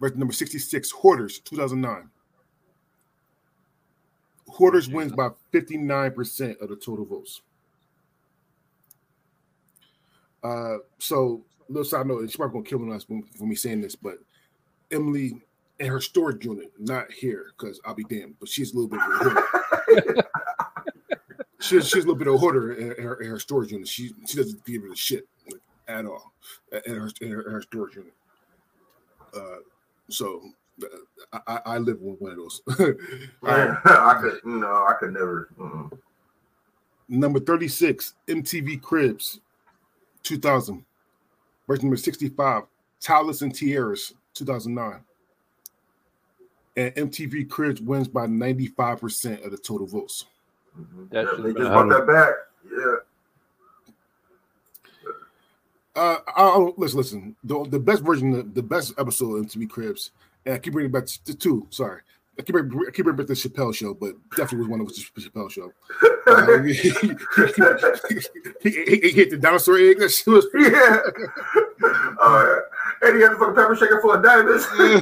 Versus 0.00 0.16
number 0.16 0.34
66, 0.34 0.90
Hoarders, 0.90 1.38
2009. 1.38 2.10
Hoarders 4.48 4.88
wins 4.88 5.12
by 5.12 5.28
59% 5.52 6.60
of 6.60 6.68
the 6.68 6.74
total 6.74 7.04
votes. 7.04 7.42
Uh, 10.42 10.78
so, 10.98 11.44
little 11.68 11.84
side 11.84 12.08
note, 12.08 12.22
she's 12.22 12.34
probably 12.34 12.54
gonna 12.54 12.68
kill 12.68 12.80
me 12.80 13.22
for 13.38 13.46
me 13.46 13.54
saying 13.54 13.82
this, 13.82 13.94
but 13.94 14.18
Emily 14.90 15.40
in 15.84 15.90
her 15.90 16.00
storage 16.00 16.44
unit, 16.46 16.72
not 16.78 17.12
here, 17.12 17.52
because 17.56 17.78
I'll 17.84 17.94
be 17.94 18.04
damned, 18.04 18.36
but 18.40 18.48
she's 18.48 18.72
a 18.72 18.76
little 18.76 18.88
bit 18.88 19.00
of 19.00 19.10
a 19.10 19.42
hoarder. 19.94 20.28
she's, 21.60 21.86
she's 21.86 22.04
a 22.04 22.06
little 22.06 22.14
bit 22.14 22.26
of 22.26 22.34
a 22.34 22.38
hoarder 22.38 22.72
in, 22.72 22.92
in 22.92 23.02
her, 23.04 23.20
in 23.20 23.28
her 23.28 23.38
storage 23.38 23.70
unit. 23.70 23.86
She 23.86 24.12
she 24.26 24.38
doesn't 24.38 24.64
give 24.64 24.82
a 24.84 24.96
shit 24.96 25.28
like, 25.50 25.60
at 25.86 26.06
all 26.06 26.32
in 26.86 26.94
her, 26.94 27.10
in 27.20 27.30
her, 27.30 27.42
in 27.42 27.52
her 27.52 27.60
storage 27.60 27.96
unit. 27.96 28.14
Uh, 29.36 29.56
so 30.08 30.40
uh, 30.82 30.86
I, 31.32 31.40
I, 31.46 31.60
I 31.74 31.78
live 31.78 32.00
with 32.00 32.18
one 32.18 32.32
of 32.32 32.38
those. 32.38 32.62
All 32.78 32.86
right. 33.42 33.78
I 33.84 34.18
could, 34.22 34.40
no, 34.44 34.66
I 34.66 34.94
could 34.98 35.12
never. 35.12 35.48
mm. 35.58 35.98
Number 37.08 37.40
36, 37.40 38.14
MTV 38.28 38.80
Cribs, 38.80 39.40
2000. 40.22 40.82
Version 41.66 41.86
number 41.86 41.96
65, 41.96 42.62
Toddlers 43.00 43.42
and 43.42 43.54
Tiaras, 43.54 44.14
2009. 44.34 45.00
And 46.76 46.94
MTV 46.94 47.48
Cribs 47.48 47.80
wins 47.80 48.08
by 48.08 48.26
95% 48.26 49.44
of 49.44 49.50
the 49.52 49.58
total 49.58 49.86
votes. 49.86 50.24
Mhm. 50.76 51.10
That 51.10 51.26
Yeah, 51.26 51.42
they 51.42 51.52
just 51.52 51.70
out 51.70 51.88
brought 51.88 52.06
that 52.06 52.12
back. 52.12 52.34
Yeah. 52.72 52.96
Uh, 55.96 56.18
I'll, 56.34 56.74
listen, 56.76 56.98
listen. 56.98 57.36
The, 57.44 57.64
the 57.68 57.78
best 57.78 58.02
version, 58.02 58.52
the 58.52 58.62
best 58.62 58.94
episode 58.98 59.36
of 59.36 59.46
MTV 59.46 59.68
Cribs, 59.70 60.10
and 60.44 60.54
I 60.54 60.58
keep 60.58 60.72
bringing 60.72 60.90
back 60.90 61.06
to 61.06 61.34
two. 61.34 61.68
Sorry, 61.70 62.00
I 62.36 62.42
keep 62.42 62.54
bringing, 62.54 62.76
I 62.88 62.90
keep 62.90 63.04
bringing 63.04 63.16
back 63.16 63.28
the 63.28 63.34
Chappelle 63.34 63.72
show, 63.74 63.94
but 63.94 64.14
definitely 64.36 64.58
was 64.58 64.68
one 64.68 64.80
of 64.80 64.88
the 64.88 64.92
Chappelle 65.20 65.50
show. 65.50 65.72
Uh, 66.26 66.62
he, 66.62 66.72
he, 66.72 66.90
he, 68.62 68.96
he, 68.96 69.10
hit 69.10 69.28
the 69.28 69.36
dinosaur 69.36 69.76
egg. 69.76 69.98
That 69.98 70.08
shit 70.08 70.26
was 70.26 70.46
yeah. 70.54 71.00
Uh, 72.18 72.60
and 73.06 73.16
he 73.16 73.22
had 73.22 73.32
the 73.32 73.36
fucking 73.36 73.54
pepper 73.54 73.76
shaker 73.76 74.00
full 74.00 74.12
of 74.12 74.22
diamonds. 74.22 74.66
yeah, 74.78 75.00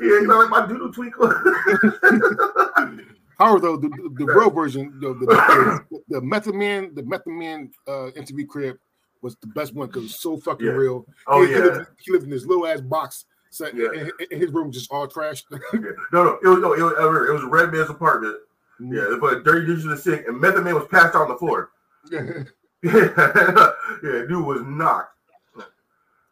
you 0.00 0.26
know, 0.26 0.38
like 0.40 0.50
my 0.50 0.66
doodle 0.66 0.92
twinkle. 0.92 1.28
However, 3.38 3.60
though 3.60 3.76
the, 3.76 3.88
the, 3.88 4.24
the 4.24 4.32
real 4.32 4.50
version, 4.50 4.98
the, 5.00 5.08
the, 5.14 5.26
the, 5.26 6.00
the 6.08 6.20
Method 6.22 6.54
Man, 6.54 6.94
the 6.94 7.02
Method 7.02 7.28
Man 7.32 7.70
uh, 7.86 8.10
MTV 8.16 8.48
Crib 8.48 8.76
was 9.22 9.36
the 9.36 9.46
best 9.48 9.74
one 9.74 9.88
because 9.88 10.02
it 10.02 10.06
was 10.06 10.20
so 10.20 10.36
fucking 10.38 10.66
Yeah. 10.66 10.72
real. 10.72 11.06
Oh 11.26 11.42
he, 11.42 11.48
he 11.48 11.52
yeah. 11.54 11.58
lived, 11.64 11.86
he 11.98 12.12
lived 12.12 12.24
in 12.24 12.30
this 12.30 12.46
little 12.46 12.66
ass 12.66 12.80
box. 12.80 13.26
So 13.50 13.66
Yeah. 13.74 13.88
and, 13.98 14.12
and 14.30 14.40
his 14.40 14.50
room 14.52 14.68
was 14.68 14.76
just 14.76 14.90
all 14.90 15.06
trashed. 15.06 15.44
yeah. 15.50 15.80
No, 16.12 16.24
no, 16.24 16.38
it 16.42 16.48
was 16.48 16.58
no, 16.60 16.72
it 16.72 16.80
was, 16.82 17.28
it 17.28 17.32
was 17.32 17.44
Redman's 17.44 17.90
apartment. 17.90 18.36
Yeah, 18.80 19.16
but 19.20 19.42
dirty 19.44 19.66
dishes 19.66 19.84
in 19.84 19.90
the 19.90 19.96
sink, 19.96 20.26
and 20.26 20.38
Method 20.38 20.64
Man 20.64 20.74
was 20.74 20.86
passed 20.90 21.14
out 21.14 21.22
on 21.22 21.28
the 21.28 21.36
floor. 21.36 21.70
yeah. 22.10 22.44
yeah, 22.82 24.22
dude 24.28 24.44
was 24.44 24.62
knocked. 24.66 25.12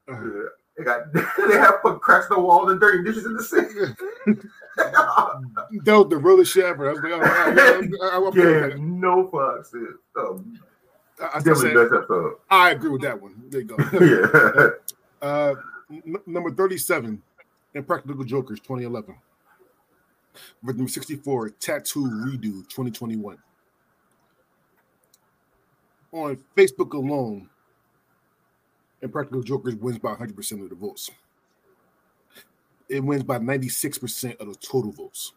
Yeah. 0.09 0.23
They 0.77 0.85
got 0.85 1.13
they 1.13 1.57
have 1.57 1.81
put 1.83 2.01
cracks 2.01 2.27
in 2.31 2.37
the 2.37 2.43
wall 2.43 2.69
and 2.71 2.81
dirty 2.81 3.05
dishes 3.05 3.27
in 3.27 3.35
the 3.35 3.43
sink. 3.43 3.69
that 5.85 5.97
was 5.97 6.09
the 6.09 6.17
realest 6.17 6.53
shit 6.53 6.65
ever. 6.65 6.89
I 6.89 6.93
was 6.93 7.03
like, 7.03 7.13
oh, 7.13 7.21
I, 7.21 7.27
I, 7.27 8.19
I, 8.19 8.19
I, 8.19 8.69
yeah, 8.69 8.75
no 8.79 9.29
fucks. 9.29 9.71
dude. 9.71 9.99
Um, 10.19 10.61
I, 11.21 11.27
I, 11.27 11.39
definitely 11.39 11.63
said, 11.63 11.75
best 11.75 11.95
episode. 11.95 12.35
I 12.51 12.71
agree 12.71 12.91
with 12.91 13.03
that 13.03 13.21
one. 13.21 13.41
There 13.51 13.61
you 13.61 13.67
go. 13.67 13.77
yeah. 15.23 15.29
Uh, 15.29 15.55
n- 15.91 16.17
number 16.27 16.51
37, 16.51 17.23
Impractical 17.75 18.25
Jokers 18.25 18.59
2011. 18.61 19.15
With 20.65 20.77
number 20.77 20.91
64, 20.91 21.51
Tattoo 21.51 22.07
Redo 22.07 22.69
2021. 22.69 23.39
On 26.13 26.39
Facebook 26.57 26.93
alone, 26.95 27.49
Impractical 29.05 29.43
Jokers 29.43 29.75
wins 29.77 29.99
by 29.99 30.15
100% 30.15 30.63
of 30.63 30.71
the 30.71 30.75
votes. 30.75 31.11
It 32.89 33.05
wins 33.05 33.23
by 33.23 33.39
96% 33.39 34.41
of 34.41 34.49
the 34.49 34.55
total 34.55 34.93
votes. 34.93 35.35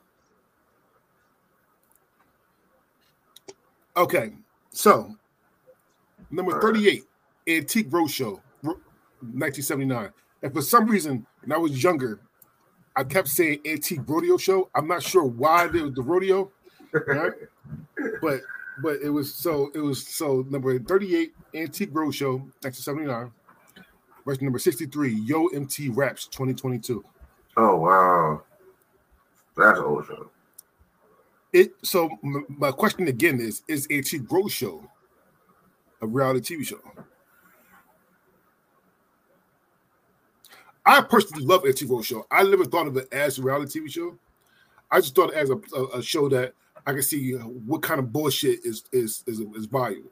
Okay, 3.97 4.33
so 4.69 5.15
number 6.31 6.61
38, 6.61 7.03
Antique 7.47 7.89
Roadshow, 7.89 8.39
Ro- 8.63 8.79
1979. 9.19 10.11
And 10.43 10.53
for 10.53 10.61
some 10.61 10.87
reason, 10.87 11.25
when 11.41 11.51
I 11.51 11.57
was 11.57 11.83
younger, 11.83 12.21
I 12.95 13.03
kept 13.03 13.27
saying 13.27 13.59
Antique 13.65 14.01
Rodeo 14.07 14.37
Show. 14.37 14.69
I'm 14.73 14.87
not 14.87 15.03
sure 15.03 15.23
why 15.23 15.67
there 15.67 15.83
was 15.83 15.93
the 15.93 16.03
rodeo, 16.03 16.51
right? 16.91 17.33
but 18.21 18.41
but 18.81 18.97
it 19.01 19.09
was 19.09 19.33
so 19.33 19.71
it 19.73 19.79
was 19.79 20.07
so 20.07 20.45
number 20.49 20.77
38 20.79 21.33
Antique 21.55 21.91
Roadshow 21.91 22.39
1979 22.61 23.31
versus 24.27 24.41
number 24.41 24.59
63 24.59 25.13
Yo 25.25 25.47
MTV 25.47 25.95
Raps 25.95 26.27
2022. 26.27 27.03
Oh 27.55 27.75
wow, 27.77 28.43
that's 29.55 29.79
an 29.79 29.85
old 29.85 30.05
show. 30.05 30.29
It 31.53 31.73
so 31.81 32.09
m- 32.23 32.45
my 32.49 32.71
question 32.71 33.07
again 33.07 33.39
is 33.39 33.63
is 33.69 33.87
Antique 33.89 34.27
show 34.49 34.83
a 36.01 36.07
reality 36.07 36.55
TV 36.55 36.65
show? 36.65 36.81
I 40.85 41.01
personally 41.01 41.45
love 41.45 41.65
Antique 41.65 42.03
show. 42.03 42.27
I 42.29 42.43
never 42.43 42.65
thought 42.65 42.87
of 42.87 42.97
it 42.97 43.07
as 43.13 43.39
a 43.39 43.41
reality 43.41 43.79
TV 43.79 43.89
show. 43.89 44.17
I 44.91 44.99
just 44.99 45.15
thought 45.15 45.31
it 45.31 45.37
as 45.37 45.49
a, 45.49 45.59
a, 45.73 45.99
a 45.99 46.03
show 46.03 46.27
that 46.29 46.53
I 46.85 46.91
can 46.91 47.01
see 47.01 47.31
what 47.31 47.81
kind 47.81 47.99
of 47.99 48.11
bullshit 48.11 48.65
is 48.65 48.83
is 48.91 49.23
is, 49.25 49.39
is 49.39 49.67
valuable. 49.67 50.11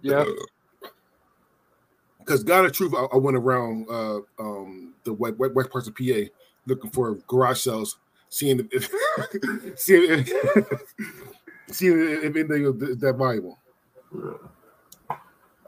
Yeah. 0.00 0.20
Uh, 0.20 0.32
Because 2.24 2.42
God 2.42 2.64
of 2.64 2.72
Truth, 2.72 2.94
I, 2.96 3.04
I 3.12 3.16
went 3.16 3.36
around 3.36 3.86
uh, 3.90 4.20
um, 4.38 4.94
the 5.04 5.12
west, 5.12 5.36
west, 5.36 5.54
west 5.54 5.70
parts 5.70 5.86
of 5.88 5.94
PA 5.94 6.30
looking 6.66 6.90
for 6.90 7.16
garage 7.26 7.60
sales, 7.60 7.98
seeing 8.28 8.66
if 8.72 8.90
seeing 9.76 10.06
if, 10.10 10.82
seeing 11.70 12.00
if 12.00 12.36
anything 12.36 12.64
was 12.64 12.98
that 12.98 13.16
valuable. 13.16 13.58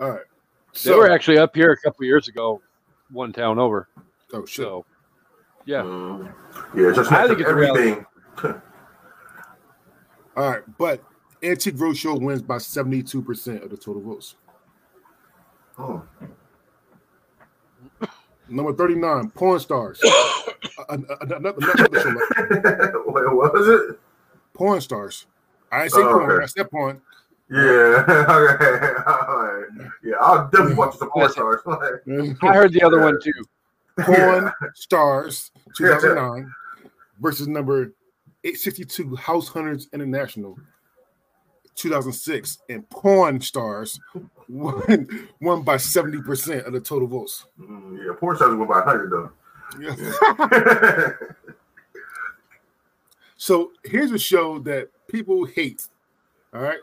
All 0.00 0.10
right. 0.10 0.24
They 0.84 0.94
were 0.94 1.10
actually 1.10 1.38
up 1.38 1.54
here 1.54 1.72
a 1.72 1.76
couple 1.76 2.04
years 2.04 2.28
ago, 2.28 2.60
one 3.10 3.32
town 3.32 3.58
over. 3.58 3.88
oh 4.32 4.44
shit. 4.44 4.64
So, 4.66 4.84
yeah. 5.64 5.82
Mm. 5.82 6.32
Yeah, 6.74 6.92
just 6.94 7.10
I 7.10 7.26
think 7.26 7.40
it's 7.40 7.48
everything. 7.48 8.04
All 10.36 10.50
right, 10.50 10.62
but 10.76 11.02
Antique 11.42 11.76
Roadshow 11.76 12.20
wins 12.20 12.42
by 12.42 12.58
seventy 12.58 13.02
two 13.02 13.22
percent 13.22 13.62
of 13.62 13.70
the 13.70 13.76
total 13.76 14.02
votes. 14.02 14.34
Oh. 15.78 16.02
Number 18.48 18.72
thirty 18.72 18.94
nine, 18.94 19.30
Porn 19.30 19.60
Stars. 19.60 20.00
Uh, 20.88 20.98
another, 21.20 21.54
another 21.58 22.92
Wait, 23.06 23.34
what 23.34 23.52
was 23.52 23.66
it? 23.66 23.98
Porn 24.54 24.80
Stars. 24.80 25.26
I 25.72 25.84
ain't 25.84 25.92
say 25.92 26.00
Oh, 26.02 26.12
porn. 26.12 26.30
okay. 26.32 26.42
I 26.44 26.46
said 26.46 26.70
porn. 26.70 27.00
Yeah, 27.50 27.58
okay. 28.08 28.92
All 29.06 29.42
right. 29.42 29.64
Yeah, 30.04 30.14
I'll 30.20 30.48
definitely 30.48 30.74
watch 30.74 30.98
the 30.98 31.06
porn 31.06 31.30
stars. 31.30 31.60
I 31.66 32.54
heard 32.54 32.72
the 32.72 32.82
other 32.82 33.00
one 33.00 33.18
too. 33.22 33.32
Porn 34.00 34.52
Stars 34.74 35.50
2009 35.76 36.52
versus 37.20 37.48
number 37.48 37.92
862 38.44 39.16
House 39.16 39.48
Hunters 39.48 39.88
International 39.92 40.56
2006 41.76 42.58
and 42.68 42.88
Porn 42.90 43.40
Stars 43.40 44.00
won, 44.48 45.28
won 45.40 45.62
by 45.62 45.76
70% 45.76 46.66
of 46.66 46.72
the 46.72 46.80
total 46.80 47.06
votes. 47.08 47.46
Mm, 47.60 47.98
yeah, 48.04 48.12
porn 48.18 48.36
stars 48.36 48.54
went 48.56 48.68
by 48.68 48.80
100 48.80 49.10
though. 49.10 49.30
so 53.36 53.72
here's 53.84 54.10
a 54.10 54.18
show 54.18 54.58
that 54.60 54.88
people 55.08 55.44
hate. 55.44 55.86
All 56.54 56.62
right. 56.62 56.80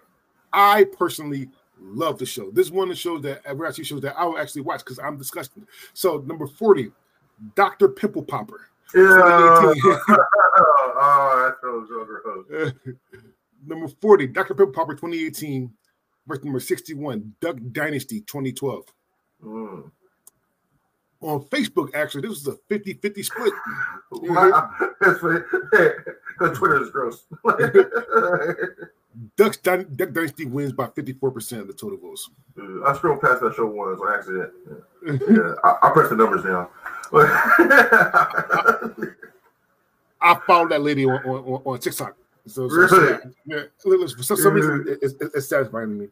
I 0.51 0.85
personally 0.97 1.49
love 1.81 2.19
the 2.19 2.25
show. 2.25 2.51
This 2.51 2.67
is 2.67 2.71
one 2.71 2.83
of 2.83 2.95
the 2.95 2.95
shows 2.95 3.21
that 3.23 3.41
reality 3.57 3.83
shows 3.83 4.01
that 4.01 4.15
I 4.17 4.25
will 4.25 4.37
actually 4.37 4.61
watch 4.61 4.79
because 4.79 4.99
I'm 4.99 5.17
disgusted. 5.17 5.65
So 5.93 6.23
number 6.27 6.45
40, 6.45 6.91
Dr. 7.55 7.89
Pimple 7.89 8.23
Popper. 8.23 8.67
yeah. 8.93 9.01
oh, 10.95 11.43
that's 11.45 11.61
so 11.61 11.85
so 11.87 12.05
gross. 12.05 12.73
Number 13.65 13.87
40, 13.87 14.27
Dr. 14.27 14.53
Pimple 14.53 14.73
Popper 14.73 14.93
2018 14.93 15.71
versus 16.27 16.43
number 16.43 16.59
61, 16.59 17.33
Duck 17.41 17.57
Dynasty 17.71 18.21
2012. 18.21 18.85
Mm. 19.43 19.91
On 21.21 21.39
Facebook, 21.45 21.93
actually, 21.95 22.21
this 22.21 22.45
was 22.45 22.47
a 22.47 22.57
50 22.69 22.93
50 22.95 23.23
split. 23.23 23.53
Wow. 24.15 24.69
Because 24.99 25.19
Twitter 26.57 26.83
is 26.83 26.91
gross. 26.91 27.25
Duck, 29.35 29.61
Dy- 29.63 29.85
Duck 29.95 30.11
Dynasty 30.11 30.45
wins 30.45 30.71
by 30.71 30.85
54% 30.87 31.61
of 31.61 31.67
the 31.67 31.73
total 31.73 31.97
votes. 31.97 32.29
I 32.85 32.93
scrolled 32.95 33.21
past 33.21 33.41
that 33.41 33.55
show 33.55 33.65
once 33.65 33.99
on 33.99 34.13
accident. 34.13 34.51
Yeah, 35.05 35.55
I, 35.63 35.77
I 35.87 35.89
pressed 35.91 36.11
the 36.11 36.15
numbers 36.15 36.43
now. 36.45 36.69
I 40.21 40.39
followed 40.47 40.71
that 40.71 40.81
lady 40.81 41.05
on, 41.05 41.23
on, 41.25 41.61
on 41.65 41.79
TikTok. 41.79 42.15
So, 42.45 42.67
so, 42.67 42.87
so- 42.87 42.97
Really? 42.99 43.19
yeah, 43.45 43.63
for 43.81 44.23
some, 44.23 44.53
reason, 44.53 44.85
it- 44.87 44.99
it's, 45.01 45.13
it's 45.35 45.47
satisfying 45.47 45.89
to 45.89 45.95
me. 45.95 46.07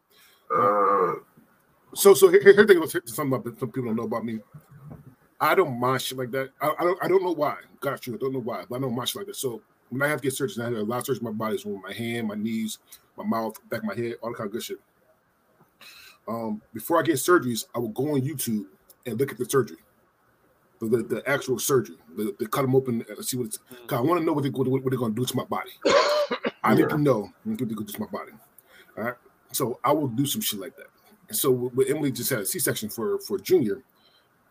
uh, 0.55 1.13
So, 1.93 2.13
so 2.13 2.29
here, 2.29 2.41
here's 2.41 2.55
the 2.55 2.65
thing 2.65 3.01
something 3.05 3.33
about 3.37 3.59
some 3.59 3.69
people 3.69 3.85
don't 3.89 3.95
know 3.97 4.03
about 4.03 4.23
me. 4.25 4.39
I 5.41 5.55
don't 5.55 5.79
mind 5.79 6.01
shit 6.01 6.17
like 6.17 6.31
that. 6.31 6.51
I, 6.61 6.71
I 6.79 6.83
don't. 6.83 7.03
I 7.03 7.07
don't 7.07 7.23
know 7.23 7.33
why. 7.33 7.55
Got 7.79 8.05
you. 8.05 8.13
I 8.13 8.17
don't 8.17 8.31
know 8.31 8.39
why, 8.39 8.63
but 8.69 8.75
I 8.75 8.79
don't 8.79 8.95
mind 8.95 9.09
shit 9.09 9.17
like 9.17 9.25
that. 9.25 9.35
So 9.35 9.61
when 9.89 10.01
I 10.03 10.07
have 10.07 10.21
to 10.21 10.27
get 10.27 10.33
surgery, 10.35 10.63
I 10.63 10.69
have 10.69 10.77
a 10.77 10.83
lot 10.83 10.99
of 10.99 11.05
surgery. 11.07 11.23
My 11.23 11.31
body's 11.31 11.65
with 11.65 11.81
my 11.83 11.91
hand, 11.91 12.27
my 12.27 12.35
knees, 12.35 12.77
my 13.17 13.23
mouth, 13.25 13.57
back 13.69 13.79
of 13.79 13.85
my 13.87 13.95
head, 13.95 14.15
all 14.21 14.29
that 14.29 14.37
kind 14.37 14.47
of 14.47 14.53
good 14.53 14.63
shit. 14.63 14.77
Um, 16.27 16.61
before 16.73 16.99
I 16.99 17.01
get 17.01 17.15
surgeries, 17.15 17.65
I 17.75 17.79
will 17.79 17.89
go 17.89 18.13
on 18.13 18.21
YouTube 18.21 18.65
and 19.07 19.19
look 19.19 19.31
at 19.31 19.39
the 19.39 19.45
surgery, 19.45 19.77
the 20.79 20.85
the, 20.85 20.97
the 21.03 21.23
actual 21.29 21.57
surgery. 21.57 21.97
The, 22.15 22.35
the 22.39 22.47
cut 22.47 22.61
them 22.61 22.75
open, 22.75 23.03
and 23.09 23.25
see 23.25 23.35
what 23.37 23.47
it's. 23.47 23.57
Cause 23.87 23.97
I 23.97 24.01
want 24.01 24.19
to 24.21 24.25
know 24.25 24.33
what 24.33 24.43
they 24.43 24.49
what, 24.51 24.67
what 24.67 24.83
they're 24.89 24.99
going 24.99 25.15
to 25.15 25.19
do 25.21 25.25
to 25.25 25.35
my 25.35 25.45
body. 25.45 25.71
I 26.63 26.73
need 26.75 26.81
Yeah. 26.81 26.87
to 26.87 26.97
know 26.97 27.21
what 27.21 27.57
they're 27.57 27.65
going 27.67 27.69
to 27.69 27.75
do 27.75 27.83
to 27.93 27.99
my 28.01 28.07
body. 28.07 28.31
All 28.97 29.03
right. 29.05 29.15
So 29.51 29.79
I 29.83 29.91
will 29.91 30.07
do 30.07 30.25
some 30.25 30.41
shit 30.41 30.59
like 30.59 30.75
that. 30.77 30.87
And 31.29 31.37
so 31.37 31.51
with 31.51 31.89
Emily 31.89 32.11
just 32.11 32.29
had 32.29 32.39
a 32.39 32.45
C-section 32.45 32.89
for 32.89 33.19
for 33.19 33.37
Junior, 33.39 33.83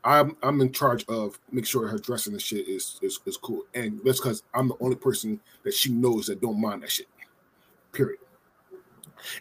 I'm 0.04 0.36
I'm 0.42 0.61
in 0.61 0.72
charge 0.72 1.04
of 1.08 1.38
make 1.52 1.66
sure 1.66 1.86
her 1.88 1.98
dressing 1.98 2.32
and 2.32 2.40
shit 2.42 2.66
is 2.68 2.98
is, 3.02 3.20
is 3.26 3.36
cool. 3.36 3.62
And 3.74 4.00
that's 4.04 4.18
because 4.20 4.42
I'm 4.54 4.68
the 4.68 4.76
only 4.80 4.96
person 4.96 5.40
that 5.62 5.74
she 5.74 5.92
knows 5.92 6.26
that 6.26 6.40
don't 6.40 6.61
mind 6.61 6.82
that 6.82 6.90
shit. 6.90 7.06
Period. 7.92 8.18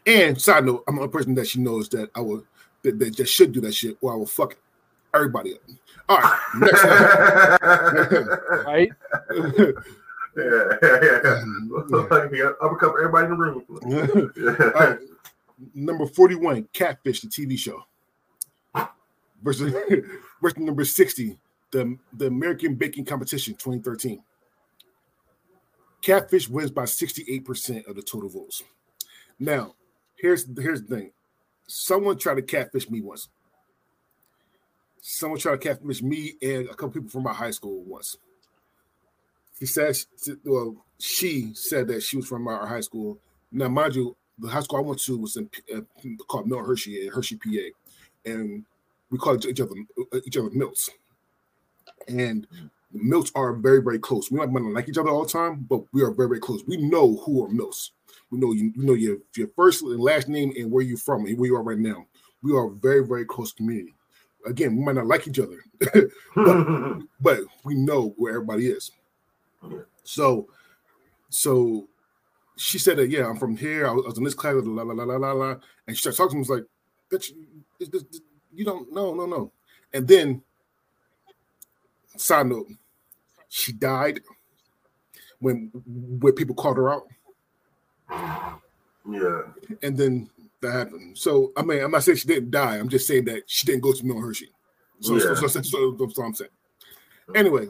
And 0.05 0.39
side 0.39 0.65
note, 0.65 0.83
I'm 0.87 0.95
the 0.95 1.01
only 1.03 1.11
person 1.11 1.33
that 1.35 1.47
she 1.47 1.59
knows 1.61 1.87
that 1.89 2.09
I 2.15 2.19
will 2.21 2.43
that, 2.83 2.99
that, 2.99 3.15
that 3.17 3.29
should 3.29 3.51
do 3.53 3.61
that 3.61 3.73
shit 3.73 3.97
or 4.01 4.13
I 4.13 4.15
will 4.15 4.25
fuck 4.25 4.57
everybody 5.13 5.55
up. 5.55 5.61
All 6.09 6.17
right, 6.19 6.39
next. 6.55 6.83
Right? 8.65 8.91
Yeah, 10.39 10.77
yeah, 10.81 10.99
yeah. 11.23 12.07
Like, 12.09 12.31
yeah, 12.33 12.51
uppercut 12.61 12.95
everybody 12.97 13.25
in 13.25 13.31
the 13.31 13.37
room. 13.37 13.63
All 14.75 14.87
right, 14.87 14.99
number 15.73 16.05
41, 16.07 16.67
Catfish, 16.73 17.21
the 17.21 17.27
TV 17.27 17.57
show. 17.57 17.83
Versus, 19.41 19.73
versus 20.41 20.57
number 20.57 20.83
60, 20.83 21.37
the, 21.71 21.97
the 22.13 22.27
American 22.27 22.75
Baking 22.75 23.05
Competition 23.05 23.53
2013. 23.53 24.21
Catfish 26.01 26.49
wins 26.49 26.71
by 26.71 26.83
68% 26.83 27.87
of 27.87 27.95
the 27.95 28.01
total 28.01 28.29
votes. 28.29 28.63
Now, 29.37 29.75
here's 30.15 30.45
here's 30.57 30.81
the 30.81 30.95
thing. 30.95 31.11
Someone 31.67 32.17
tried 32.17 32.35
to 32.35 32.41
catfish 32.41 32.89
me 32.89 33.01
once. 33.01 33.29
Someone 35.01 35.39
tried 35.39 35.61
to 35.61 35.69
catfish 35.69 36.01
me 36.01 36.33
and 36.41 36.65
a 36.65 36.73
couple 36.73 36.89
people 36.89 37.09
from 37.09 37.23
my 37.23 37.33
high 37.33 37.51
school 37.51 37.83
once. 37.83 38.17
He 39.59 39.65
said, 39.65 39.95
well, 40.45 40.75
she 40.99 41.53
said 41.53 41.87
that 41.87 42.03
she 42.03 42.17
was 42.17 42.27
from 42.27 42.47
our 42.47 42.65
high 42.65 42.81
school. 42.81 43.19
Now, 43.51 43.67
mind 43.67 43.95
you, 43.95 44.15
the 44.37 44.47
high 44.47 44.61
school 44.61 44.79
I 44.79 44.81
went 44.81 45.01
to 45.01 45.17
was 45.17 45.35
in 45.35 45.49
uh, 45.75 45.81
called 46.27 46.47
Milt 46.47 46.65
Hershey 46.65 47.05
in 47.05 47.11
Hershey, 47.11 47.35
PA, 47.35 48.29
and 48.29 48.65
we 49.09 49.17
called 49.17 49.45
each 49.45 49.59
other 49.59 49.73
each 50.25 50.37
other 50.37 50.49
Milts. 50.51 50.89
And 52.07 52.47
the 52.93 53.03
Milts 53.03 53.31
are 53.35 53.53
very 53.53 53.81
very 53.81 53.99
close. 53.99 54.31
We 54.31 54.37
might 54.37 54.51
not 54.51 54.63
like 54.63 54.87
each 54.87 54.97
other 54.97 55.09
all 55.09 55.23
the 55.23 55.29
time, 55.29 55.65
but 55.69 55.81
we 55.93 56.03
are 56.03 56.11
very 56.11 56.29
very 56.29 56.39
close. 56.39 56.63
We 56.65 56.77
know 56.77 57.17
who 57.17 57.45
are 57.45 57.49
Milts. 57.49 57.91
We 58.31 58.39
know 58.39 58.53
you, 58.53 58.71
you 58.75 58.83
know 58.83 58.93
your 58.93 59.17
your 59.35 59.47
first 59.55 59.81
and 59.83 59.99
last 59.99 60.29
name 60.29 60.53
and 60.57 60.71
where 60.71 60.83
you're 60.83 60.97
from 60.97 61.25
and 61.25 61.37
where 61.37 61.47
you 61.47 61.55
are 61.55 61.63
right 61.63 61.77
now. 61.77 62.05
We 62.41 62.53
are 62.53 62.67
a 62.67 62.71
very 62.71 63.05
very 63.05 63.25
close 63.25 63.51
community. 63.51 63.93
Again, 64.45 64.77
we 64.77 64.83
might 64.83 64.95
not 64.95 65.07
like 65.07 65.27
each 65.27 65.39
other, 65.39 65.57
but, 66.35 66.99
but 67.21 67.39
we 67.65 67.75
know 67.75 68.13
where 68.17 68.35
everybody 68.35 68.67
is. 68.67 68.91
So, 70.03 70.47
so 71.29 71.87
she 72.57 72.77
said 72.77 72.97
that 72.97 73.09
yeah, 73.09 73.27
I'm 73.27 73.37
from 73.37 73.55
here. 73.55 73.87
I 73.87 73.91
was, 73.91 74.05
I 74.05 74.09
was 74.09 74.17
in 74.17 74.23
this 74.23 74.33
class, 74.33 74.55
la 74.55 74.83
la 74.83 74.93
la 74.93 75.03
la 75.03 75.15
la 75.15 75.31
la, 75.31 75.55
and 75.87 75.95
she 75.95 76.01
started 76.01 76.17
talking 76.17 76.31
to 76.31 76.35
me. 76.35 76.39
Was 76.39 76.49
like, 76.49 76.65
"Bitch, 77.11 77.31
this, 77.79 77.89
this, 77.89 78.03
this- 78.03 78.21
you 78.51 78.65
don't 78.65 78.91
no 78.91 79.13
no 79.13 79.25
no." 79.25 79.51
And 79.93 80.07
then, 80.07 80.41
side 82.17 82.47
note, 82.47 82.67
she 83.47 83.71
died 83.71 84.21
when 85.39 85.71
when 86.19 86.33
people 86.33 86.55
called 86.55 86.77
her 86.77 86.91
out, 86.91 87.07
yeah. 89.09 89.41
and 89.83 89.95
then 89.97 90.29
that 90.61 90.71
happened. 90.71 91.17
So 91.17 91.51
I 91.55 91.61
mean, 91.61 91.81
I'm 91.81 91.91
not 91.91 92.03
saying 92.03 92.17
she 92.17 92.27
didn't 92.27 92.51
die. 92.51 92.77
I'm 92.77 92.89
just 92.89 93.07
saying 93.07 93.25
that 93.25 93.43
she 93.47 93.65
didn't 93.65 93.81
go 93.81 93.93
to 93.93 94.05
Mill 94.05 94.19
Hershey. 94.19 94.51
So, 95.01 95.17
so, 95.17 95.29
Yeah. 95.29 95.35
so, 95.35 95.47
so, 95.47 95.61
so 95.61 95.91
that's 95.91 96.17
what 96.17 96.25
I'm 96.25 96.33
saying. 96.33 96.51
Anyway, 97.35 97.67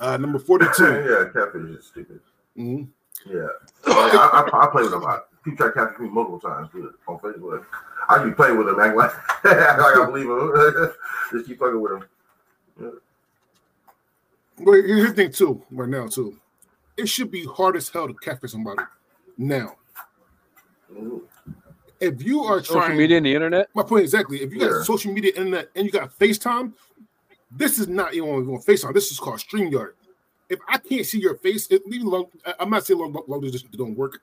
uh, 0.00 0.16
number 0.16 0.38
42. 0.38 0.84
yeah, 0.84 1.24
catfish 1.32 1.70
is 1.78 1.86
stupid. 1.86 2.20
Mhm. 2.56 2.88
Yeah. 3.26 3.46
I, 3.86 4.48
I, 4.52 4.64
I 4.64 4.70
play 4.70 4.82
with 4.82 4.92
them. 4.92 5.04
I, 5.06 5.18
people 5.44 5.56
try 5.56 5.66
to 5.68 5.72
catfish 5.72 6.00
me 6.00 6.08
multiple 6.08 6.40
times 6.40 6.68
dude, 6.72 6.92
on 7.08 7.18
Facebook. 7.18 7.64
I 8.08 8.24
keep 8.24 8.36
playing 8.36 8.56
with 8.58 8.66
them, 8.66 8.78
acting 8.80 8.96
like, 8.98 9.10
act 9.44 9.80
like 9.80 9.96
I 9.96 10.06
believe 10.06 10.28
them. 10.28 10.92
Just 11.32 11.46
keep 11.46 11.58
fucking 11.58 11.80
with 11.80 11.92
them. 12.78 13.00
Well, 14.58 14.74
here's 14.82 15.08
the 15.10 15.14
thing 15.14 15.32
too, 15.32 15.62
right 15.70 15.88
now 15.88 16.06
too. 16.06 16.38
It 16.96 17.08
should 17.08 17.30
be 17.30 17.44
hard 17.44 17.76
as 17.76 17.88
hell 17.88 18.06
to 18.08 18.14
catfish 18.14 18.52
somebody. 18.52 18.82
Now, 19.36 19.76
if 22.00 22.22
you 22.22 22.42
are 22.44 22.60
Social 22.62 22.80
trying, 22.80 22.96
media 22.96 23.18
and 23.18 23.26
the 23.26 23.34
internet. 23.34 23.68
my 23.74 23.82
point 23.82 24.02
exactly. 24.02 24.38
If 24.42 24.52
you 24.52 24.60
got 24.60 24.84
social 24.84 25.12
media 25.12 25.32
internet 25.36 25.68
and 25.74 25.84
you 25.84 25.92
got 25.92 26.16
FaceTime, 26.18 26.72
this 27.50 27.78
is 27.78 27.88
not 27.88 28.14
even 28.14 28.44
going 28.44 28.60
face 28.60 28.84
on 28.84 28.90
FaceTime. 28.92 28.94
This 28.94 29.10
is 29.10 29.18
called 29.18 29.38
StreamYard. 29.38 29.92
If 30.48 30.60
I 30.68 30.78
can't 30.78 31.04
see 31.04 31.18
your 31.18 31.36
face, 31.38 31.66
it, 31.68 31.86
leave 31.86 32.02
it 32.02 32.06
alone. 32.06 32.26
I- 32.44 32.54
I'm 32.60 32.70
not 32.70 32.86
saying 32.86 33.00
long, 33.00 33.16
long 33.26 33.44
as 33.44 33.54
it 33.54 33.70
don't 33.72 33.96
work. 33.96 34.20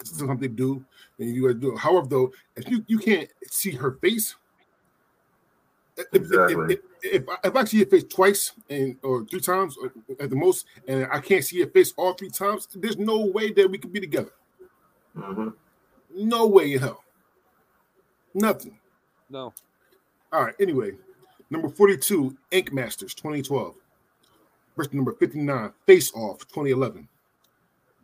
It's 0.00 0.18
something 0.18 0.38
they 0.38 0.48
do, 0.48 0.84
and 1.18 1.34
you 1.34 1.42
gotta 1.42 1.54
do. 1.54 1.76
However, 1.76 2.06
though, 2.06 2.32
if 2.56 2.68
you, 2.68 2.84
you 2.88 2.98
can't 2.98 3.28
see 3.46 3.70
her 3.70 3.92
face, 3.92 4.34
if, 5.96 6.06
if- 6.06 6.14
if- 6.14 6.22
Exactly. 6.22 6.74
if, 6.74 6.80
if, 7.02 7.28
I, 7.28 7.36
if 7.48 7.56
I 7.56 7.64
see 7.64 7.76
your 7.78 7.86
face 7.86 8.04
twice 8.04 8.52
and 8.68 8.96
or 9.02 9.24
three 9.26 9.40
times 9.40 9.76
or 9.76 9.92
at 10.20 10.28
the 10.30 10.36
most, 10.36 10.66
and 10.88 11.06
I 11.10 11.20
can't 11.20 11.44
see 11.44 11.58
your 11.58 11.68
face 11.68 11.94
all 11.96 12.14
three 12.14 12.30
times, 12.30 12.68
there's 12.74 12.96
no 12.98 13.26
way 13.26 13.52
that 13.52 13.70
we 13.70 13.78
can 13.78 13.90
be 13.90 14.00
together. 14.00 14.32
hmm 15.14 15.48
No 16.14 16.46
way 16.46 16.74
in 16.74 16.80
hell. 16.80 17.04
Nothing. 18.34 18.78
No. 19.30 19.52
All 20.32 20.44
right. 20.44 20.54
Anyway, 20.58 20.92
number 21.52 21.68
42, 21.68 22.36
Ink 22.50 22.72
Masters 22.72 23.14
2012. 23.14 23.74
Versus 24.74 24.92
number 24.94 25.12
59, 25.12 25.70
Face 25.86 26.10
Off 26.14 26.40
2011. 26.48 27.06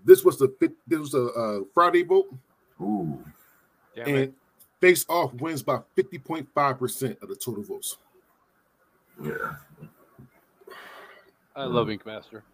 This 0.05 0.22
was 0.22 0.38
the 0.38 0.55
this 0.86 0.99
was 0.99 1.14
a 1.14 1.24
uh, 1.24 1.61
Friday 1.74 2.03
vote, 2.03 2.32
Ooh. 2.80 3.18
Damn 3.96 4.07
and 4.07 4.16
it. 4.16 4.34
Face 4.80 5.05
Off 5.09 5.32
wins 5.34 5.62
by 5.62 5.80
50.5% 5.96 7.22
of 7.22 7.28
the 7.28 7.34
total 7.34 7.64
votes. 7.64 7.96
Yeah. 9.20 9.55
I 11.57 11.64
love 11.64 11.90
Ink 11.90 12.07
Master. 12.07 12.44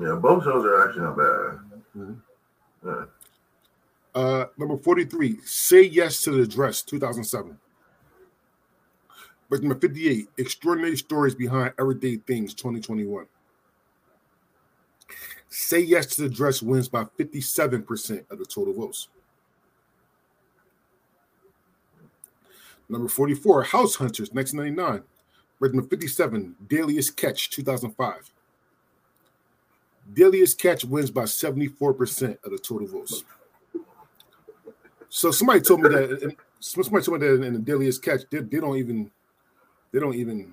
Yeah, 0.00 0.18
both 0.20 0.42
shows 0.42 0.64
are 0.64 0.88
actually 0.88 1.02
not 1.02 1.16
bad. 1.16 2.20
Yeah. 2.84 3.04
Uh, 4.14 4.46
number 4.56 4.76
43, 4.76 5.38
Say 5.44 5.82
Yes 5.82 6.22
to 6.22 6.32
the 6.32 6.46
Dress 6.46 6.82
2007. 6.82 7.56
Number 9.60 9.74
58, 9.74 10.28
Extraordinary 10.38 10.96
Stories 10.96 11.34
Behind 11.34 11.74
Everyday 11.78 12.16
Things 12.16 12.54
2021. 12.54 13.26
Say 15.50 15.80
Yes 15.80 16.06
to 16.14 16.22
the 16.22 16.30
Dress 16.30 16.62
wins 16.62 16.88
by 16.88 17.04
57% 17.04 18.30
of 18.30 18.38
the 18.38 18.46
total 18.46 18.72
votes. 18.72 19.08
Number 22.88 23.08
44, 23.08 23.64
House 23.64 23.96
Hunters 23.96 24.32
1999. 24.32 25.02
Versus 25.60 25.74
number 25.74 25.88
57, 25.88 26.56
Deadliest 26.68 27.16
Catch 27.16 27.50
2005. 27.50 28.32
Deadliest 30.14 30.58
Catch 30.58 30.84
wins 30.84 31.10
by 31.10 31.22
74% 31.24 32.38
of 32.44 32.50
the 32.50 32.58
total 32.58 32.88
votes. 32.88 33.22
So 35.08 35.30
somebody 35.30 35.60
told 35.60 35.82
me 35.82 35.90
that 35.90 36.36
somebody 36.58 37.04
told 37.04 37.20
me 37.20 37.28
that 37.28 37.42
in 37.42 37.52
the 37.52 37.58
Deadliest 37.58 38.02
Catch, 38.02 38.22
they, 38.30 38.38
they 38.38 38.58
don't 38.58 38.78
even 38.78 39.10
they 39.92 40.00
don't 40.00 40.14
even 40.14 40.52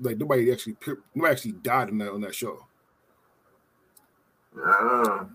like 0.00 0.16
nobody 0.16 0.50
actually 0.50 0.76
nobody 1.14 1.32
actually 1.32 1.52
died 1.52 1.90
on 1.90 1.98
that 1.98 2.12
on 2.12 2.20
that 2.22 2.34
show. 2.34 2.66
I 4.56 4.78
don't 4.80 5.04
know. 5.04 5.28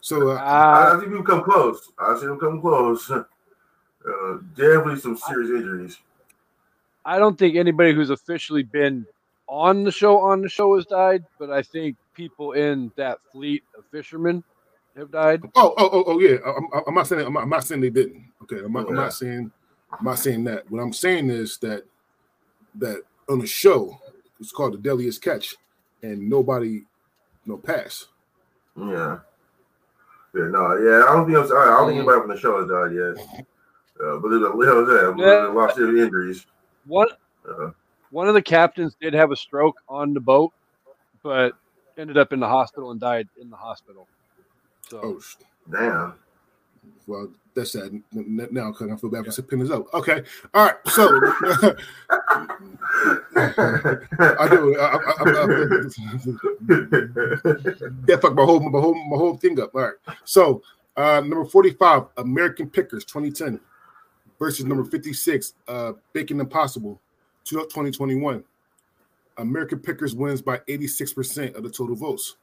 So 0.00 0.30
uh, 0.30 0.34
I, 0.34 0.92
Uh, 0.92 0.96
I 0.96 1.00
see 1.00 1.06
people 1.06 1.22
come 1.24 1.44
close. 1.44 1.90
I 1.98 2.18
see 2.18 2.26
them 2.26 2.38
come 2.38 2.60
close. 2.60 3.10
Uh, 4.06 4.36
definitely 4.54 5.00
some 5.00 5.16
serious 5.16 5.48
injuries. 5.48 5.98
I 7.06 7.18
don't 7.18 7.38
think 7.38 7.56
anybody 7.56 7.94
who's 7.94 8.10
officially 8.10 8.62
been 8.62 9.06
on 9.48 9.82
the 9.82 9.90
show 9.90 10.20
on 10.20 10.42
the 10.42 10.48
show 10.50 10.76
has 10.76 10.84
died, 10.84 11.24
but 11.38 11.50
I 11.50 11.62
think 11.62 11.96
people 12.14 12.52
in 12.52 12.92
that 12.96 13.18
fleet 13.32 13.62
of 13.78 13.86
fishermen 13.86 14.44
have 14.96 15.10
died. 15.10 15.42
oh 15.54 15.74
oh 15.78 15.90
oh, 15.90 16.04
oh 16.06 16.20
yeah, 16.20 16.36
I'm, 16.46 16.68
I'm 16.86 16.94
not 16.94 17.06
saying 17.06 17.26
I'm 17.26 17.32
not, 17.32 17.44
I'm 17.44 17.48
not 17.48 17.64
saying 17.64 17.80
they 17.80 17.88
didn't. 17.88 18.30
Okay, 18.42 18.58
I'm 18.58 18.72
not, 18.72 18.88
I'm 18.88 18.94
not 18.94 19.14
saying 19.14 19.50
I'm 19.98 20.04
not 20.04 20.18
saying 20.18 20.44
that. 20.44 20.70
What 20.70 20.80
I'm 20.80 20.92
saying 20.92 21.30
is 21.30 21.56
that 21.58 21.84
that 22.76 23.02
on 23.28 23.38
the 23.38 23.46
show 23.46 23.98
it's 24.40 24.52
called 24.52 24.74
the 24.74 24.78
Deadliest 24.78 25.22
Catch, 25.22 25.56
and 26.02 26.28
nobody 26.28 26.82
no 27.46 27.56
pass. 27.56 28.06
Yeah. 28.76 29.18
Yeah, 30.34 30.48
no, 30.48 30.76
yeah, 30.78 31.04
I 31.08 31.12
don't 31.12 31.26
think 31.26 31.38
I'm, 31.38 31.44
I 31.44 31.64
don't 31.76 31.88
think 31.88 31.98
anybody 31.98 32.20
from 32.20 32.30
the 32.30 32.36
show 32.36 32.58
has 32.58 32.68
died 32.68 32.92
yet. 32.92 33.44
Uh, 34.04 34.18
but 34.18 34.28
there's 34.30 34.42
a 34.42 34.56
little 34.56 34.84
there, 34.84 35.10
Yeah. 35.16 35.24
there's 35.24 35.54
lot 35.54 35.78
of 35.78 35.96
injuries. 35.96 36.44
One 36.86 37.06
Uh, 37.48 37.70
one 38.10 38.26
of 38.26 38.34
the 38.34 38.42
captains 38.42 38.96
did 39.00 39.14
have 39.14 39.30
a 39.30 39.36
stroke 39.36 39.76
on 39.88 40.12
the 40.14 40.20
boat, 40.20 40.52
but 41.22 41.52
ended 41.96 42.18
up 42.18 42.32
in 42.32 42.40
the 42.40 42.48
hospital 42.48 42.90
and 42.90 43.00
died 43.00 43.28
in 43.40 43.50
the 43.50 43.56
hospital. 43.56 44.08
So 44.88 45.00
Oh, 45.02 45.20
damn. 45.70 46.14
Well, 47.06 47.28
that's 47.54 47.72
sad. 47.72 48.02
Now, 48.12 48.72
because 48.72 48.90
I 48.90 48.96
feel 48.96 49.10
bad 49.10 49.32
for 49.32 49.42
pinning 49.42 49.66
this 49.66 49.74
up. 49.74 49.92
Okay, 49.94 50.22
all 50.52 50.66
right. 50.66 50.74
So 50.86 51.06
I 53.36 54.48
do. 54.50 54.76
I, 54.78 54.86
I, 54.86 54.98
that 58.06 58.18
fucked 58.20 58.34
my 58.34 58.44
whole 58.44 58.60
my 58.60 58.80
whole 58.80 58.94
my 58.94 59.16
whole 59.16 59.36
thing 59.36 59.60
up. 59.60 59.74
All 59.74 59.82
right. 59.82 59.94
So 60.24 60.62
uh 60.96 61.20
number 61.20 61.44
45, 61.44 62.04
American 62.16 62.70
Pickers 62.70 63.04
2010 63.04 63.60
versus 64.38 64.64
number 64.64 64.84
56, 64.84 65.54
uh 65.68 65.92
Baking 66.12 66.40
Impossible 66.40 67.00
2021. 67.44 68.42
American 69.38 69.80
Pickers 69.80 70.14
wins 70.14 70.40
by 70.40 70.58
86% 70.58 71.56
of 71.56 71.64
the 71.64 71.70
total 71.70 71.96
votes. 71.96 72.36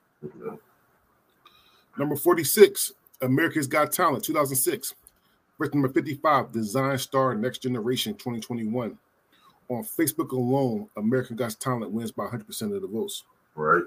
Number 1.98 2.16
46, 2.16 2.94
America's 3.22 3.68
Got 3.68 3.92
Talent 3.92 4.24
2006 4.24 4.96
Race 5.62 5.74
number 5.76 5.90
55, 5.90 6.52
Design 6.52 6.98
Star 6.98 7.36
Next 7.36 7.60
Generation 7.60 8.16
2021. 8.16 8.98
On 9.70 9.84
Facebook 9.84 10.32
alone, 10.32 10.90
American 10.98 11.36
Got 11.36 11.56
Talent 11.60 11.92
wins 11.92 12.12
by 12.12 12.26
100% 12.26 12.76
of 12.76 12.82
the 12.82 12.88
votes. 12.88 13.26
Right. 13.54 13.84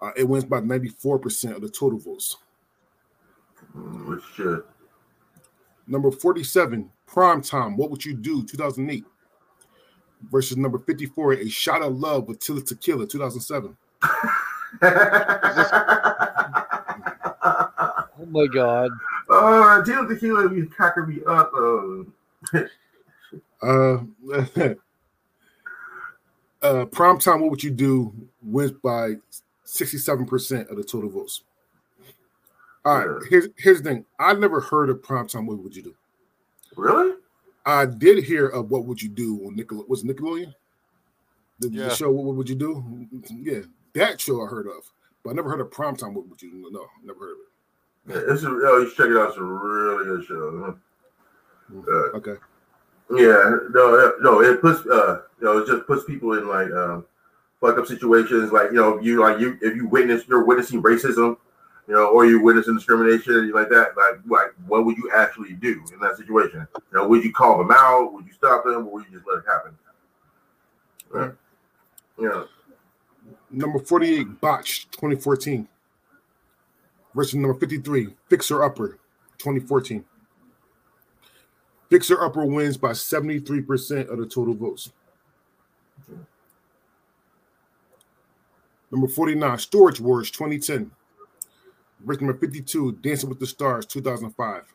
Uh, 0.00 0.12
it 0.16 0.28
wins 0.28 0.44
by 0.44 0.60
94% 0.60 1.56
of 1.56 1.60
the 1.60 1.68
total 1.68 1.98
votes. 1.98 2.36
Mm, 3.76 4.06
Which 4.06 4.22
should. 4.36 4.62
Number 5.88 6.12
47, 6.12 6.88
Prime 7.04 7.42
Time, 7.42 7.76
What 7.76 7.90
Would 7.90 8.04
You 8.04 8.14
Do, 8.14 8.44
2008. 8.44 9.04
Versus 10.30 10.56
number 10.56 10.78
54, 10.78 11.32
A 11.32 11.48
Shot 11.48 11.82
of 11.82 11.98
Love 11.98 12.28
with 12.28 12.38
Tila 12.38 12.64
Tequila, 12.64 13.08
2007. 13.08 13.76
Oh 18.20 18.26
my 18.26 18.46
god. 18.46 18.90
Oh, 19.30 19.82
Tila 19.86 20.08
Tequila 20.08 20.52
you 20.54 20.66
cracking 20.66 21.08
me 21.08 21.20
up. 21.26 21.52
Uh, 21.54 22.04
Uh, 23.60 23.98
uh, 26.62 26.84
Prime 26.86 27.18
Time, 27.18 27.40
What 27.40 27.50
Would 27.50 27.62
You 27.64 27.70
Do 27.70 28.12
wins 28.42 28.72
by 28.72 29.14
67% 29.66 30.70
of 30.70 30.76
the 30.76 30.84
total 30.84 31.10
votes. 31.10 31.42
All 32.84 32.96
right, 32.98 33.06
Yeah. 33.06 33.28
here's, 33.28 33.48
here's 33.58 33.82
the 33.82 33.90
thing. 33.90 34.04
I 34.18 34.32
never 34.34 34.60
heard 34.60 34.88
of 34.90 35.02
Prime 35.02 35.26
Time, 35.26 35.46
What 35.46 35.58
Would 35.58 35.76
You 35.76 35.82
Do? 35.82 35.94
really? 36.76 37.14
I 37.66 37.84
did 37.84 38.24
hear 38.24 38.46
of 38.48 38.70
What 38.70 38.84
Would 38.86 39.02
You 39.02 39.08
Do 39.10 39.44
on 39.46 39.56
Nickel 39.56 39.84
was 39.88 40.02
it 40.04 40.06
Nickelodeon? 40.16 40.54
The, 41.60 41.68
the 41.68 41.90
show 41.94 42.10
What 42.10 42.36
Would 42.36 42.48
You 42.48 42.54
Do? 42.54 43.06
Yeah, 43.30 43.60
that 43.94 44.20
show 44.20 44.42
I 44.42 44.46
heard 44.48 44.66
of, 44.68 44.90
but 45.22 45.30
I 45.30 45.32
never 45.34 45.50
heard 45.50 45.60
of 45.60 45.70
Prime 45.70 45.96
Time. 45.96 46.14
What 46.14 46.28
Would 46.28 46.40
You 46.40 46.50
Do? 46.50 46.68
No, 46.70 46.86
never 47.04 47.18
heard 47.18 47.32
of 47.32 47.38
it. 47.38 47.44
Yeah, 48.06 48.20
it's 48.28 48.42
a, 48.42 48.48
oh, 48.48 48.78
you 48.78 48.88
should 48.88 48.96
check 48.96 49.06
it 49.06 49.16
out. 49.16 49.30
It's 49.30 49.38
a 49.38 49.42
really 49.42 50.04
good 50.04 50.24
show. 50.26 50.76
Uh, 51.70 52.16
Okay, 52.16 52.34
Yeah, 53.10 53.56
no, 53.74 54.12
no, 54.20 54.40
it 54.40 54.60
puts 54.62 54.86
uh, 54.86 55.22
you 55.38 55.44
know, 55.44 55.58
it 55.58 55.66
just 55.66 55.86
puts 55.86 56.04
people 56.04 56.32
in 56.32 56.48
like 56.48 56.70
um, 56.72 57.04
fuck 57.60 57.76
up 57.76 57.86
situations. 57.86 58.52
Like 58.52 58.70
you 58.70 58.76
know, 58.76 58.98
you 59.00 59.20
like 59.20 59.38
you 59.38 59.58
if 59.60 59.76
you 59.76 59.86
witness, 59.86 60.26
you're 60.26 60.44
witnessing 60.44 60.82
racism, 60.82 61.36
you 61.86 61.94
know, 61.94 62.06
or 62.08 62.24
you're 62.24 62.42
witnessing 62.42 62.74
discrimination 62.74 63.52
like 63.52 63.68
that. 63.68 63.88
Like, 63.98 64.20
like 64.26 64.54
what 64.66 64.86
would 64.86 64.96
you 64.96 65.10
actually 65.14 65.52
do 65.54 65.84
in 65.92 66.00
that 66.00 66.16
situation? 66.16 66.66
You 66.74 66.98
know, 66.98 67.08
would 67.08 67.22
you 67.22 67.32
call 67.32 67.58
them 67.58 67.70
out? 67.70 68.14
Would 68.14 68.26
you 68.26 68.32
stop 68.32 68.64
them, 68.64 68.86
or 68.86 68.92
would 68.94 69.04
you 69.10 69.18
just 69.18 69.26
let 69.26 69.38
it 69.38 69.44
happen? 69.46 69.78
Right. 71.10 71.32
Yeah. 72.18 72.44
number 73.50 73.78
forty-eight, 73.78 74.40
botched, 74.40 74.92
2014. 74.92 75.68
Versus 77.18 77.34
number 77.34 77.58
fifty-three, 77.58 78.14
Fixer 78.28 78.62
Upper, 78.62 78.90
2014. 79.38 80.04
Fixer 81.90 82.22
Upper 82.22 82.46
wins 82.46 82.76
by 82.76 82.90
73% 82.90 84.08
of 84.08 84.18
the 84.18 84.26
total 84.26 84.54
votes. 84.54 84.92
Number 88.92 89.08
49, 89.08 89.58
Storage 89.58 90.00
Wars 90.00 90.30
2010. 90.30 90.92
Versus 92.04 92.22
number 92.22 92.38
52, 92.38 92.92
Dancing 92.92 93.28
with 93.28 93.40
the 93.40 93.48
Stars 93.48 93.84
2005. 93.86 94.72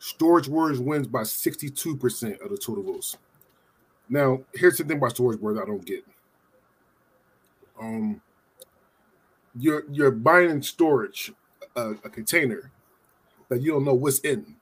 Storage 0.00 0.48
Wars 0.48 0.80
wins 0.80 1.06
by 1.06 1.20
62% 1.22 2.40
of 2.40 2.50
the 2.50 2.56
total 2.56 2.82
votes. 2.82 3.16
Now, 4.08 4.40
here's 4.52 4.78
the 4.78 4.82
thing 4.82 4.96
about 4.96 5.12
Storage 5.12 5.38
Wars 5.38 5.56
I 5.56 5.66
don't 5.66 5.86
get. 5.86 6.04
Um, 7.80 8.20
you're 9.58 9.84
you're 9.90 10.10
buying 10.10 10.50
in 10.50 10.62
storage 10.62 11.32
a, 11.76 11.90
a 11.90 12.08
container 12.10 12.70
that 13.48 13.60
you 13.62 13.72
don't 13.72 13.84
know 13.84 13.94
what's 13.94 14.20
in. 14.20 14.56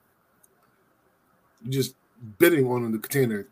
You're 1.63 1.71
just 1.71 1.95
bidding 2.39 2.67
on 2.67 2.91
the 2.91 2.97
container. 2.99 3.47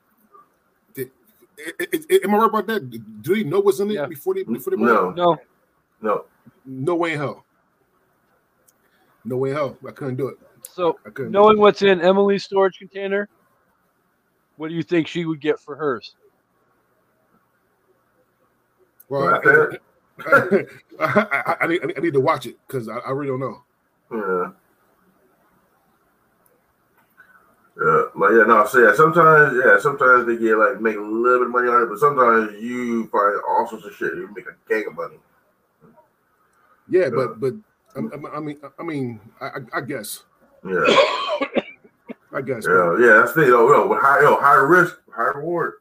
Did- 0.93 1.11
i- 1.59 1.73
i- 1.79 1.87
i- 2.11 2.19
Am 2.23 2.35
I 2.35 2.37
right 2.39 2.49
about 2.49 2.67
that? 2.67 3.21
Do 3.21 3.35
they 3.35 3.43
know 3.43 3.59
what's 3.59 3.79
in 3.79 3.89
it 3.91 3.93
Yeah. 3.95 4.05
before 4.05 4.33
they 4.33 4.43
before 4.43 4.71
they 4.71 4.77
buy 4.77 4.83
it? 4.83 4.93
No, 4.93 5.11
No. 5.11 5.37
no. 6.01 6.25
No 6.65 6.95
way 6.95 7.13
in 7.13 7.17
hell. 7.19 7.45
No 9.25 9.37
way 9.37 9.49
in 9.51 9.55
hell. 9.55 9.77
I 9.87 9.91
couldn't 9.91 10.15
do 10.17 10.27
it. 10.27 10.37
So 10.63 10.99
I 11.05 11.09
couldn't. 11.09 11.31
knowing 11.31 11.57
what's 11.57 11.81
in 11.81 12.01
Emily's 12.01 12.43
storage 12.43 12.77
container, 12.77 13.29
what 14.57 14.67
do 14.69 14.75
you 14.75 14.83
think 14.83 15.07
she 15.07 15.25
would 15.25 15.39
get 15.39 15.59
for 15.59 15.75
hers? 15.75 16.15
Well, 19.07 19.31
Not 19.31 19.79
I. 20.26 20.65
I, 20.99 21.55
I, 21.61 21.67
need, 21.67 21.82
I 21.97 21.99
need 22.01 22.13
to 22.13 22.20
watch 22.20 22.45
it 22.45 22.57
because 22.67 22.88
I, 22.89 22.97
I 22.97 23.11
really 23.11 23.28
don't 23.30 23.39
know. 23.39 23.63
Yeah. 24.11 24.51
Yeah, 27.82 28.03
but 28.13 28.32
yeah, 28.34 28.43
no, 28.43 28.65
so 28.65 28.80
yeah, 28.80 28.93
sometimes, 28.93 29.55
yeah, 29.63 29.80
sometimes 29.80 30.28
they 30.28 30.36
get 30.36 30.57
like 30.57 30.82
make 30.82 30.97
a 30.97 30.99
little 30.99 31.39
bit 31.39 31.45
of 31.47 31.51
money 31.51 31.70
on 31.70 31.84
it, 31.84 31.86
but 31.89 31.97
sometimes 31.97 32.61
you 32.61 33.07
find 33.07 33.39
all 33.47 33.65
sorts 33.70 33.86
of 33.86 33.93
shit. 33.95 34.15
You 34.15 34.28
make 34.36 34.45
a 34.47 34.55
gang 34.67 34.86
of 34.88 34.95
money. 34.95 35.15
Yeah, 36.89 37.03
Yeah. 37.03 37.09
but 37.15 37.39
but 37.39 37.53
I, 37.95 38.36
I 38.36 38.39
mean 38.41 38.57
I 38.78 38.84
mean 38.84 39.20
I, 39.39 39.49
I- 39.74 39.82
guess 39.82 40.24
Yeah, 40.65 40.84
I 42.34 42.41
guess 42.41 42.65
yeah, 42.67 42.97
yeah. 42.99 43.13
That's 43.20 43.32
the 43.32 43.43
thing. 43.43 43.49
Yo, 43.49 43.72
yo, 43.72 43.88
with 43.88 44.01
high, 44.01 44.22
yo, 44.24 44.36
high 44.36 44.55
risk, 44.55 44.97
high 45.15 45.32
reward. 45.36 45.76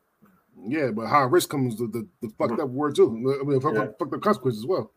Yeah, 0.67 0.91
but 0.91 1.07
high 1.07 1.23
risk 1.23 1.51
comes 1.51 1.77
the 1.77 1.87
the, 1.87 2.07
the 2.21 2.29
fucked 2.39 2.61
up 2.61 2.69
word 2.69 2.97
too. 2.97 3.09
I 3.41 3.45
mean, 3.45 3.61
fuck, 3.61 3.75
Yeah. 3.75 3.87
fucked 3.99 4.15
up 4.15 4.21
consequences 4.21 4.63
as 4.63 4.67
well. 4.67 4.91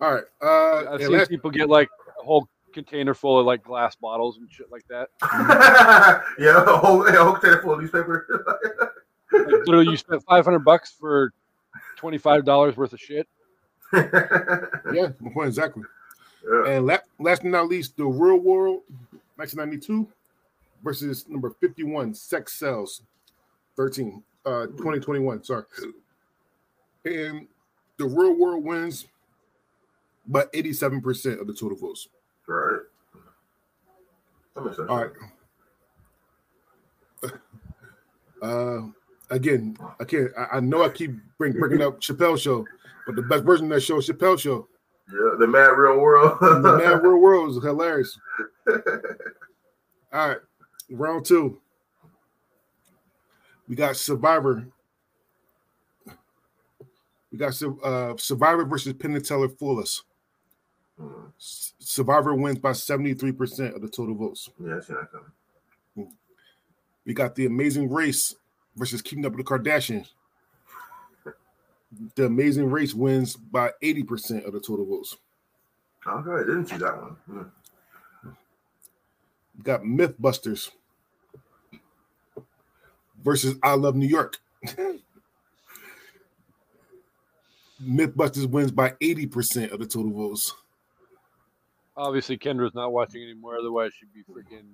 All 0.00 0.14
right. 0.14 0.24
Uh, 0.42 0.92
I've 0.94 1.00
seen 1.02 1.12
last, 1.12 1.28
people 1.28 1.50
get 1.50 1.68
like 1.68 1.88
a 2.20 2.24
whole 2.24 2.48
container 2.72 3.14
full 3.14 3.38
of 3.38 3.46
like 3.46 3.62
glass 3.62 3.96
bottles 3.96 4.38
and 4.38 4.50
shit 4.50 4.70
like 4.70 4.86
that. 4.88 5.08
yeah, 6.38 6.62
a 6.62 6.76
whole, 6.76 7.06
a 7.06 7.12
whole 7.12 7.32
container 7.34 7.60
full 7.60 7.74
of 7.74 7.80
newspaper. 7.80 8.46
Like, 9.32 9.46
literally, 9.66 9.90
you 9.90 9.96
spent 9.96 10.22
five 10.24 10.44
hundred 10.44 10.60
bucks 10.60 10.92
for 10.98 11.32
twenty 11.96 12.18
five 12.18 12.44
dollars 12.44 12.76
worth 12.76 12.92
of 12.92 13.00
shit. 13.00 13.28
yeah, 13.92 14.02
my 15.20 15.32
point 15.32 15.48
exactly. 15.48 15.82
Yeah. 16.48 16.72
And 16.72 16.86
la- 16.86 16.98
last 17.18 17.42
but 17.42 17.50
not 17.50 17.68
least, 17.68 17.96
the 17.96 18.04
real 18.06 18.38
world, 18.38 18.82
1992 19.36 20.08
versus 20.82 21.28
number 21.28 21.50
51, 21.60 22.14
Sex 22.14 22.54
Cells, 22.54 23.02
13, 23.76 24.22
uh, 24.46 24.66
2021. 24.66 25.44
Sorry. 25.44 25.64
And 27.04 27.46
the 27.98 28.06
real 28.06 28.34
world 28.36 28.64
wins 28.64 29.06
by 30.26 30.44
87% 30.54 31.40
of 31.40 31.46
the 31.46 31.54
total 31.54 31.76
votes. 31.76 32.08
Right. 32.46 32.80
That 34.54 34.64
makes 34.64 34.76
sense. 34.76 34.88
All 34.88 34.96
right. 34.98 35.10
Uh, 38.42 38.86
again, 39.28 39.76
I 40.00 40.04
can't. 40.04 40.30
I, 40.34 40.56
I 40.56 40.60
know 40.60 40.82
I 40.82 40.88
keep 40.88 41.10
bring, 41.36 41.52
bringing 41.52 41.82
up 41.82 42.00
Chappelle 42.00 42.40
Show, 42.40 42.64
but 43.04 43.14
the 43.14 43.20
best 43.20 43.44
version 43.44 43.66
of 43.66 43.72
that 43.72 43.82
show, 43.82 43.98
is 43.98 44.08
Chappelle 44.08 44.38
Show, 44.40 44.66
Yeah, 45.12 45.34
the 45.38 45.46
mad 45.46 45.72
real 45.76 46.00
world. 46.00 46.38
the 46.40 46.58
Mad 46.78 47.02
Real 47.02 47.18
World 47.18 47.50
is 47.54 47.62
hilarious. 47.62 48.18
All 50.12 50.28
right, 50.28 50.38
round 50.88 51.26
two. 51.26 51.60
We 53.70 53.76
got 53.76 53.96
Survivor. 53.96 54.66
We 57.30 57.38
got 57.38 57.62
uh, 57.84 58.16
Survivor 58.16 58.64
versus 58.64 58.94
Penn 58.94 59.14
and 59.14 59.24
Teller 59.24 59.48
Fool 59.48 59.78
Us. 59.78 60.02
Mm, 61.00 61.30
Survivor 61.38 62.34
wins 62.34 62.58
by 62.58 62.72
73% 62.72 63.76
of 63.76 63.80
the 63.80 63.88
total 63.88 64.16
votes. 64.16 64.50
yeah, 64.58 64.76
I 64.76 64.80
see 64.80 64.94
that 64.94 65.08
coming. 65.12 66.12
We 67.06 67.14
got 67.14 67.36
the 67.36 67.46
Amazing 67.46 67.88
Race 67.90 68.34
versus 68.74 69.02
Keeping 69.02 69.24
Up 69.24 69.36
with 69.36 69.46
the 69.46 69.48
Kardashians. 69.48 70.08
The 72.16 72.26
Amazing 72.26 72.68
Race 72.70 72.92
wins 72.92 73.36
by 73.36 73.70
80% 73.84 74.46
of 74.46 74.52
the 74.52 74.60
total 74.60 74.84
votes. 74.84 75.16
Okay, 76.04 76.30
I 76.32 76.38
didn't 76.40 76.66
see 76.66 76.76
that 76.78 77.00
one. 77.00 77.16
Hmm. 77.30 78.30
We 79.56 79.62
got 79.62 79.82
Mythbusters 79.82 80.70
versus 83.22 83.56
I 83.62 83.74
Love 83.74 83.96
New 83.96 84.06
York. 84.06 84.38
Mythbusters 87.82 88.46
wins 88.46 88.70
by 88.70 88.90
80% 89.00 89.72
of 89.72 89.78
the 89.80 89.86
total 89.86 90.12
votes. 90.12 90.52
Obviously, 91.96 92.36
Kendra's 92.38 92.74
not 92.74 92.92
watching 92.92 93.22
anymore. 93.22 93.56
Otherwise, 93.58 93.92
she'd 93.98 94.12
be 94.12 94.22
freaking 94.22 94.64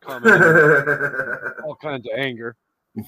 commenting 0.00 1.52
all 1.64 1.76
kinds 1.76 2.06
of 2.06 2.18
anger. 2.18 2.56
yeah. 2.94 3.02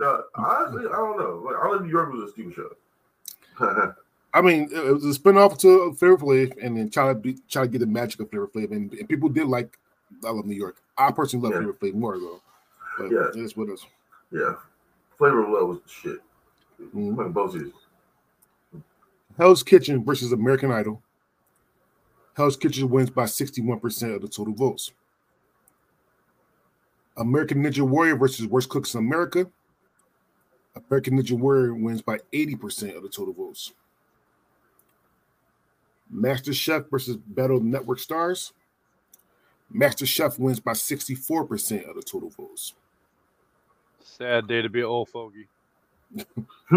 No, 0.00 0.22
honestly, 0.34 0.86
I 0.86 0.96
don't 0.96 1.18
know. 1.18 1.42
Like, 1.44 1.56
I 1.62 1.68
Live 1.68 1.80
in 1.82 1.86
New 1.86 1.92
York 1.92 2.12
was 2.12 2.28
a 2.28 2.32
stupid 2.32 2.54
show. 2.54 3.92
I 4.34 4.40
mean, 4.40 4.68
it 4.72 4.92
was 4.94 5.04
a 5.04 5.18
spinoff 5.18 5.58
to 5.58 5.92
Flavor 5.94 6.16
Flav, 6.18 6.56
and 6.64 6.76
then 6.76 6.90
try 6.90 7.08
to 7.08 7.14
be, 7.14 7.36
try 7.48 7.62
to 7.62 7.68
get 7.68 7.78
the 7.78 7.86
magic 7.86 8.20
of 8.20 8.30
Flavor 8.30 8.48
Flav, 8.48 8.72
and, 8.72 8.92
and 8.94 9.08
people 9.08 9.28
did 9.28 9.46
like 9.46 9.78
I 10.24 10.30
Love 10.30 10.46
New 10.46 10.56
York. 10.56 10.76
I 10.98 11.10
personally 11.12 11.48
love 11.50 11.62
Yeah. 11.62 11.70
Flavor 11.78 11.92
Flav 11.92 11.98
more 12.00 12.18
though, 12.18 12.40
but 12.98 13.10
Yeah. 13.10 13.28
it's 13.34 13.56
what 13.56 13.68
it 13.68 13.72
is. 13.72 13.86
yeah. 14.30 14.54
Flavor 15.18 15.44
of 15.44 15.50
Love 15.50 15.68
was 15.68 15.78
shit. 15.86 16.18
Mhm. 16.80 17.16
Like 17.16 17.32
both 17.32 17.52
seasons. 17.52 17.74
Hell's 19.38 19.62
Kitchen 19.62 20.04
versus 20.04 20.32
American 20.32 20.70
Idol. 20.72 21.02
Hell's 22.34 22.56
Kitchen 22.56 22.88
wins 22.90 23.10
by 23.10 23.24
61% 23.26 24.14
of 24.14 24.22
the 24.22 24.28
total 24.28 24.54
votes. 24.54 24.92
American 27.16 27.62
Ninja 27.62 27.86
Warrior 27.86 28.16
versus 28.16 28.46
Worst 28.46 28.68
Cooks 28.70 28.94
in 28.94 28.98
America. 29.00 29.50
American 30.74 31.18
Ninja 31.18 31.38
Warrior 31.38 31.74
wins 31.74 32.00
by 32.02 32.18
80% 32.32 32.96
of 32.96 33.02
the 33.02 33.08
total 33.08 33.34
votes. 33.34 33.72
Master 36.10 36.52
Chef 36.52 36.88
versus 36.90 37.16
Battle 37.16 37.60
Network 37.60 37.98
Stars. 37.98 38.52
Master 39.70 40.04
Chef 40.06 40.38
wins 40.38 40.60
by 40.60 40.72
64% 40.72 41.84
of 41.88 41.96
the 41.96 42.02
total 42.02 42.28
votes. 42.30 42.74
Sad 44.18 44.46
day 44.46 44.60
to 44.60 44.68
be 44.68 44.80
an 44.80 44.86
old 44.86 45.08
fogey. 45.08 45.48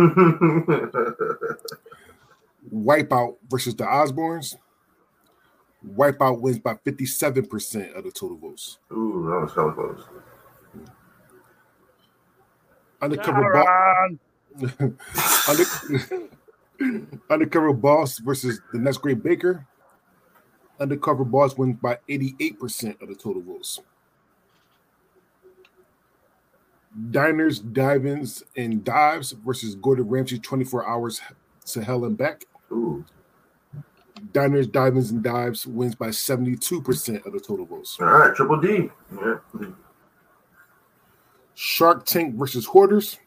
Wipeout 2.73 3.35
versus 3.49 3.75
the 3.75 3.83
Osbournes. 3.83 4.55
Wipeout 5.85 6.39
wins 6.39 6.59
by 6.59 6.75
57% 6.75 7.93
of 7.93 8.05
the 8.05 8.11
total 8.11 8.37
votes. 8.37 8.77
Ooh, 8.93 9.27
that 9.29 9.41
was 9.41 9.53
hella 9.53 9.73
close. 9.73 10.01
Undercover, 13.01 13.65
bo- 14.57 14.95
Under- 15.49 17.19
Undercover 17.29 17.73
Boss 17.73 18.19
versus 18.19 18.61
the 18.71 18.79
next 18.79 18.99
great 18.99 19.21
baker. 19.21 19.67
Undercover 20.79 21.25
Boss 21.25 21.57
wins 21.57 21.77
by 21.81 21.99
88% 22.09 23.01
of 23.01 23.09
the 23.09 23.15
total 23.15 23.41
votes. 23.41 23.81
Diners, 27.11 27.59
Drive-Ins, 27.59 28.43
and 28.55 28.83
Dives 28.83 29.31
versus 29.31 29.75
Gordon 29.75 30.07
Ramsay 30.07 30.39
24 30.39 30.87
Hours 30.87 31.21
to 31.67 31.83
Hell 31.83 32.05
and 32.05 32.17
Back. 32.17 32.45
Ooh, 32.71 33.03
Diners, 34.31 34.67
Drive-Ins, 34.67 35.11
and 35.11 35.21
Dives 35.21 35.67
wins 35.67 35.95
by 35.95 36.07
72% 36.07 37.25
of 37.25 37.33
the 37.33 37.39
total 37.39 37.65
votes. 37.65 37.97
all 37.99 38.07
right, 38.07 38.33
Triple 38.35 38.61
D. 38.61 38.89
Yeah. 39.13 39.35
Shark 41.53 42.05
Tank 42.05 42.35
versus 42.35 42.65
Hoarders. 42.65 43.17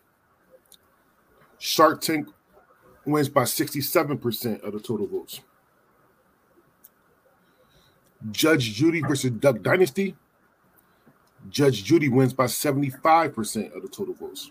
Shark 1.58 2.00
Tank 2.00 2.28
wins 3.04 3.28
by 3.28 3.42
67% 3.42 4.62
of 4.62 4.72
the 4.72 4.80
total 4.80 5.06
votes. 5.06 5.40
Judge 8.30 8.74
Judy 8.74 9.00
versus 9.00 9.30
Duck 9.30 9.62
Dynasty. 9.62 10.16
Judge 11.48 11.84
Judy 11.84 12.08
wins 12.08 12.32
by 12.32 12.44
75% 12.44 13.74
of 13.74 13.82
the 13.82 13.88
total 13.88 14.14
votes. 14.14 14.50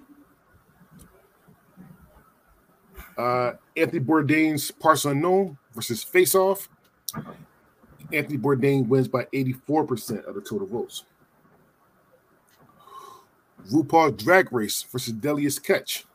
Uh, 3.18 3.54
Anthony 3.76 4.00
Bourdain's 4.00 4.72
Parts 4.72 5.06
Unknown 5.06 5.58
versus 5.74 6.04
Face 6.04 6.36
Off. 6.36 6.70
Anthony 8.14 8.38
Bourdain 8.38 8.88
wins 8.88 9.08
by 9.08 9.26
84% 9.34 10.26
of 10.26 10.36
the 10.36 10.42
total 10.42 10.68
votes. 10.68 11.04
RuPaul 13.72 14.16
Drag 14.16 14.52
Race 14.54 14.84
versus 14.84 15.14
Deadliest 15.14 15.64
Catch. 15.64 16.06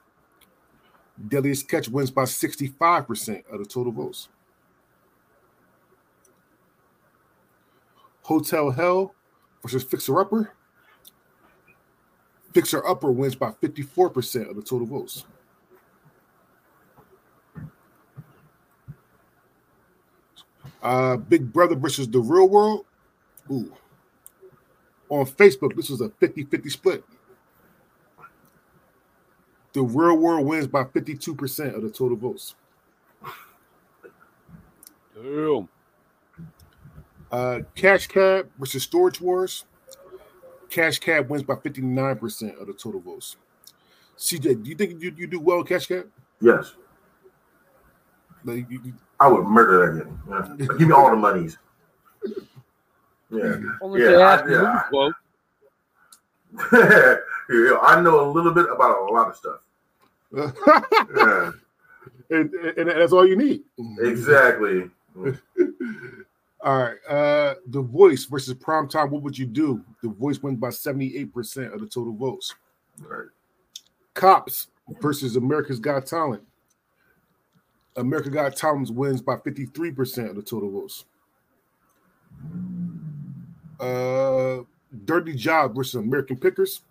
Deadliest 1.28 1.68
Catch 1.68 1.88
wins 1.88 2.10
by 2.10 2.22
65% 2.22 3.42
of 3.52 3.58
the 3.58 3.66
total 3.66 3.92
votes. 3.92 4.28
Hotel 8.22 8.70
Hell 8.70 9.14
versus 9.60 9.82
Fixer 9.82 10.18
Upper. 10.20 10.52
Fixer 12.52 12.86
Upper 12.86 13.10
wins 13.10 13.34
by 13.34 13.50
54% 13.50 14.50
of 14.50 14.56
the 14.56 14.62
total 14.62 14.86
votes. 14.86 15.24
Uh, 20.82 21.16
Big 21.16 21.52
Brother 21.52 21.76
versus 21.76 22.08
The 22.08 22.18
Real 22.18 22.48
World. 22.48 22.84
Ooh. 23.50 23.72
On 25.08 25.24
Facebook, 25.24 25.76
this 25.76 25.90
was 25.90 26.00
a 26.00 26.08
50 26.08 26.44
50 26.44 26.70
split. 26.70 27.04
The 29.72 29.82
Real 29.82 30.16
World 30.16 30.46
wins 30.46 30.66
by 30.66 30.84
52% 30.84 31.74
of 31.74 31.82
the 31.82 31.90
total 31.90 32.16
votes. 32.16 32.54
Damn. 35.14 35.68
Uh, 37.30 37.60
Cash 37.74 38.08
Cab 38.08 38.50
versus 38.58 38.82
Storage 38.82 39.20
Wars. 39.20 39.64
Cash 40.72 40.98
Cab 41.00 41.28
wins 41.28 41.42
by 41.42 41.54
59% 41.54 42.58
of 42.58 42.66
the 42.66 42.72
total 42.72 42.98
votes. 43.00 43.36
CJ, 44.18 44.62
do 44.64 44.70
you 44.70 44.74
think 44.74 45.02
you, 45.02 45.12
you 45.14 45.26
do 45.26 45.38
well, 45.38 45.62
Cash 45.62 45.86
Cab? 45.86 46.06
Yes, 46.40 46.72
Like, 48.44 48.68
you, 48.70 48.80
you- 48.82 48.94
I 49.20 49.28
would 49.28 49.44
murder 49.44 49.94
that 49.94 50.06
nigga. 50.08 50.58
Yeah. 50.58 50.66
Give 50.78 50.88
me 50.88 50.94
all 50.94 51.10
the 51.10 51.16
monies. 51.16 51.58
Yeah. 53.30 53.56
Only 53.80 54.02
Yeah, 54.02 54.10
to 54.10 54.16
I- 54.20 54.48
yeah. 54.50 54.58
movie 54.60 54.84
quote. 54.90 55.14
Yeah, 57.50 57.76
I 57.82 58.00
know 58.02 58.28
a 58.28 58.30
little 58.30 58.52
bit 58.52 58.66
about 58.70 59.08
a 59.08 59.12
lot 59.12 59.28
of 59.28 59.36
stuff. 59.36 59.60
Yeah, 61.16 61.50
and, 62.30 62.52
and 62.54 62.88
that's 62.90 63.12
all 63.12 63.26
you 63.26 63.36
need. 63.36 63.62
exactly. 64.00 64.90
All 66.62 66.78
right. 66.78 66.96
Uh, 67.08 67.54
the 67.66 67.82
Voice 67.82 68.24
versus 68.24 68.54
Primetime. 68.54 69.10
What 69.10 69.22
would 69.22 69.36
you 69.36 69.46
do? 69.46 69.84
The 70.02 70.10
Voice 70.10 70.40
wins 70.42 70.58
by 70.58 70.68
78% 70.68 71.74
of 71.74 71.80
the 71.80 71.86
total 71.86 72.14
votes. 72.14 72.54
Right. 72.98 73.26
Cops 74.14 74.68
versus 75.00 75.36
America's 75.36 75.80
Got 75.80 76.06
Talent. 76.06 76.42
America 77.96 78.30
Got 78.30 78.56
Talent 78.56 78.90
wins 78.90 79.20
by 79.20 79.36
53% 79.36 80.30
of 80.30 80.36
the 80.36 80.42
total 80.42 80.70
votes. 80.70 81.04
Uh, 83.80 84.62
Dirty 85.04 85.34
Job 85.34 85.74
versus 85.74 85.96
American 85.96 86.38
Pickers. 86.38 86.82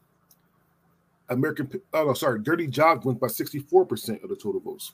American, 1.30 1.70
oh 1.94 2.08
no, 2.08 2.14
sorry, 2.14 2.42
Dirty 2.42 2.68
Job 2.68 3.06
wins 3.06 3.20
by 3.20 3.28
64% 3.28 4.22
of 4.22 4.30
the 4.30 4.36
total 4.36 4.60
votes. 4.60 4.94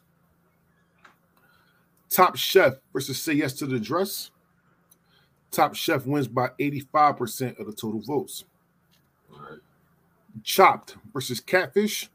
Top 2.10 2.36
Chef 2.36 2.74
versus 2.94 3.20
Say 3.20 3.34
Yes 3.34 3.54
to 3.54 3.66
the 3.66 3.80
Dress. 3.80 4.30
Top 5.52 5.76
Chef 5.76 6.06
wins 6.06 6.28
by 6.28 6.50
85% 6.60 7.60
of 7.60 7.66
the 7.66 7.74
total 7.74 8.02
votes. 8.02 8.44
Right. 9.30 9.60
Chopped 10.44 10.98
versus 11.14 11.40
Catfish. 11.40 12.10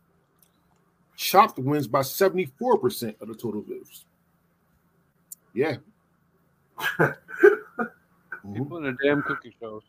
Chopped 1.16 1.59
wins 1.59 1.87
by 1.87 2.01
74% 2.01 3.20
of 3.20 3.28
the 3.28 3.35
total 3.35 3.62
votes. 3.62 4.05
Yeah. 5.55 5.76
Mhm. 8.45 8.57
People 8.57 8.78
in 8.78 8.85
the 8.85 8.97
damn 9.03 9.22
cooking 9.22 9.53
shows. 9.61 9.83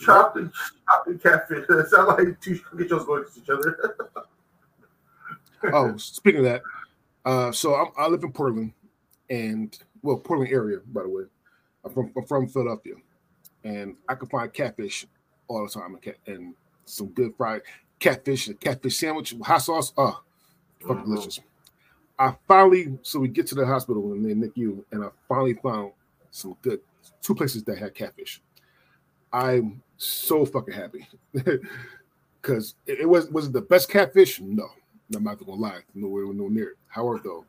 Chopped 0.00 0.36
and 0.36 0.50
chopped 0.52 1.08
and 1.08 1.22
catfish. 1.22 1.64
It 1.68 1.88
sounds 1.88 2.08
like 2.08 2.40
two 2.40 2.58
cookie 2.58 2.88
shows 2.88 3.04
going 3.04 3.20
against 3.20 3.38
each 3.38 3.50
other. 3.50 3.96
Oh, 5.72 5.96
speaking 5.98 6.40
of 6.40 6.44
that, 6.44 6.62
uh, 7.24 7.52
so 7.52 7.74
I'm, 7.74 7.88
I 7.96 8.08
live 8.08 8.24
in 8.24 8.32
Portland, 8.32 8.72
and 9.30 9.76
well, 10.02 10.16
Portland 10.16 10.52
area, 10.52 10.78
by 10.92 11.02
the 11.02 11.08
way. 11.08 11.24
I'm 11.84 11.92
from 11.92 12.12
I'm 12.16 12.26
from 12.26 12.48
Philadelphia, 12.48 12.94
and 13.64 13.96
I 14.08 14.14
can 14.14 14.28
find 14.28 14.52
catfish 14.52 15.06
all 15.48 15.64
the 15.64 15.70
time, 15.72 15.96
and, 16.04 16.14
and 16.26 16.54
some 16.86 17.08
good 17.08 17.34
fried 17.36 17.62
catfish, 17.98 18.48
a 18.48 18.54
catfish 18.54 18.96
sandwich, 18.98 19.34
hot 19.42 19.58
sauce. 19.58 19.92
Oh, 19.96 20.22
fucking 20.80 20.96
Mhm. 20.96 21.04
delicious. 21.06 21.40
I 22.18 22.36
finally, 22.46 22.98
so 23.02 23.18
we 23.18 23.28
get 23.28 23.46
to 23.48 23.54
the 23.54 23.66
hospital 23.66 24.12
and 24.12 24.24
they 24.24 24.34
nick 24.34 24.56
you, 24.56 24.84
and 24.92 25.04
I 25.04 25.08
finally 25.28 25.54
found 25.54 25.92
some 26.30 26.56
good 26.62 26.80
two 27.20 27.34
places 27.34 27.64
that 27.64 27.78
had 27.78 27.94
catfish. 27.94 28.40
I'm 29.32 29.82
so 29.96 30.44
fucking 30.46 30.74
happy 30.74 31.08
because 32.40 32.74
it, 32.86 33.00
it 33.00 33.08
was 33.08 33.28
was 33.30 33.46
it 33.46 33.52
the 33.52 33.62
best 33.62 33.88
catfish? 33.88 34.40
No, 34.40 34.68
I'm 35.14 35.24
not 35.24 35.38
gonna 35.38 35.52
lie, 35.60 35.80
nowhere 35.94 36.32
no 36.32 36.48
near 36.48 36.70
it. 36.70 36.76
However, 36.88 37.20
though, 37.22 37.44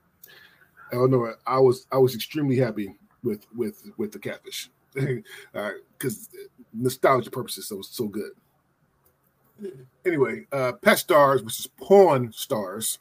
I 0.92 0.96
don't 0.96 1.12
know. 1.12 1.34
I 1.46 1.60
was 1.60 1.88
I 1.92 1.98
was 1.98 2.16
extremely 2.16 2.58
happy 2.58 2.98
with 3.26 3.46
with 3.56 3.92
with 3.98 4.12
the 4.12 4.20
catfish, 4.20 4.70
because 4.94 6.30
nostalgia 6.74 7.32
purposes, 7.32 7.68
so 7.68 7.82
so 7.82 8.08
good. 8.08 8.32
Anyway, 10.06 10.46
uh, 10.52 10.74
Pet 10.82 11.00
Stars 11.00 11.42
versus 11.42 11.68
Pawn 11.68 12.32
Stars. 12.32 13.00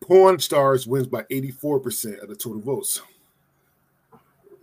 Pawn 0.00 0.38
Stars 0.38 0.86
wins 0.86 1.06
by 1.06 1.22
84% 1.24 2.22
of 2.22 2.28
the 2.28 2.34
total 2.34 2.60
votes. 2.60 3.00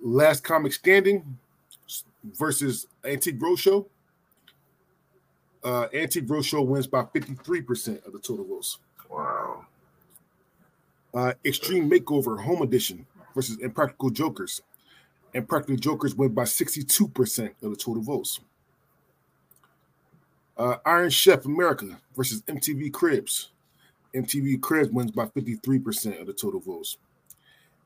Last 0.02 0.44
Comic 0.44 0.74
Standing 0.74 1.38
versus 2.38 2.88
Antique 3.04 3.40
Roadshow. 3.40 3.86
Uh, 5.64 5.88
Antique 5.94 6.28
Roadshow 6.28 6.66
wins 6.66 6.88
by 6.88 7.04
53% 7.04 8.06
of 8.06 8.14
the 8.14 8.20
total 8.20 8.46
votes. 8.46 8.78
Wow. 9.10 9.66
Uh, 11.14 11.34
Extreme 11.46 11.90
Makeover 11.90 12.42
Home 12.44 12.62
Edition 12.62 13.06
versus 13.38 13.60
Impractical 13.60 14.10
Jokers. 14.10 14.64
Impractical 15.32 15.76
Jokers 15.76 16.16
win 16.16 16.34
by 16.34 16.42
62% 16.42 17.54
of 17.62 17.70
the 17.70 17.76
total 17.76 18.02
votes. 18.02 18.40
Uh, 20.58 20.78
Iron 20.88 21.12
Chef 21.12 21.46
America 21.46 22.00
versus 22.16 22.42
MTV 22.48 22.92
Cribs. 22.92 23.50
MTV 24.16 24.60
Cribs 24.60 24.90
wins 24.90 25.12
by 25.12 25.26
53% 25.26 26.20
of 26.20 26.26
the 26.26 26.34
total 26.34 26.60
votes. 26.60 26.98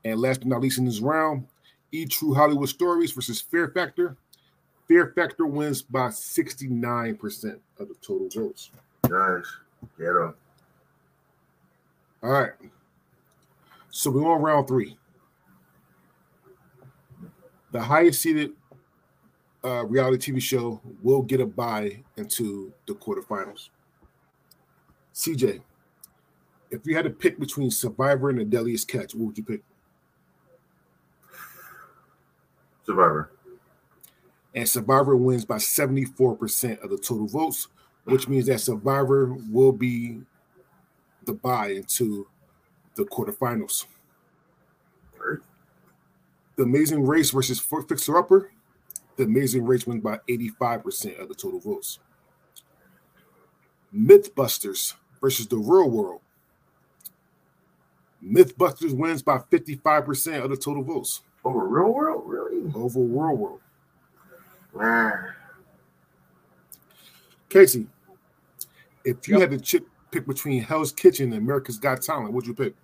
And 0.05 0.21
last 0.21 0.39
but 0.39 0.47
not 0.47 0.61
least 0.61 0.77
in 0.77 0.85
this 0.85 1.01
round, 1.01 1.45
E 1.91 2.05
True 2.05 2.33
Hollywood 2.33 2.69
Stories 2.69 3.11
versus 3.11 3.41
Fear 3.41 3.71
Factor. 3.75 4.15
Fear 4.87 5.11
Factor 5.17 5.45
wins 5.45 5.81
by 5.81 6.07
69% 6.07 7.59
of 7.77 7.89
the 7.89 7.95
total 8.01 8.29
votes. 8.29 8.71
Nice. 9.09 9.53
Get 9.97 10.07
him. 10.07 10.33
All 12.23 12.31
right. 12.31 12.53
So 13.89 14.09
we're 14.09 14.31
on 14.33 14.41
round 14.41 14.69
three. 14.69 14.97
The 17.71 17.81
highest 17.81 18.21
seeded 18.21 18.51
uh, 19.63 19.85
reality 19.85 20.31
TV 20.31 20.41
show 20.41 20.81
will 21.01 21.21
get 21.21 21.39
a 21.39 21.45
bye 21.45 22.03
into 22.17 22.73
the 22.87 22.93
quarterfinals. 22.93 23.69
CJ, 25.13 25.61
if 26.69 26.85
you 26.85 26.95
had 26.95 27.03
to 27.03 27.09
pick 27.09 27.39
between 27.39 27.69
Survivor 27.69 28.29
and 28.29 28.39
The 28.39 28.45
Deadliest 28.45 28.87
Catch, 28.87 29.13
what 29.13 29.27
would 29.27 29.37
you 29.37 29.43
pick? 29.43 29.61
Survivor. 32.85 33.31
And 34.55 34.67
Survivor 34.67 35.15
wins 35.15 35.45
by 35.45 35.57
74% 35.57 36.83
of 36.83 36.89
the 36.89 36.97
total 36.97 37.27
votes, 37.27 37.67
which 38.05 38.27
means 38.27 38.47
that 38.47 38.59
Survivor 38.59 39.37
will 39.49 39.71
be 39.71 40.21
the 41.25 41.33
bye 41.33 41.69
into 41.69 42.27
the 42.95 43.03
quarterfinals. 43.03 43.85
The 46.55 46.63
Amazing 46.63 47.05
Race 47.05 47.31
versus 47.31 47.59
Fixer 47.59 48.17
Upper. 48.17 48.51
The 49.17 49.23
Amazing 49.23 49.65
Race 49.65 49.85
wins 49.87 50.03
by 50.03 50.19
85% 50.29 51.19
of 51.19 51.27
the 51.27 51.35
total 51.35 51.59
votes. 51.59 51.99
Mythbusters 53.95 54.93
versus 55.19 55.47
the 55.47 55.57
Real 55.57 55.89
World. 55.89 56.21
Mythbusters 58.23 58.95
wins 58.95 59.21
by 59.21 59.39
55% 59.39 60.43
of 60.43 60.49
the 60.51 60.57
total 60.57 60.83
votes 60.83 61.21
Over 61.43 61.67
real 61.67 61.91
world, 61.93 62.23
really? 62.27 62.71
over 62.75 62.99
Real 62.99 63.35
World. 63.35 63.59
Man. 64.75 65.33
Casey, 67.49 67.87
if 69.03 69.27
you 69.27 69.39
Yep. 69.39 69.51
had 69.51 69.63
to 69.65 69.85
pick 70.11 70.25
between 70.27 70.61
Hell's 70.61 70.91
Kitchen 70.91 71.33
and 71.33 71.41
America's 71.41 71.77
Got 71.79 72.01
Talent, 72.01 72.31
what'd 72.31 72.47
you 72.47 72.53
pick? 72.53 72.75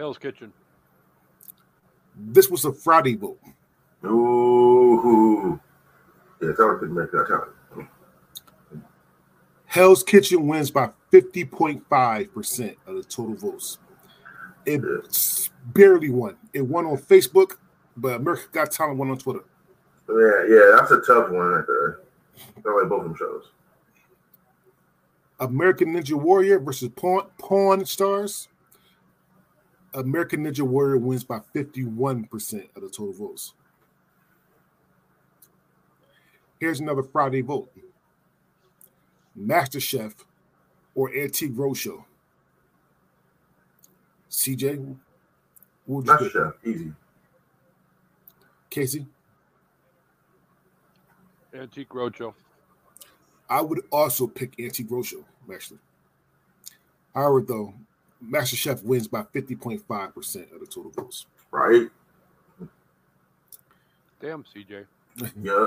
Hell's 0.00 0.16
Kitchen. 0.16 0.50
This 2.16 2.48
was 2.48 2.64
a 2.64 2.72
Friday 2.72 3.16
vote. 3.16 3.38
Ooh. 4.02 5.60
Yeah, 6.40 6.52
that 6.56 6.78
would 6.80 6.90
make 6.90 7.10
that 7.10 7.28
time. 7.28 7.86
Hell's 9.66 10.02
Kitchen 10.02 10.46
wins 10.46 10.70
by 10.70 10.88
50.5% 11.12 12.76
of 12.86 12.94
the 12.96 13.02
total 13.02 13.34
votes. 13.34 13.76
It 14.64 14.82
s- 15.06 15.50
barely 15.66 16.08
won. 16.08 16.38
It 16.54 16.62
won 16.62 16.86
on 16.86 16.96
Facebook, 16.96 17.58
but 17.94 18.16
America 18.16 18.44
Got 18.52 18.70
Talent 18.70 18.96
won 18.96 19.10
on 19.10 19.18
Twitter. 19.18 19.44
Yeah, 20.08 20.44
yeah, 20.48 20.76
that's 20.78 20.92
a 20.92 21.02
tough 21.02 21.28
one 21.30 21.46
right 21.46 21.64
there. 21.66 22.00
I 22.38 22.80
like 22.80 22.88
both 22.88 23.00
of 23.02 23.04
them 23.04 23.16
shows. 23.16 23.50
American 25.40 25.92
Ninja 25.92 26.14
Warrior 26.14 26.58
versus 26.58 26.88
Pawn, 26.96 27.26
Pawn 27.38 27.84
Stars. 27.84 28.48
American 29.94 30.44
Ninja 30.44 30.62
Warrior 30.62 30.98
wins 30.98 31.24
by 31.24 31.40
51% 31.54 32.76
of 32.76 32.82
the 32.82 32.88
total 32.88 33.12
votes. 33.12 33.54
Here's 36.58 36.80
another 36.80 37.02
Friday 37.02 37.40
vote 37.40 37.70
Master 39.34 39.80
Chef 39.80 40.14
or 40.94 41.10
Antique 41.16 41.54
Roadshow. 41.54 42.04
CJ, 44.30 44.96
what 45.86 46.06
Master? 46.06 46.30
Chef, 46.30 46.52
easy. 46.64 46.92
Casey? 48.68 49.06
Antique 51.52 51.88
Roadshow. 51.88 52.34
I 53.48 53.60
would 53.60 53.80
also 53.90 54.28
pick 54.28 54.54
Antique 54.60 54.88
Roadshow, 54.88 55.24
actually. 55.52 55.80
However, 57.14 57.42
though, 57.42 57.74
Master 58.20 58.56
Chef 58.56 58.82
wins 58.82 59.08
by 59.08 59.22
50.5% 59.22 60.54
of 60.54 60.60
the 60.60 60.66
total 60.66 60.90
votes. 60.90 61.26
Right? 61.50 61.88
Damn, 64.20 64.44
CJ. 64.44 64.86
Yeah. 65.42 65.66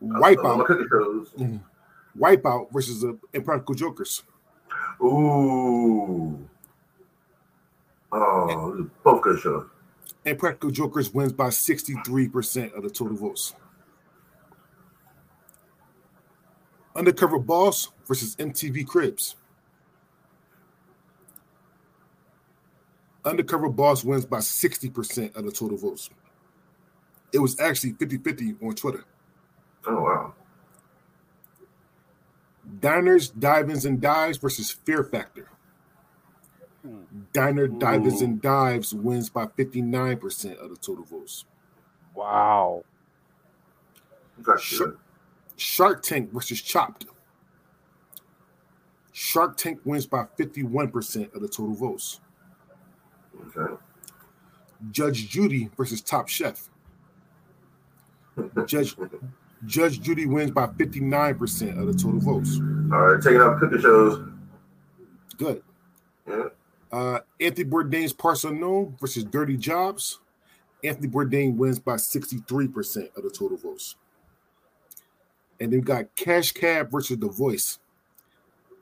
My 0.00 0.34
Wipeout, 0.34 0.64
cooking 0.64 0.88
shows. 0.88 1.28
Mm-hmm. 1.38 2.22
Wipeout 2.22 2.72
versus 2.72 3.00
the 3.02 3.18
Impractical 3.32 3.74
Jokers. 3.74 4.22
Ooh. 5.02 6.48
Oh, 8.12 8.46
those 8.48 8.80
are 8.80 8.90
both 9.02 9.22
good 9.22 9.40
shows. 9.40 9.66
Impractical 10.24 10.70
Jokers 10.70 11.12
wins 11.12 11.32
by 11.32 11.48
63% 11.48 12.74
of 12.74 12.82
the 12.84 12.90
total 12.90 13.16
votes. 13.16 13.54
Undercover 16.94 17.38
Boss 17.38 17.88
versus 18.06 18.36
MTV 18.36 18.86
Cribs. 18.86 19.34
Undercover 23.24 23.68
Boss 23.68 24.04
wins 24.04 24.26
by 24.26 24.38
60% 24.38 25.36
of 25.36 25.44
the 25.44 25.52
total 25.52 25.78
votes. 25.78 26.10
It 27.32 27.38
was 27.38 27.58
actually 27.60 27.92
50 27.92 28.18
50 28.18 28.56
on 28.62 28.74
Twitter. 28.74 29.04
Oh, 29.86 30.02
wow. 30.02 30.34
Diners, 32.80 33.30
Drive-Ins, 33.30 33.84
and 33.86 34.00
Dives 34.00 34.38
versus 34.38 34.70
Fear 34.70 35.04
Factor. 35.04 35.48
Diner, 37.32 37.66
hmm. 37.68 37.78
Drive-Ins, 37.78 38.22
and 38.22 38.40
Dives 38.42 38.94
wins 38.94 39.30
by 39.30 39.46
59% 39.46 40.56
of 40.58 40.70
the 40.70 40.76
total 40.76 41.04
votes. 41.04 41.44
Wow. 42.14 42.84
That's 44.38 44.62
Sure. 44.62 44.88
good. 44.88 44.98
Shark 45.56 46.02
Tank 46.02 46.32
versus 46.32 46.60
Chopped. 46.60 47.06
Shark 49.12 49.56
Tank 49.56 49.80
wins 49.84 50.06
by 50.06 50.24
51% 50.38 51.34
of 51.34 51.42
the 51.42 51.48
total 51.48 51.74
votes. 51.74 52.20
Okay. 53.48 53.74
Judge 54.90 55.28
Judy 55.28 55.70
versus 55.76 56.00
Top 56.00 56.28
Chef. 56.28 56.68
Judge 58.66 58.96
Judge 59.64 60.00
Judy 60.00 60.26
wins 60.26 60.50
by 60.50 60.66
59% 60.66 61.78
of 61.78 61.86
the 61.86 61.92
total 61.92 62.20
votes. 62.20 62.58
All 62.92 63.00
right, 63.00 63.22
taking 63.22 63.40
out 63.40 63.60
cooking 63.60 63.80
shows. 63.80 64.28
Good. 65.36 65.62
Yeah. 66.28 66.44
Uh, 66.90 67.20
Anthony 67.40 67.68
Bourdain's 67.68 68.12
Parts 68.12 68.44
Unknown 68.44 68.96
versus 69.00 69.24
Dirty 69.24 69.56
Jobs. 69.56 70.18
Anthony 70.84 71.08
Bourdain 71.08 71.56
wins 71.56 71.78
by 71.78 71.94
63% 71.94 73.16
of 73.16 73.22
the 73.22 73.30
total 73.30 73.56
votes. 73.56 73.96
And 75.60 75.72
then 75.72 75.80
we 75.80 75.84
got 75.84 76.14
Cash 76.16 76.52
Cab 76.52 76.90
versus 76.90 77.18
The 77.18 77.28
Voice. 77.28 77.78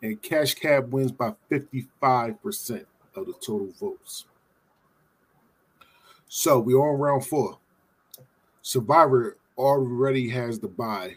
And 0.03 0.21
Cash 0.23 0.55
Cab 0.55 0.93
wins 0.93 1.13
by 1.13 1.35
55% 1.51 2.87
of 3.15 3.27
the 3.27 3.35
total 3.35 3.69
votes. 3.79 4.25
So 6.33 6.61
we're 6.61 6.79
on 6.79 7.01
round 7.01 7.27
four. 7.27 7.59
Survivor 8.63 9.37
already 9.59 10.29
has 10.29 10.61
the 10.61 10.69
bye 10.69 11.17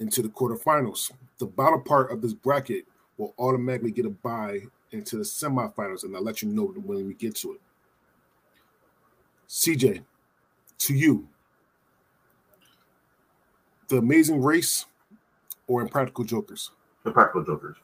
into 0.00 0.20
the 0.20 0.28
quarterfinals. 0.28 1.10
The 1.38 1.46
bottom 1.46 1.82
part 1.82 2.12
of 2.12 2.20
this 2.20 2.34
bracket 2.34 2.84
will 3.16 3.32
automatically 3.38 3.90
get 3.90 4.04
a 4.04 4.10
bye 4.10 4.60
into 4.90 5.16
the 5.16 5.22
semifinals, 5.22 6.04
and 6.04 6.14
I'll 6.14 6.22
let 6.22 6.42
you 6.42 6.50
know 6.50 6.66
when 6.66 7.06
we 7.06 7.14
get 7.14 7.34
to 7.36 7.52
it. 7.54 7.60
CJ, 9.48 10.02
to 10.80 10.94
you, 10.94 11.26
the 13.88 13.96
Amazing 13.96 14.42
Race 14.42 14.84
or 15.66 15.80
Impractical 15.80 16.24
Jokers? 16.24 16.70
The 17.04 17.12
Practical 17.12 17.44
Jokers. 17.44 17.78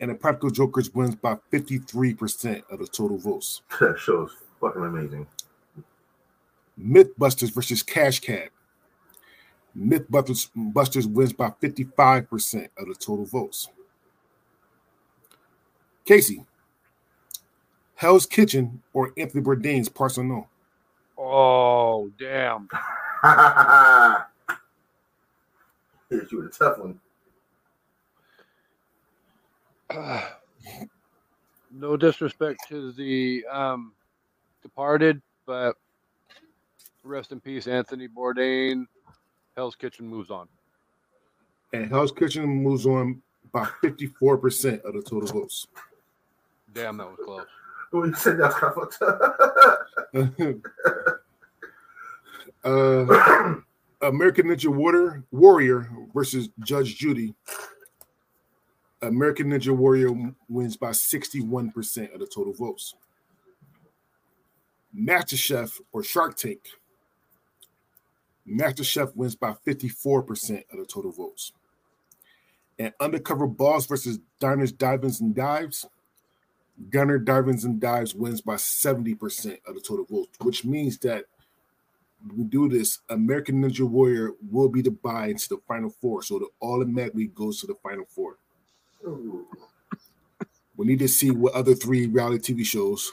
And 0.00 0.10
the 0.10 0.14
Practical 0.14 0.50
Jokers 0.50 0.94
wins 0.94 1.16
by 1.16 1.36
53% 1.52 2.62
of 2.70 2.78
the 2.78 2.86
total 2.86 3.18
votes. 3.18 3.62
That 3.80 3.98
show 3.98 4.26
is 4.26 4.32
fucking 4.60 4.82
amazing. 4.82 5.26
Mythbusters 6.80 7.52
versus 7.52 7.82
Cash 7.82 8.20
Cab. 8.20 8.50
Mythbusters 9.76 10.48
Busters 10.54 11.06
wins 11.06 11.32
by 11.32 11.50
55% 11.62 12.68
of 12.78 12.86
the 12.86 12.94
total 12.94 13.24
votes. 13.24 13.68
Casey, 16.04 16.44
Hell's 17.94 18.26
Kitchen 18.26 18.82
or 18.92 19.12
Anthony 19.18 19.42
Bourdain's 19.42 19.88
Parts 19.88 20.18
Unknown? 20.18 20.46
Oh, 21.18 22.10
damn. 22.18 22.68
Hit 26.08 26.30
you 26.32 26.38
with 26.38 26.54
a 26.54 26.58
tough 26.58 26.78
one. 26.78 27.00
no 31.70 31.96
disrespect 31.96 32.60
to 32.68 32.92
the 32.92 33.44
um, 33.50 33.92
departed, 34.62 35.22
but 35.46 35.76
rest 37.04 37.32
in 37.32 37.40
peace, 37.40 37.66
Anthony 37.66 38.06
Bourdain. 38.08 38.86
Hell's 39.56 39.76
Kitchen 39.76 40.06
moves 40.06 40.30
on. 40.30 40.46
And 41.72 41.90
Hell's 41.90 42.12
Kitchen 42.12 42.46
moves 42.46 42.86
on 42.86 43.20
by 43.52 43.64
54% 43.82 44.82
of 44.82 44.94
the 44.94 45.02
total 45.02 45.28
votes. 45.28 45.66
Damn, 46.72 46.96
that 46.98 47.06
was 47.06 47.18
close. 47.24 47.46
When 47.90 48.10
you 48.10 48.16
said 48.16 48.38
that's 48.38 48.54
kind 48.54 48.74
of 48.76 48.92
fucked 48.92 49.00
up. 49.00 49.38
uh, 52.64 53.54
American 54.06 54.48
Ninja 54.48 54.66
Warrior 54.66 55.24
Warrior 55.30 55.90
versus 56.12 56.50
Judge 56.60 56.96
Judy. 56.96 57.34
American 59.02 59.50
Ninja 59.50 59.74
Warrior 59.76 60.10
wins 60.48 60.76
by 60.76 60.90
61% 60.90 62.12
of 62.12 62.20
the 62.20 62.26
total 62.26 62.52
votes. 62.52 62.94
Master 64.92 65.36
Chef 65.36 65.80
or 65.92 66.02
Shark 66.02 66.36
Tank. 66.36 66.60
Master 68.44 68.82
Chef 68.82 69.14
wins 69.14 69.36
by 69.36 69.54
54% 69.66 70.64
of 70.72 70.78
the 70.78 70.86
total 70.86 71.12
votes. 71.12 71.52
And 72.78 72.92
Undercover 72.98 73.46
Boss 73.46 73.86
versus 73.86 74.18
Diners, 74.40 74.72
Divings, 74.72 75.20
and 75.20 75.34
Dives. 75.34 75.86
Gunner 76.90 77.18
Divings 77.18 77.64
and 77.64 77.80
Dives 77.80 78.14
wins 78.14 78.40
by 78.40 78.54
70% 78.54 79.58
of 79.66 79.74
the 79.74 79.80
total 79.80 80.06
votes, 80.08 80.38
which 80.40 80.64
means 80.64 80.98
that 80.98 81.24
we 82.36 82.44
do 82.44 82.68
this, 82.68 83.00
American 83.08 83.62
Ninja 83.62 83.88
Warrior 83.88 84.32
will 84.50 84.68
be 84.68 84.82
the 84.82 84.90
buy 84.90 85.28
into 85.28 85.48
the 85.48 85.58
final 85.68 85.90
four. 85.90 86.22
So 86.22 86.36
it 86.36 86.48
automatically 86.60 87.26
goes 87.28 87.60
to 87.60 87.66
the 87.66 87.74
final 87.82 88.04
four. 88.06 88.38
We 89.04 90.86
need 90.86 90.98
to 91.00 91.08
see 91.08 91.30
what 91.30 91.54
other 91.54 91.74
three 91.74 92.06
reality 92.06 92.54
TV 92.54 92.64
shows 92.64 93.12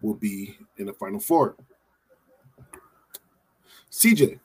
will 0.00 0.14
be 0.14 0.56
in 0.78 0.86
the 0.86 0.92
final 0.92 1.20
four. 1.20 1.54
CJ, 3.90 4.40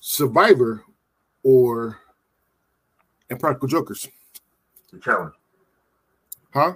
Survivor 0.00 0.84
or 1.42 1.98
Impractical 3.30 3.68
Jokers? 3.68 4.08
The 4.92 4.98
challenge. 4.98 5.34
Huh? 6.52 6.74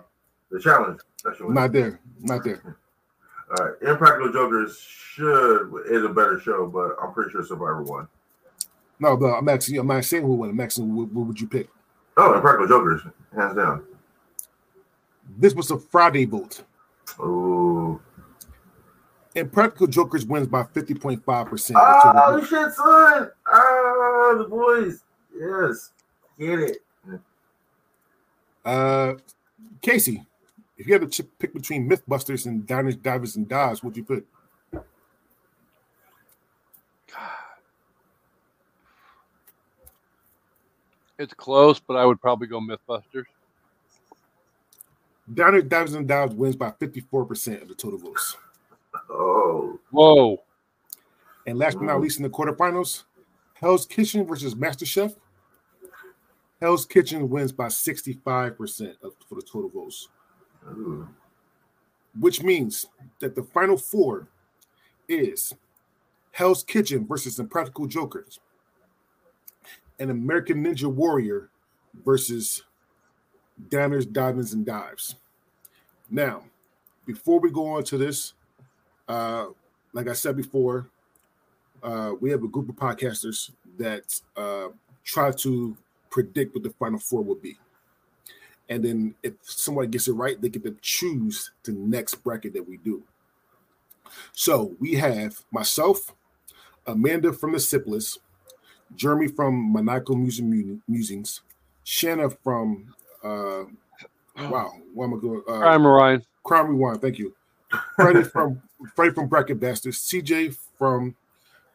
The 0.50 0.60
challenge. 0.60 1.00
Not 1.40 1.72
there. 1.72 2.00
Not 2.20 2.44
there. 2.44 2.76
All 3.58 3.66
right. 3.66 3.74
Impractical 3.82 4.32
Jokers 4.32 4.78
should 4.78 5.72
is 5.90 6.04
a 6.04 6.08
better 6.08 6.40
show, 6.40 6.66
but 6.66 6.96
I'm 7.02 7.12
pretty 7.12 7.32
sure 7.32 7.44
Survivor 7.44 7.82
won. 7.82 8.08
No, 9.02 9.16
but 9.16 9.34
I'm 9.34 9.58
you, 9.66 9.80
I'm 9.80 9.86
not 9.88 10.04
saying 10.04 10.22
who 10.22 10.34
won. 10.34 10.50
I'm 10.50 10.60
asking 10.60 10.94
what, 10.94 11.12
what 11.12 11.26
would 11.26 11.40
you 11.40 11.48
pick? 11.48 11.68
Oh, 12.16 12.34
Impractical 12.34 12.68
Jokers, 12.68 13.02
hands 13.36 13.56
down. 13.56 13.84
This 15.36 15.54
was 15.54 15.72
a 15.72 15.78
Friday 15.78 16.24
vote. 16.24 16.62
Ooh. 17.18 18.00
Impractical 19.34 19.88
Jokers 19.88 20.24
wins 20.24 20.46
by 20.46 20.62
50.5%. 20.62 21.72
Oh 21.74 22.40
shit, 22.44 22.72
son. 22.74 23.30
Ah, 23.52 24.34
the 24.38 24.44
boys. 24.48 25.02
Yes. 25.36 25.90
Get 26.38 26.60
it. 26.60 26.78
Uh, 28.64 29.14
Casey, 29.80 30.24
if 30.78 30.86
you 30.86 30.92
had 30.92 31.10
to 31.10 31.24
pick 31.40 31.52
between 31.52 31.90
Mythbusters 31.90 32.46
and 32.46 32.64
Diners, 32.64 32.94
Divers, 32.94 33.34
and 33.34 33.48
Dives, 33.48 33.82
what'd 33.82 33.96
you 33.96 34.04
pick? 34.04 34.22
It's 41.22 41.34
close, 41.34 41.78
but 41.78 41.96
I 41.96 42.04
would 42.04 42.20
probably 42.20 42.48
go 42.48 42.60
MythBusters. 42.60 43.26
Diners, 45.32 45.62
Divers, 45.68 45.94
and 45.94 46.08
Dives 46.08 46.34
wins 46.34 46.56
by 46.56 46.72
54% 46.72 47.62
of 47.62 47.68
the 47.68 47.76
total 47.76 48.00
votes. 48.00 48.36
Oh. 49.08 49.78
Whoa. 49.92 50.42
And 51.46 51.58
last 51.58 51.76
but 51.76 51.84
not 51.84 52.00
least, 52.00 52.16
in 52.16 52.24
the 52.24 52.28
quarterfinals, 52.28 53.04
Hell's 53.54 53.86
Kitchen 53.86 54.26
versus 54.26 54.56
Master 54.56 54.84
Chef. 54.84 55.14
Hell's 56.60 56.84
Kitchen 56.84 57.30
wins 57.30 57.52
by 57.52 57.66
65% 57.66 58.96
of, 59.04 59.12
for 59.28 59.36
the 59.36 59.42
total 59.42 59.70
votes, 59.70 60.08
Ooh. 60.72 61.08
which 62.18 62.42
means 62.42 62.86
that 63.20 63.36
the 63.36 63.44
final 63.44 63.76
four 63.76 64.26
is 65.08 65.52
Hell's 66.32 66.64
Kitchen 66.64 67.06
versus 67.06 67.38
Impractical 67.38 67.86
Jokers, 67.86 68.40
and 69.98 70.10
American 70.10 70.64
Ninja 70.64 70.92
Warrior 70.92 71.48
versus 72.04 72.62
Danners, 73.68 74.10
Diamonds, 74.10 74.52
and 74.52 74.64
Dives. 74.64 75.16
Now, 76.10 76.44
before 77.06 77.40
we 77.40 77.50
go 77.50 77.66
on 77.66 77.84
to 77.84 77.98
this, 77.98 78.34
uh, 79.08 79.46
like 79.92 80.08
I 80.08 80.12
said 80.12 80.36
before, 80.36 80.88
uh, 81.82 82.12
we 82.20 82.30
have 82.30 82.42
a 82.42 82.48
group 82.48 82.68
of 82.68 82.76
podcasters 82.76 83.50
that 83.78 84.20
uh, 84.36 84.68
try 85.04 85.32
to 85.32 85.76
predict 86.10 86.54
what 86.54 86.62
the 86.62 86.70
final 86.70 86.98
four 86.98 87.22
will 87.22 87.34
be. 87.34 87.58
And 88.68 88.84
then 88.84 89.14
if 89.22 89.34
somebody 89.42 89.88
gets 89.88 90.08
it 90.08 90.12
right, 90.12 90.40
they 90.40 90.48
get 90.48 90.62
to 90.64 90.76
choose 90.80 91.50
the 91.64 91.72
next 91.72 92.16
bracket 92.16 92.54
that 92.54 92.66
we 92.66 92.76
do. 92.78 93.02
So 94.32 94.74
we 94.78 94.94
have 94.94 95.42
myself, 95.50 96.14
Amanda 96.86 97.32
from 97.32 97.52
the 97.52 97.60
Sipless, 97.60 98.18
Jeremy 98.96 99.28
from 99.28 99.72
Maniacal 99.72 100.16
Music 100.16 100.44
Musings, 100.88 101.40
Shanna 101.84 102.30
from 102.30 102.94
uh 103.24 103.64
wow, 104.36 104.72
what 104.94 105.04
am 105.06 105.14
I 105.14 105.20
going? 105.20 105.42
Uh, 105.48 105.58
Crime 105.58 105.86
Ryan. 105.86 106.22
Crime 106.44 106.68
Rewind, 106.68 107.00
thank 107.00 107.18
you. 107.18 107.34
Freddie 107.96 108.24
from 108.24 108.60
Freddie 108.94 109.14
from 109.14 109.28
Bracket 109.28 109.60
Bastards, 109.60 109.98
CJ 109.98 110.56
from 110.78 111.14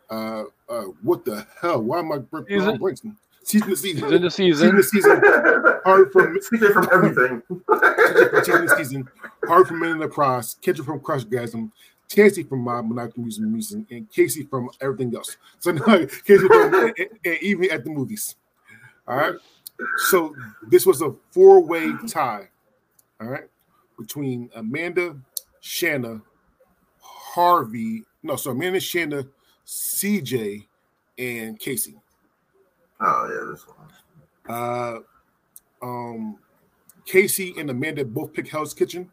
uh 0.09 0.43
uh 0.69 0.83
what 1.01 1.25
the 1.25 1.45
hell? 1.61 1.81
Why 1.81 1.99
am 1.99 2.11
I 2.11 2.19
Season. 2.47 2.77
blanking? 2.77 3.15
Season 3.43 3.69
to 3.69 3.75
season. 3.77 4.03
Season 4.03 4.21
to 4.21 4.29
season. 4.29 4.59
Season 4.59 4.75
to 4.75 4.83
season. 4.83 5.21
Hard 5.85 6.11
from 6.11 6.37
CJ 6.37 6.73
from 6.73 6.89
everything. 6.91 7.41
season 8.43 8.67
to 8.67 8.75
season. 8.75 9.09
Hard 9.47 9.67
from 9.67 9.79
Men 9.79 9.91
in 9.91 9.99
the 9.99 10.07
Prize. 10.09 10.57
Kendra 10.61 10.83
from 10.83 10.99
Crush 10.99 11.23
Tansy 12.09 12.43
from 12.43 12.59
My 12.59 12.81
Monopoly 12.81 13.23
Music 13.23 13.43
Music. 13.43 13.85
And 13.91 14.11
Casey 14.11 14.43
from 14.43 14.69
everything 14.81 15.15
else. 15.15 15.37
So 15.59 15.71
now 15.71 16.05
Casey 16.25 16.47
from 16.47 16.73
and, 16.73 16.95
and 17.25 17.37
even 17.41 17.69
at 17.71 17.83
the 17.83 17.89
movies. 17.89 18.35
All 19.07 19.17
right. 19.17 19.35
So 20.09 20.35
this 20.67 20.85
was 20.85 21.01
a 21.01 21.13
four-way 21.31 21.91
tie. 22.07 22.49
All 23.21 23.27
right. 23.27 23.45
Between 23.97 24.49
Amanda, 24.55 25.17
Shanna, 25.59 26.21
Harvey. 27.01 28.03
No, 28.23 28.35
so 28.35 28.51
Amanda, 28.51 28.79
Shanna, 28.79 29.25
CJ, 29.65 30.67
and 31.17 31.59
Casey. 31.59 31.95
Oh 32.99 33.29
yeah, 33.29 33.51
this 33.51 33.65
one. 33.67 33.87
Uh, 34.49 34.99
um, 35.81 36.37
Casey 37.05 37.53
and 37.57 37.69
Amanda 37.69 38.05
both 38.05 38.33
picked 38.33 38.49
Hell's 38.49 38.73
Kitchen. 38.73 39.09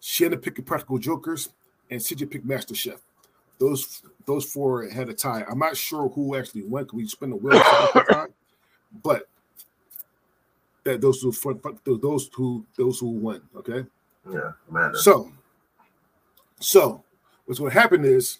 Shanna 0.00 0.36
picked 0.36 0.64
Practical 0.64 0.98
Jokers, 0.98 1.48
and 1.90 2.00
CJ 2.00 2.30
picked 2.30 2.44
Master 2.44 2.74
Chef. 2.74 3.00
Those 3.58 4.02
those 4.26 4.44
four 4.44 4.88
had 4.88 5.08
a 5.08 5.14
tie. 5.14 5.44
I'm 5.48 5.58
not 5.58 5.76
sure 5.76 6.08
who 6.08 6.36
actually 6.36 6.64
won 6.64 6.84
because 6.84 6.94
we 6.96 7.06
spent 7.06 7.32
the 7.32 7.36
wheel 7.36 7.58
time, 7.60 8.28
but 9.02 9.28
that 10.84 11.00
those 11.00 11.20
who 11.22 11.32
those 11.98 12.30
who 12.34 12.64
those 12.76 12.98
who 13.00 13.08
won. 13.08 13.40
Okay, 13.56 13.84
Yeah, 14.30 14.52
Amanda. 14.68 14.98
so 14.98 15.32
so 16.60 17.02
what's 17.46 17.58
going 17.60 17.70
to 17.72 17.78
happen 17.78 18.04
is 18.04 18.38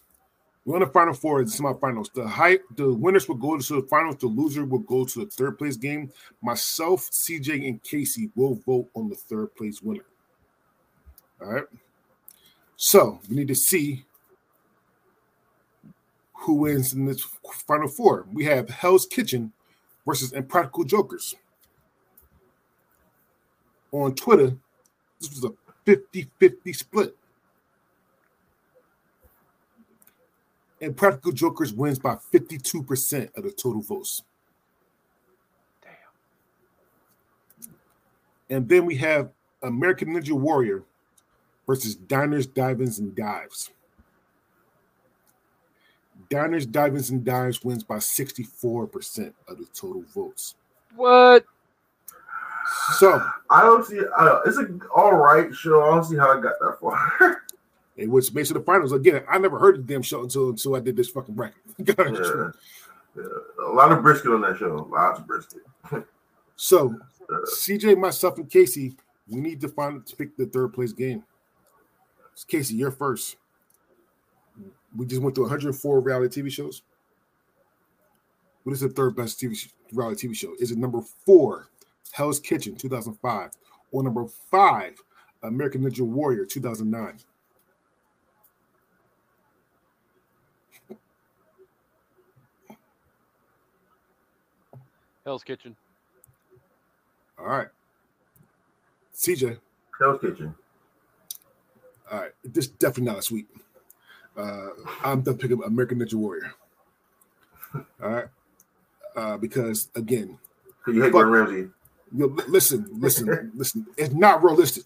we're 0.64 0.74
on 0.74 0.80
the 0.80 0.86
final 0.88 1.14
four 1.14 1.38
and 1.38 1.48
semifinals. 1.48 2.12
The 2.12 2.26
high 2.26 2.58
the 2.74 2.92
winners 2.92 3.28
will 3.28 3.36
go 3.36 3.56
to 3.56 3.80
the 3.80 3.86
finals. 3.88 4.16
The 4.16 4.26
loser 4.26 4.64
will 4.64 4.80
go 4.80 5.04
to 5.04 5.20
the 5.24 5.30
third 5.30 5.58
place 5.58 5.76
game. 5.76 6.10
Myself, 6.42 7.08
CJ, 7.10 7.68
and 7.68 7.82
Casey 7.84 8.30
will 8.34 8.56
vote 8.66 8.88
on 8.94 9.08
the 9.08 9.14
third 9.14 9.54
place 9.54 9.80
winner. 9.80 10.04
All 11.40 11.52
right. 11.52 11.64
So 12.76 13.20
we 13.28 13.36
need 13.36 13.48
to 13.48 13.54
see 13.54 14.04
who 16.40 16.54
wins 16.54 16.92
in 16.92 17.06
this 17.06 17.22
final 17.66 17.88
four. 17.88 18.26
We 18.32 18.44
have 18.44 18.68
Hell's 18.68 19.06
Kitchen 19.06 19.52
versus 20.06 20.32
Impractical 20.32 20.84
Jokers. 20.84 21.34
On 23.92 24.14
Twitter, 24.14 24.56
this 25.20 25.30
was 25.30 25.44
a 25.44 25.52
50-50 25.90 26.76
split. 26.76 27.16
and 30.80 30.96
Practical 30.96 31.32
Jokers 31.32 31.72
wins 31.72 31.98
by 31.98 32.16
52% 32.32 33.36
of 33.36 33.44
the 33.44 33.50
total 33.50 33.82
votes. 33.82 34.22
Damn. 35.82 37.74
And 38.50 38.68
then 38.68 38.86
we 38.86 38.96
have 38.96 39.30
American 39.62 40.08
Ninja 40.08 40.32
Warrior 40.32 40.84
versus 41.66 41.94
Diners, 41.94 42.46
Divings, 42.46 42.98
and 42.98 43.14
Dives. 43.14 43.70
Diners, 46.30 46.66
Divings, 46.66 47.10
and 47.10 47.24
Dives 47.24 47.62
wins 47.62 47.84
by 47.84 47.96
64% 47.96 49.32
of 49.48 49.58
the 49.58 49.66
total 49.74 50.02
votes. 50.14 50.54
What? 50.94 51.44
So 52.98 53.22
I 53.50 53.62
don't 53.62 53.84
see. 53.86 54.00
Uh, 54.16 54.40
it's 54.44 54.56
an 54.56 54.82
all 54.94 55.14
right 55.14 55.54
show. 55.54 55.84
I 55.84 55.94
don't 55.94 56.04
see 56.04 56.16
how 56.16 56.36
I 56.36 56.40
got 56.40 56.58
that 56.60 56.78
far. 56.80 57.42
it 57.96 58.10
was 58.10 58.28
based 58.28 58.50
on 58.50 58.58
the 58.58 58.64
finals. 58.64 58.92
Again, 58.92 59.22
I 59.28 59.38
never 59.38 59.58
heard 59.58 59.76
of 59.76 59.86
the 59.86 59.92
damn 59.92 60.02
show 60.02 60.22
until 60.22 60.50
until 60.50 60.74
I 60.74 60.80
did 60.80 60.96
this 60.96 61.08
fucking 61.10 61.34
bracket. 61.34 61.62
yeah. 61.78 62.50
Yeah. 63.16 63.22
A 63.68 63.72
lot 63.72 63.92
of 63.92 64.02
brisket 64.02 64.32
on 64.32 64.40
that 64.40 64.58
show. 64.58 64.88
Lots 64.90 65.20
of 65.20 65.26
brisket. 65.26 65.62
so 66.56 66.96
Uh, 67.28 67.38
CJ, 67.44 67.98
myself, 67.98 68.38
and 68.38 68.48
Casey 68.48 68.96
we 69.28 69.40
need 69.40 69.60
to 69.60 69.68
find 69.68 70.06
to 70.06 70.16
pick 70.16 70.36
the 70.36 70.46
third 70.46 70.72
place 70.72 70.92
game. 70.92 71.24
Casey, 72.44 72.74
you're 72.74 72.90
first. 72.90 73.36
We 74.96 75.06
just 75.06 75.22
went 75.22 75.34
through 75.34 75.44
104 75.44 76.00
reality 76.00 76.42
TV 76.42 76.50
shows. 76.50 76.82
What 78.64 78.72
is 78.72 78.80
the 78.80 78.88
third 78.88 79.14
best 79.14 79.40
TV 79.40 79.56
sh- 79.56 79.68
reality 79.92 80.28
TV 80.28 80.34
show? 80.34 80.52
Is 80.58 80.72
it 80.72 80.78
number 80.78 81.00
four, 81.00 81.68
Hell's 82.12 82.40
Kitchen, 82.40 82.74
2005, 82.76 83.50
or 83.92 84.02
number 84.02 84.26
five, 84.26 84.94
American 85.42 85.82
Ninja 85.82 86.00
Warrior, 86.00 86.44
2009? 86.44 87.18
Hell's 95.24 95.42
Kitchen. 95.42 95.76
All 97.38 97.46
right. 97.46 97.68
CJ. 99.14 99.58
Hell's 99.98 100.20
Kitchen. 100.20 100.54
All 102.10 102.20
right. 102.20 102.30
This 102.44 102.68
definitely 102.68 103.04
not 103.12 103.18
a 103.18 103.22
sweep. 103.22 103.48
Uh, 104.36 104.68
I'm 105.02 105.22
done 105.22 105.38
picking 105.38 105.62
American 105.64 105.98
Ninja 105.98 106.14
Warrior. 106.14 106.52
All 107.74 107.82
right. 108.10 108.26
Uh, 109.16 109.36
because 109.38 109.88
again, 109.94 110.38
you 110.86 111.02
hate. 111.02 111.12
Gordon 111.12 111.32
Ramsay. 111.32 111.56
you 111.56 111.70
know, 112.12 112.26
listen, 112.48 112.86
listen, 112.92 113.50
listen. 113.56 113.86
It's 113.96 114.14
not 114.14 114.42
realistic. 114.44 114.84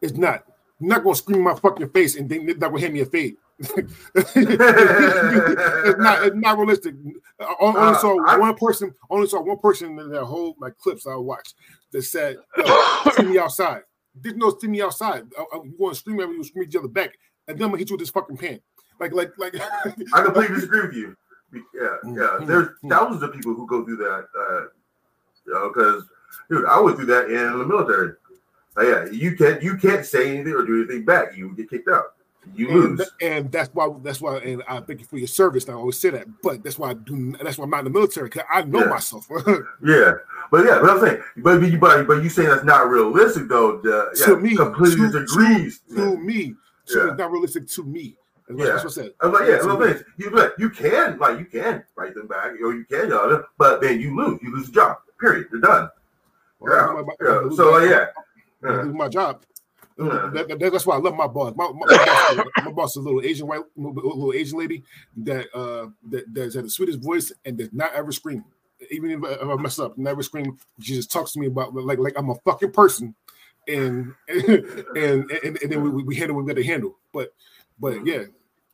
It's 0.00 0.14
not. 0.16 0.44
You're 0.80 0.90
not 0.90 1.02
gonna 1.02 1.16
scream 1.16 1.38
in 1.38 1.44
my 1.44 1.54
fucking 1.54 1.88
face 1.90 2.14
and 2.16 2.28
then 2.28 2.46
that 2.58 2.70
will 2.72 2.80
hand 2.80 2.94
me 2.94 3.00
a 3.00 3.06
fade. 3.06 3.36
it's 3.58 4.36
not. 5.98 6.26
It's 6.26 6.36
not 6.36 6.58
realistic. 6.58 6.94
I 7.40 7.54
only 7.60 7.80
Uh, 7.80 7.98
saw 7.98 8.24
I- 8.26 8.36
one 8.38 8.54
person. 8.54 8.94
Only 9.10 9.26
saw 9.26 9.40
one 9.42 9.58
person 9.58 9.98
in 9.98 10.10
that 10.10 10.24
whole 10.24 10.54
my 10.58 10.70
clips 10.70 11.06
I 11.06 11.16
watched 11.16 11.54
that 11.92 12.02
said, 12.02 12.36
Yo, 12.56 13.10
"See 13.16 13.22
me 13.24 13.38
outside." 13.38 13.82
Didn't 14.20 14.38
know 14.38 14.56
see 14.58 14.68
me 14.68 14.82
outside. 14.82 15.24
I, 15.38 15.44
I, 15.52 15.56
you 15.64 15.74
want 15.78 15.94
to 15.94 16.00
scream 16.00 16.20
at 16.20 16.28
me? 16.28 16.36
You 16.36 16.44
scream 16.44 16.62
at 16.64 16.68
each 16.68 16.76
other 16.76 16.88
back, 16.88 17.16
and 17.46 17.56
then 17.58 17.64
I'm 17.64 17.70
gonna 17.70 17.78
hit 17.78 17.90
you 17.90 17.94
with 17.94 18.00
this 18.00 18.10
fucking 18.10 18.36
pan. 18.36 18.60
Like, 19.00 19.12
like, 19.12 19.32
like. 19.38 19.54
I 20.14 20.22
completely 20.22 20.56
disagree 20.56 20.80
with 20.82 20.94
you. 20.94 21.16
Yeah, 21.52 21.60
yeah. 22.04 22.10
Mhm. 22.40 22.46
There's 22.46 22.68
thousands 22.88 23.22
of 23.22 23.32
people 23.32 23.54
who 23.54 23.66
go 23.66 23.84
through 23.84 23.96
that. 23.98 24.26
Uh, 24.38 24.60
you 25.46 25.54
know, 25.54 25.68
because 25.72 26.04
dude, 26.50 26.66
I 26.66 26.80
went 26.80 26.96
through 26.96 27.06
that 27.06 27.30
in 27.30 27.58
the 27.58 27.64
military. 27.64 28.14
Uh, 28.76 28.82
yeah, 28.82 29.10
you 29.10 29.34
can't 29.36 29.62
you 29.62 29.76
can't 29.76 30.04
say 30.04 30.34
anything 30.34 30.52
or 30.52 30.64
do 30.64 30.82
anything 30.82 31.04
back. 31.04 31.36
You 31.36 31.54
get 31.56 31.70
kicked 31.70 31.88
out. 31.88 32.14
You 32.54 32.68
and, 32.70 32.98
lose. 32.98 33.10
and 33.20 33.52
that's 33.52 33.72
why 33.74 33.92
that's 34.02 34.20
why 34.20 34.38
and 34.38 34.62
I 34.68 34.80
thank 34.80 35.00
you 35.00 35.06
for 35.06 35.18
your 35.18 35.26
service. 35.28 35.64
And 35.64 35.74
I 35.74 35.78
always 35.78 35.98
say 35.98 36.10
that, 36.10 36.26
but 36.42 36.62
that's 36.62 36.78
why 36.78 36.90
I 36.90 36.94
do. 36.94 37.32
That's 37.42 37.56
why 37.58 37.64
I'm 37.64 37.70
not 37.70 37.78
in 37.80 37.84
the 37.84 37.90
military 37.90 38.28
because 38.28 38.44
I 38.50 38.62
know 38.62 38.80
Yeah. 38.80 38.84
myself. 38.86 39.28
Yeah, 39.84 40.12
but 40.50 40.64
yeah, 40.64 40.78
but 40.80 40.90
I'm 40.90 41.00
saying, 41.00 41.22
but 41.38 41.60
you 41.62 41.78
but, 41.78 42.06
but 42.06 42.22
you 42.22 42.28
saying 42.28 42.48
that's 42.48 42.64
not 42.64 42.88
realistic 42.88 43.48
though. 43.48 43.78
Uh, 43.80 44.10
yeah, 44.18 44.26
To 44.26 44.36
me, 44.38 44.56
completely 44.56 45.10
to- 45.10 45.20
disagrees. 45.20 45.80
to 45.94 46.16
me, 46.18 46.54
so 46.84 47.04
Yeah. 47.04 47.10
it's 47.10 47.18
not 47.18 47.30
realistic 47.30 47.66
to 47.68 47.82
me. 47.84 48.16
That's, 48.48 48.60
Yeah. 48.60 48.66
that's 48.66 48.84
what 48.84 48.90
I 48.92 48.94
said. 49.02 49.12
I 49.20 49.26
was 49.26 49.40
like, 49.40 49.48
yeah, 49.50 49.58
To 49.58 49.78
me. 49.78 49.86
things. 49.92 50.04
You 50.16 50.30
like, 50.30 50.52
you 50.58 50.70
can 50.70 51.18
like 51.18 51.38
you 51.38 51.44
can 51.44 51.84
write 51.96 52.14
them 52.14 52.26
back, 52.28 52.52
or 52.62 52.72
you 52.74 52.84
can 52.84 53.12
at 53.12 53.44
but 53.58 53.80
then 53.80 54.00
you 54.00 54.16
lose. 54.16 54.38
You 54.42 54.54
lose 54.54 54.66
the 54.66 54.72
job. 54.72 54.96
Period. 55.20 55.48
You're 55.52 55.60
done. 55.60 55.88
Well, 56.60 56.74
Yeah, 56.74 56.92
my- 56.92 57.02
my- 57.02 57.14
yeah. 57.20 57.56
So 57.56 57.78
yeah, 57.78 58.06
yeah. 58.64 58.82
do 58.82 58.92
my 58.92 59.08
job. 59.08 59.42
Yeah. 59.98 60.30
That- 60.32 60.48
that- 60.48 60.72
that's 60.72 60.86
why 60.86 60.94
I 60.94 60.98
love 60.98 61.14
my 61.16 61.26
boss. 61.26 61.52
My, 61.56 61.68
my, 61.72 61.86
my 61.86 61.96
boss, 62.06 62.46
my 62.64 62.70
boss 62.72 62.90
is 62.92 62.96
a 62.98 63.00
little 63.00 63.20
Asian 63.20 63.46
white, 63.48 63.62
little 63.76 64.32
Asian 64.32 64.58
lady 64.58 64.84
that 65.18 65.46
uh 65.54 65.88
that 66.08 66.32
that's 66.32 66.54
had 66.54 66.64
the 66.66 66.70
sweetest 66.70 67.00
voice 67.02 67.32
and 67.44 67.58
does 67.58 67.72
not 67.72 67.92
ever 67.94 68.12
scream. 68.12 68.44
Even 68.90 69.10
if, 69.10 69.24
I- 69.24 69.42
if 69.44 69.48
I 69.48 69.54
mess 69.56 69.78
up, 69.78 69.98
never 69.98 70.22
scream. 70.22 70.58
She 70.80 70.94
just 70.94 71.10
talks 71.10 71.32
to 71.32 71.40
me 71.40 71.46
about 71.46 71.74
like 71.74 71.98
like 71.98 72.14
I'm 72.16 72.30
a 72.30 72.34
fucking 72.36 72.72
person, 72.72 73.14
and 73.66 74.14
and 74.28 75.30
and, 75.30 75.62
and 75.62 75.72
then 75.72 75.82
we, 75.82 76.02
we 76.02 76.16
handle 76.16 76.36
what 76.36 76.44
we 76.44 76.52
got 76.52 76.60
to 76.60 76.66
handle. 76.66 76.96
But 77.12 77.32
but 77.78 77.94
mm. 77.94 78.06
yeah, 78.06 78.24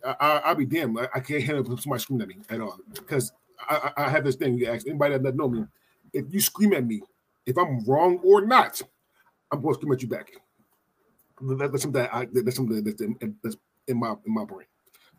I, 0.04 0.16
I 0.20 0.38
I'll 0.46 0.54
be 0.54 0.66
damned. 0.66 0.98
I, 0.98 1.08
I 1.14 1.20
can't 1.20 1.42
handle 1.42 1.64
somebody 1.78 2.00
screaming 2.02 2.22
at 2.22 2.28
me 2.28 2.36
at 2.50 2.60
all 2.60 2.78
because 2.94 3.32
I, 3.68 3.92
I 3.96 4.04
I 4.04 4.08
have 4.10 4.24
this 4.24 4.36
thing. 4.36 4.58
You 4.58 4.66
ask 4.66 4.86
anybody 4.86 5.14
that 5.14 5.22
doesn't 5.22 5.38
know 5.38 5.48
me, 5.48 5.64
if 6.12 6.26
you 6.30 6.40
scream 6.40 6.72
at 6.74 6.86
me, 6.86 7.02
if 7.46 7.56
I'm 7.56 7.84
wrong 7.84 8.18
or 8.22 8.44
not, 8.44 8.80
I'm 9.50 9.62
going 9.62 9.74
to 9.74 9.78
scream 9.80 9.92
at 9.92 10.02
you 10.02 10.08
back. 10.08 10.32
That- 11.40 11.70
That's 11.72 11.82
something 11.82 12.02
that 12.02 12.14
I 12.14 12.28
that's 12.32 12.56
something 12.56 12.82
that's 12.84 13.00
in, 13.00 13.16
that's 13.42 13.56
in 13.88 13.98
my 13.98 14.14
in 14.26 14.34
my 14.34 14.44
brain. 14.44 14.66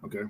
Okay. 0.03 0.23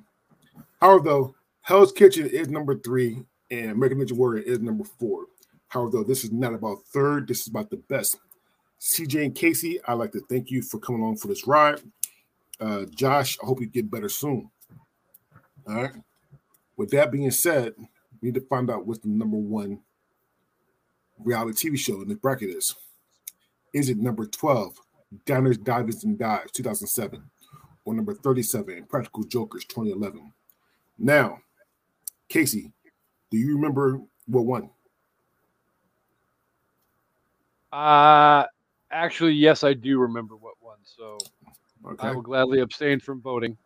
However, 0.82 1.03
though, 1.03 1.36
Hell's 1.61 1.91
Kitchen 1.91 2.27
is 2.27 2.48
number 2.49 2.77
three 2.77 3.23
and 3.52 3.72
American 3.72 4.00
Ninja 4.00 4.14
Warrior 4.14 4.44
is 4.44 4.60
number 4.60 4.84
four. 4.84 5.26
However, 5.68 5.92
though, 5.92 6.04
this 6.04 6.24
is 6.24 6.32
not 6.32 6.54
about 6.54 6.84
third. 6.94 7.28
This 7.28 7.42
is 7.42 7.48
about 7.48 7.70
the 7.70 7.78
best. 7.78 8.18
CJ 8.80 9.26
and 9.26 9.36
Casey, 9.36 9.80
I'd 9.88 9.94
like 9.94 10.12
to 10.12 10.22
thank 10.30 10.52
you 10.52 10.62
for 10.62 10.80
coming 10.80 11.02
along 11.02 11.18
for 11.18 11.28
this 11.28 11.48
ride. 11.48 11.82
Uh, 12.60 12.86
Josh, 12.94 13.38
I 13.42 13.46
hope 13.46 13.62
you 13.62 13.68
get 13.68 13.92
better 13.92 14.10
soon. 14.10 14.50
All 15.68 15.76
right. 15.76 15.92
With 16.78 16.92
that 16.92 17.12
being 17.12 17.32
said, 17.32 17.74
we 18.22 18.30
need 18.30 18.36
to 18.36 18.42
find 18.42 18.70
out 18.70 18.86
what 18.86 19.02
the 19.02 19.10
number 19.10 19.38
one 19.38 19.80
reality 21.20 21.70
TV 21.70 21.78
show 21.78 22.02
in 22.02 22.10
the 22.10 22.16
bracket 22.16 22.50
is. 22.50 22.76
Is 23.74 23.90
it 23.90 23.98
number 23.98 24.26
12, 24.26 24.80
Downers, 25.26 25.62
Divers, 25.62 26.04
and 26.04 26.18
Dives, 26.18 26.52
2007, 26.52 27.24
or 27.86 27.94
number 27.94 28.14
37, 28.14 28.86
Practical 28.86 29.24
Jokers, 29.24 29.66
2011? 29.66 30.32
Now, 30.98 31.40
Casey, 32.30 32.72
do 33.36 33.40
you 33.41 33.56
remember 33.56 33.99
what 34.28 34.45
won? 34.45 34.70
Uh 37.72 38.45
actually, 38.91 39.34
yes, 39.34 39.64
I 39.66 39.74
do 39.74 39.99
remember 39.99 40.36
what 40.38 40.53
one. 40.62 40.78
So 40.84 41.18
Okay. 41.86 42.07
I 42.07 42.12
will 42.14 42.22
gladly 42.22 42.62
abstain 42.62 42.99
from 42.99 43.22
voting. 43.22 43.57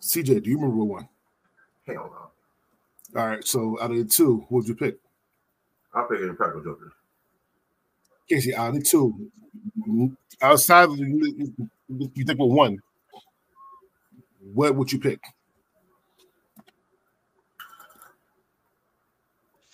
CJ, 0.00 0.44
do 0.44 0.50
you 0.50 0.56
remember 0.56 0.76
what 0.76 0.88
won? 0.88 1.08
Hell 1.86 2.30
no. 3.14 3.20
All 3.20 3.26
right. 3.26 3.44
So 3.44 3.76
out 3.82 3.90
of 3.90 3.96
the 3.98 4.04
two, 4.04 4.46
who 4.48 4.56
would 4.56 4.68
you 4.68 4.76
pick? 4.76 4.96
I'm 5.92 6.06
picking 6.06 6.34
Practical 6.36 6.62
Jokers. 6.62 6.92
Casey, 8.28 8.54
out 8.54 8.68
of 8.68 8.74
the 8.76 8.82
two, 8.82 9.28
outside 10.40 10.84
of 10.84 10.96
the, 10.96 11.52
you 12.14 12.24
think 12.24 12.38
what 12.38 12.50
won? 12.50 12.78
What 14.54 14.76
would 14.76 14.92
you 14.92 15.00
pick? 15.00 15.20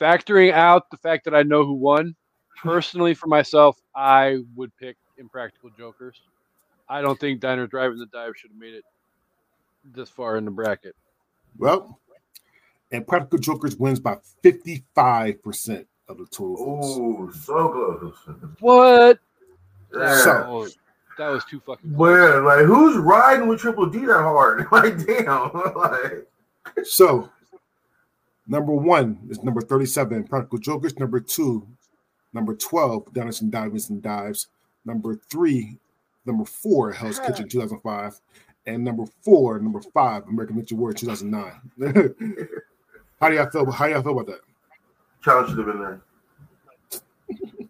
Factoring 0.00 0.52
out 0.52 0.90
the 0.90 0.96
fact 0.98 1.24
that 1.24 1.34
I 1.34 1.42
know 1.42 1.64
who 1.64 1.72
won, 1.74 2.14
personally 2.62 3.14
for 3.14 3.26
myself, 3.28 3.78
I 3.94 4.38
would 4.54 4.76
pick 4.76 4.96
Impractical 5.18 5.70
Jokers. 5.78 6.20
I 6.88 7.00
don't 7.00 7.18
think 7.18 7.40
Diner 7.40 7.66
Driving 7.66 7.98
the 7.98 8.06
Dive 8.06 8.34
should 8.36 8.50
have 8.50 8.60
made 8.60 8.74
it 8.74 8.84
this 9.94 10.08
far 10.10 10.36
in 10.36 10.44
the 10.44 10.50
bracket. 10.50 10.94
Well, 11.58 11.98
and 12.92 13.06
Practical 13.06 13.38
Jokers 13.38 13.76
wins 13.76 13.98
by 13.98 14.18
55% 14.44 15.86
of 16.08 16.18
the 16.18 16.26
total. 16.26 16.56
Oh, 16.60 17.30
so 17.32 17.68
close. 17.68 18.36
What? 18.60 19.18
Yeah. 19.96 20.16
So- 20.18 20.44
Oh, 20.46 20.68
that 21.18 21.28
was 21.30 21.44
too 21.46 21.60
fucking 21.60 21.88
close. 21.90 21.98
Where 21.98 22.42
like 22.42 22.66
who's 22.66 22.96
riding 22.98 23.48
with 23.48 23.60
Triple 23.60 23.86
D 23.86 24.00
that 24.00 24.12
hard? 24.12 24.66
Like 24.70 24.98
damn, 25.06 25.50
like 25.76 26.28
So, 26.84 27.30
number 28.46 28.72
one 28.72 29.18
is 29.28 29.42
number 29.42 29.60
37, 29.60 30.24
Practical 30.24 30.58
Jokers. 30.58 30.98
Number 30.98 31.20
two, 31.20 31.66
number 32.32 32.54
12, 32.54 33.12
Downers 33.12 33.40
and 33.42 33.50
Divers 33.52 33.90
and 33.90 34.02
Dives. 34.02 34.48
Number 34.84 35.16
three, 35.30 35.78
number 36.26 36.44
four, 36.44 36.92
Hell's 36.92 37.18
Kitchen 37.20 37.48
2005. 37.48 38.20
And 38.66 38.84
number 38.84 39.04
four, 39.22 39.58
number 39.60 39.80
five, 39.80 40.24
American 40.28 40.60
Ninja 40.60 40.72
Warrior 40.72 40.94
2009. 40.94 41.52
how 43.20 43.28
do 43.28 43.34
y'all 43.36 43.50
feel? 43.50 43.70
How 43.70 43.86
do 43.86 43.92
y'all 43.92 44.02
feel 44.02 44.12
about 44.12 44.26
that? 44.26 44.40
challenge 45.22 45.48
should 45.48 45.58
have 45.58 45.66
been 45.66 45.78
there. 45.80 46.00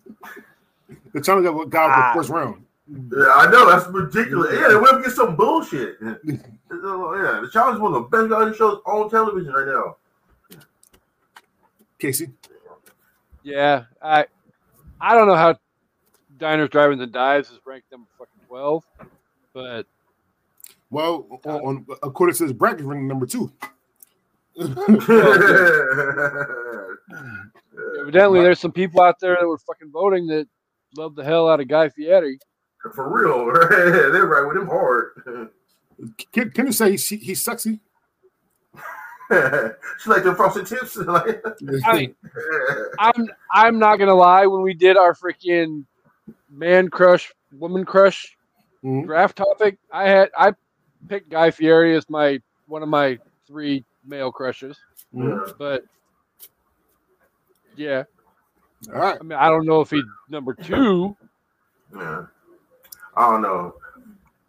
The 1.12 1.22
challenge 1.22 1.46
got 1.46 1.70
got 1.70 1.90
Ah. 1.90 2.12
the 2.12 2.20
first 2.20 2.28
round. 2.28 2.62
Yeah, 2.88 3.26
I 3.34 3.50
know 3.50 3.70
that's 3.70 3.86
ridiculous. 3.88 4.52
Yeah, 4.52 4.68
they 4.68 4.74
went 4.76 4.88
up 4.88 4.98
against 5.00 5.16
some 5.16 5.34
bullshit. 5.34 5.96
yeah, 6.02 6.12
the 6.70 7.48
challenge 7.50 7.76
is 7.76 7.80
one 7.80 7.94
of 7.94 8.02
the 8.02 8.08
best 8.10 8.28
reality 8.28 8.56
shows 8.56 8.80
on 8.84 9.08
television 9.08 9.50
right 9.50 9.66
now. 9.66 9.96
Casey, 11.98 12.28
Yeah, 13.42 13.84
I 14.02 14.26
I 15.00 15.14
don't 15.14 15.26
know 15.26 15.36
how 15.36 15.56
Diners, 16.38 16.70
Driving 16.70 16.98
the 16.98 17.06
Dives 17.06 17.50
is 17.50 17.58
ranked 17.64 17.90
number 17.90 18.08
fucking 18.18 18.46
twelve, 18.46 18.84
but 19.52 19.86
well, 20.90 21.40
on, 21.44 21.60
on 21.60 21.86
according 22.02 22.36
to 22.36 22.44
this 22.44 22.52
bracket, 22.52 22.86
we're 22.86 22.94
number 22.94 23.26
two. 23.26 23.52
evidently 28.00 28.40
there's 28.40 28.58
some 28.58 28.72
people 28.72 29.02
out 29.02 29.20
there 29.20 29.36
that 29.38 29.46
were 29.46 29.58
fucking 29.58 29.90
voting 29.90 30.26
that 30.26 30.48
love 30.96 31.14
the 31.14 31.24
hell 31.24 31.48
out 31.48 31.60
of 31.60 31.68
Guy 31.68 31.88
Fieri. 31.88 32.38
For 32.94 33.08
real, 33.12 33.46
right? 33.50 33.68
They're 34.12 34.26
right 34.26 34.46
with 34.46 34.56
him 34.56 34.66
hard. 34.66 35.50
Can, 36.32 36.50
can 36.50 36.66
you 36.66 36.72
say 36.72 36.92
he's 36.92 37.08
he's 37.08 37.42
sexy? 37.42 37.80
she 39.98 40.10
like 40.10 40.22
the 40.24 40.34
frosted 40.36 40.66
tips. 40.66 40.96
I 41.86 41.96
mean, 41.96 42.14
I'm 42.98 43.28
I'm 43.50 43.78
not 43.78 43.96
gonna 43.96 44.14
lie. 44.14 44.46
When 44.46 44.62
we 44.62 44.72
did 44.74 44.96
our 44.96 45.14
freaking 45.14 45.84
man 46.50 46.88
crush, 46.88 47.32
woman 47.52 47.84
crush 47.84 48.36
Mhm. 48.84 49.04
draft 49.06 49.36
topic, 49.36 49.78
I 49.92 50.08
had 50.08 50.30
I 50.36 50.52
picked 51.08 51.28
Guy 51.30 51.50
Fieri 51.50 51.96
as 51.96 52.08
my 52.08 52.40
one 52.66 52.82
of 52.82 52.88
my 52.88 53.18
three 53.48 53.84
male 54.06 54.30
crushes, 54.30 54.78
Mhm. 55.14 55.54
But 55.58 55.84
yeah, 57.74 58.04
All 58.92 59.00
right. 59.00 59.16
I 59.20 59.22
mean 59.24 59.38
I 59.38 59.48
don't 59.48 59.66
know 59.66 59.80
if 59.80 59.90
he's 59.90 60.04
number 60.28 60.54
two. 60.54 61.16
Yeah. 61.94 62.26
I 63.16 63.30
don't 63.30 63.42
know. 63.42 63.74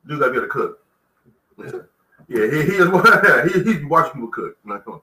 Dude 0.06 0.20
gotta 0.20 0.32
be 0.32 0.38
able 0.38 0.48
to 0.48 0.54
cook. 0.54 1.90
Yeah, 2.28 2.45
he, 2.52 2.62
he 2.64 2.76
is 2.78 3.54
he, 3.66 3.74
he's 3.74 3.86
watching 3.86 4.30
cook. 4.32 4.58
Like, 4.66 4.84
come 4.84 4.95
on. 4.95 5.02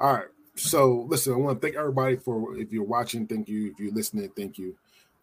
All 0.00 0.14
right. 0.14 0.26
So 0.54 1.06
listen, 1.08 1.32
I 1.32 1.36
want 1.36 1.60
to 1.60 1.66
thank 1.66 1.76
everybody 1.76 2.16
for 2.16 2.56
if 2.56 2.72
you're 2.72 2.84
watching, 2.84 3.26
thank 3.26 3.48
you. 3.48 3.70
If 3.72 3.78
you're 3.80 3.92
listening, 3.92 4.30
thank 4.36 4.58
you. 4.58 4.74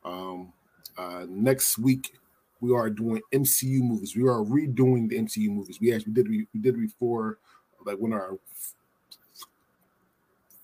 Um, 0.03 0.51
uh, 0.97 1.25
next 1.29 1.77
week 1.77 2.13
we 2.61 2.73
are 2.75 2.89
doing 2.89 3.21
MCU 3.33 3.81
movies. 3.81 4.15
We 4.15 4.23
are 4.23 4.43
redoing 4.43 5.09
the 5.09 5.17
MCU 5.19 5.49
movies. 5.49 5.79
We 5.79 5.93
actually 5.93 6.13
did 6.13 6.27
we, 6.27 6.47
we 6.53 6.59
did 6.59 6.77
before, 6.79 7.37
like 7.85 7.97
when 7.97 8.13
our 8.13 8.37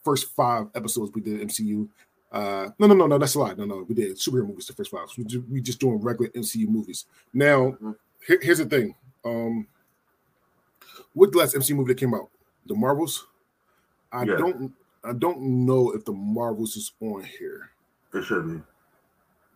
first 0.04 0.32
five 0.36 0.68
episodes 0.76 1.12
we 1.14 1.22
did 1.22 1.42
MCU. 1.42 1.88
Uh, 2.32 2.70
no, 2.80 2.88
no, 2.88 2.94
no, 2.94 3.08
no, 3.08 3.18
that's 3.18 3.36
a 3.36 3.40
lie. 3.40 3.54
No, 3.54 3.66
no, 3.66 3.86
we 3.88 3.96
did 3.96 4.18
superhero 4.18 4.48
movies 4.48 4.68
the 4.68 4.74
first 4.74 4.92
five. 4.92 5.08
We 5.18 5.24
ju- 5.24 5.46
we 5.50 5.62
just 5.62 5.80
doing 5.80 6.02
regular 6.02 6.30
MCU 6.32 6.68
movies. 6.68 7.06
Now, 7.34 7.78
here- 8.28 8.40
here's 8.42 8.58
the 8.58 8.66
thing. 8.66 8.96
Um, 9.24 9.68
what 11.14 11.32
the 11.32 11.38
last 11.40 11.56
MCU 11.56 11.76
movie 11.76 11.94
that 11.94 12.00
came 12.00 12.14
out? 12.14 12.30
The 12.66 12.76
Marvels. 12.76 13.28
I 14.12 14.24
Yeah. 14.24 14.36
don't 14.38 14.74
I 15.04 15.14
don't 15.14 15.40
know 15.66 15.92
if 15.92 16.04
the 16.04 16.14
Marvels 16.14 16.76
is 16.76 16.92
on 17.00 17.24
here. 17.24 17.70
It 18.14 18.24
should 18.24 18.48
be. 18.48 18.62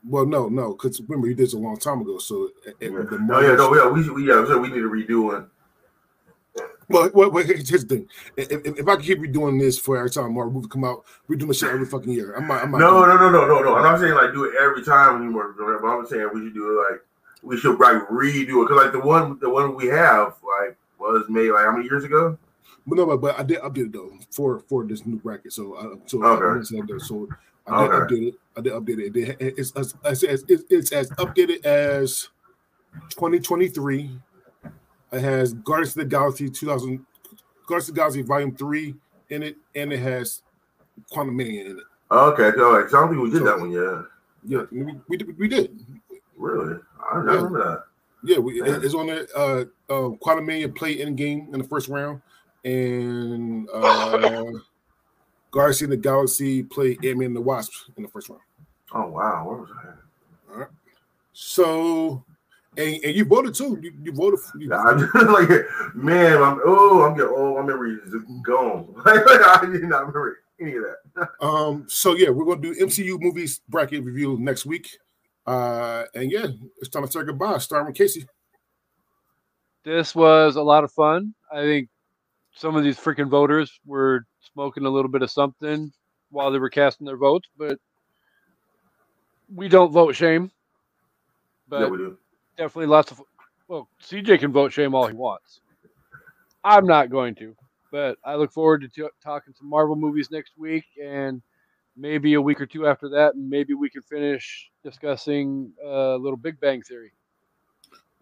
Well, 0.08 0.26
no, 0.26 0.48
no, 0.48 0.74
because 0.74 1.02
remember 1.02 1.28
he 1.28 1.34
did 1.34 1.46
this 1.46 1.54
a 1.54 1.58
long 1.58 1.78
time 1.78 2.02
ago. 2.02 2.20
So 2.20 2.50
it, 2.66 2.76
Yeah. 2.80 3.02
the 3.10 3.18
No, 3.20 3.40
yeah, 3.40 3.56
no, 3.56 3.74
yeah, 3.76 3.90
we, 3.90 4.08
we, 4.12 4.28
yeah, 4.28 4.42
we 4.58 4.70
need 4.70 4.76
to 4.76 4.90
redo 4.90 5.24
one. 5.24 5.50
well, 6.88 7.10
well, 7.14 7.32
well, 7.32 7.44
here's 7.44 7.70
the 7.70 7.96
thing. 7.96 8.08
If, 8.38 8.52
if, 8.52 8.80
if 8.80 8.88
I 8.88 8.96
keep 8.98 9.20
redoing 9.20 9.60
this 9.60 9.78
for 9.80 9.98
every 9.98 10.10
time 10.10 10.34
Marvel 10.34 10.54
movie 10.54 10.68
come 10.70 10.84
out, 10.86 11.04
we're 11.28 11.36
doing 11.36 11.50
this 11.50 11.60
shit 11.60 11.70
every 11.70 11.86
fucking 11.86 12.12
year. 12.12 12.34
I'm 12.36 12.48
not, 12.48 12.64
I'm 12.64 12.72
not 12.72 12.80
No, 12.80 13.06
no, 13.06 13.18
no, 13.18 13.30
no, 13.30 13.48
no, 13.48 13.62
no. 13.62 13.76
I'm 13.76 13.84
not 13.84 14.00
saying 14.00 14.14
like 14.14 14.34
do 14.34 14.46
it 14.46 14.54
every 14.60 14.84
time 14.84 15.22
anymore, 15.22 15.54
but 15.58 15.66
I'm 15.88 16.06
saying 16.08 16.30
we 16.34 16.42
should 16.46 16.54
do 16.54 16.72
it 16.80 16.92
like 16.92 17.02
we 17.42 17.58
should 17.58 17.80
like 17.80 18.08
redo 18.10 18.64
it 18.64 18.68
because 18.70 18.84
like 18.84 18.92
the 18.92 19.00
one 19.00 19.40
the 19.40 19.50
one 19.50 19.76
we 19.76 19.88
have 19.88 20.36
like 20.44 20.78
was 21.00 21.26
made 21.30 21.50
like 21.52 21.66
how 21.66 21.72
many 21.72 21.86
years 21.86 22.04
ago? 22.04 22.38
But 22.88 22.96
no, 22.98 23.06
but, 23.06 23.18
but 23.22 23.40
I 23.40 23.44
did 23.44 23.60
update 23.60 23.88
it 23.88 23.94
though 23.94 24.12
for 24.32 24.60
for 24.60 24.84
this 24.86 25.06
new 25.06 25.18
bracket. 25.18 25.54
So 25.54 25.74
uh, 25.74 25.96
so 26.06 26.24
Okay. 26.24 26.46
I, 26.46 26.54
didn't 26.54 27.00
so 27.02 27.28
I 27.68 27.82
did 27.84 27.92
Okay. 27.92 28.16
update 28.16 28.28
it. 28.30 28.36
I 28.58 28.62
did 28.62 28.74
update 28.74 29.16
it. 29.16 29.38
It- 29.40 29.54
It's 29.60 29.72
as 29.76 29.94
it's, 30.06 30.24
it's, 30.24 30.44
it's, 30.48 30.64
it's 30.70 30.92
as 30.92 31.10
updated 31.12 31.64
as 31.66 32.30
2023. 33.12 34.20
It 35.12 35.22
has 35.22 35.54
Guardians 35.54 35.90
of 35.92 35.96
the 35.96 36.06
Galaxy 36.06 36.50
2000, 36.50 37.06
Guardians 37.68 37.90
of 37.90 37.96
the 37.96 38.00
Galaxy 38.00 38.22
Volume 38.22 38.56
Three 38.56 38.96
in 39.30 39.44
it, 39.44 39.58
and 39.76 39.92
it 39.94 40.00
has 40.00 40.42
Quantumania 41.12 41.66
in 41.66 41.78
it. 41.78 41.84
Okay, 42.12 42.52
so 42.58 42.72
like 42.72 42.90
so 42.90 42.98
I 42.98 43.02
don't 43.02 43.10
think 43.10 43.24
we 43.24 43.30
did 43.32 43.46
that 43.46 43.60
one 43.60 43.72
yet. 43.72 44.06
Yeah, 44.46 44.64
we, 44.72 44.96
we, 45.08 45.18
did- 45.18 45.38
we 45.38 45.48
did. 45.48 45.80
Really? 46.38 46.80
I 47.10 47.14
don't 47.16 47.28
Yeah. 47.28 47.34
remember 47.34 47.60
that. 47.64 47.84
Yeah, 48.24 48.38
we, 48.38 48.62
it's 48.62 48.94
on 48.94 49.08
the 49.08 49.28
Uh, 49.36 49.66
uh, 49.92 50.10
Quantumania 50.18 50.74
play 50.76 51.00
in 51.00 51.16
game 51.16 51.50
in 51.54 51.60
the 51.60 51.68
first 51.68 51.88
round, 51.88 52.22
and 52.66 53.68
uh, 53.74 54.52
Guardians 55.52 55.82
of 55.84 55.90
the 55.90 55.98
Galaxy 55.98 56.64
play 56.64 56.98
Ant 57.04 57.18
Man 57.18 57.28
and 57.28 57.36
the 57.36 57.42
Wasp 57.42 57.72
in 57.96 58.04
the 58.04 58.10
first 58.10 58.30
round. 58.30 58.42
Oh 58.94 59.08
wow, 59.08 59.48
where 59.48 59.58
was 59.58 59.70
I? 59.72 60.52
All 60.52 60.60
right. 60.60 60.68
So, 61.34 62.24
and, 62.78 63.00
and 63.04 63.16
you 63.16 63.24
voted 63.24 63.56
too. 63.56 63.80
You, 63.82 63.94
you 64.04 64.12
voted. 64.12 64.40
For, 64.40 64.58
you, 64.58 64.70
just 65.14 65.30
like, 65.30 65.50
man, 65.96 66.42
I'm 66.44 66.60
oh, 66.66 67.04
I'm 67.04 67.16
getting 67.16 67.34
old. 67.34 67.58
My 67.58 67.62
memory 67.64 67.98
is 68.06 68.14
gone. 68.44 68.94
I 69.06 69.66
did 69.72 69.84
not 69.84 70.00
remember 70.08 70.40
any 70.60 70.76
of 70.76 70.84
that. 70.84 71.30
um. 71.42 71.86
So 71.88 72.16
yeah, 72.16 72.30
we're 72.30 72.46
gonna 72.46 72.62
do 72.62 72.76
MCU 72.76 73.20
movies 73.20 73.62
bracket 73.70 74.04
review 74.04 74.38
next 74.40 74.66
week. 74.66 75.00
Uh, 75.50 76.06
and 76.16 76.32
yeah, 76.32 76.48
it's 76.80 76.90
time 76.90 77.06
to 77.06 77.12
say 77.12 77.24
goodbye. 77.26 77.60
Starting 77.60 77.88
with 77.88 77.98
Casey. 77.98 78.28
This 79.86 80.16
was 80.16 80.58
a 80.58 80.64
lot 80.64 80.84
of 80.86 80.92
fun. 80.94 81.34
I 81.52 81.62
think 81.62 81.90
some 82.56 82.76
of 82.76 82.84
these 82.84 82.98
freaking 83.00 83.30
voters 83.30 83.80
were 83.86 84.26
smoking 84.54 84.86
a 84.86 84.90
little 84.90 85.12
bit 85.12 85.24
of 85.24 85.32
something 85.32 85.92
while 86.32 86.52
they 86.52 86.60
were 86.60 86.70
casting 86.70 87.06
their 87.08 87.18
votes, 87.18 87.50
but 87.58 87.80
we 89.54 89.70
don't 89.70 89.92
vote 89.94 90.16
shame. 90.16 90.52
But 91.70 91.82
yeah, 91.82 91.88
we 91.90 91.98
do. 91.98 92.18
definitely 92.58 92.88
lots 92.88 93.12
of 93.12 93.22
well 93.68 93.90
cj 94.04 94.40
can 94.40 94.52
vote 94.52 94.74
shame 94.74 94.96
all 94.96 95.08
he 95.08 95.16
wants 95.16 95.62
i'm 96.64 96.86
not 96.86 97.10
going 97.12 97.36
to 97.36 97.56
but 97.92 98.18
i 98.26 98.36
look 98.36 98.52
forward 98.52 98.82
to 98.82 98.90
t- 98.90 99.08
talking 99.24 99.54
some 99.58 99.70
marvel 99.70 99.96
movies 99.96 100.30
next 100.32 100.54
week 100.58 100.86
and 101.04 101.42
maybe 102.00 102.34
a 102.36 102.42
week 102.42 102.62
or 102.62 102.66
two 102.66 102.88
after 102.88 103.10
that 103.10 103.36
and 103.36 103.50
maybe 103.50 103.74
we 103.74 103.90
can 103.90 104.02
finish 104.02 104.72
discussing 104.84 105.72
a 105.84 105.88
uh, 105.88 106.18
little 106.18 106.38
big 106.38 106.60
bang 106.60 106.82
theory 106.82 107.12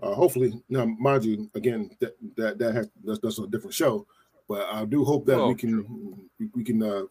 Uh, 0.02 0.14
hopefully, 0.14 0.54
now 0.70 0.86
mind 0.86 1.26
you, 1.26 1.50
again 1.56 1.90
that 2.00 2.14
that 2.36 2.58
that 2.60 2.74
has 2.76 2.90
that's, 3.04 3.20
that's 3.20 3.40
a 3.40 3.48
different 3.48 3.74
show, 3.74 4.06
but 4.48 4.62
I 4.70 4.86
do 4.86 5.04
hope 5.04 5.26
that 5.26 5.40
Oh, 5.40 5.50
we 5.50 5.56
can 5.56 5.74
we, 6.40 6.46
we 6.54 6.64
can 6.64 6.84
uh, 6.84 7.04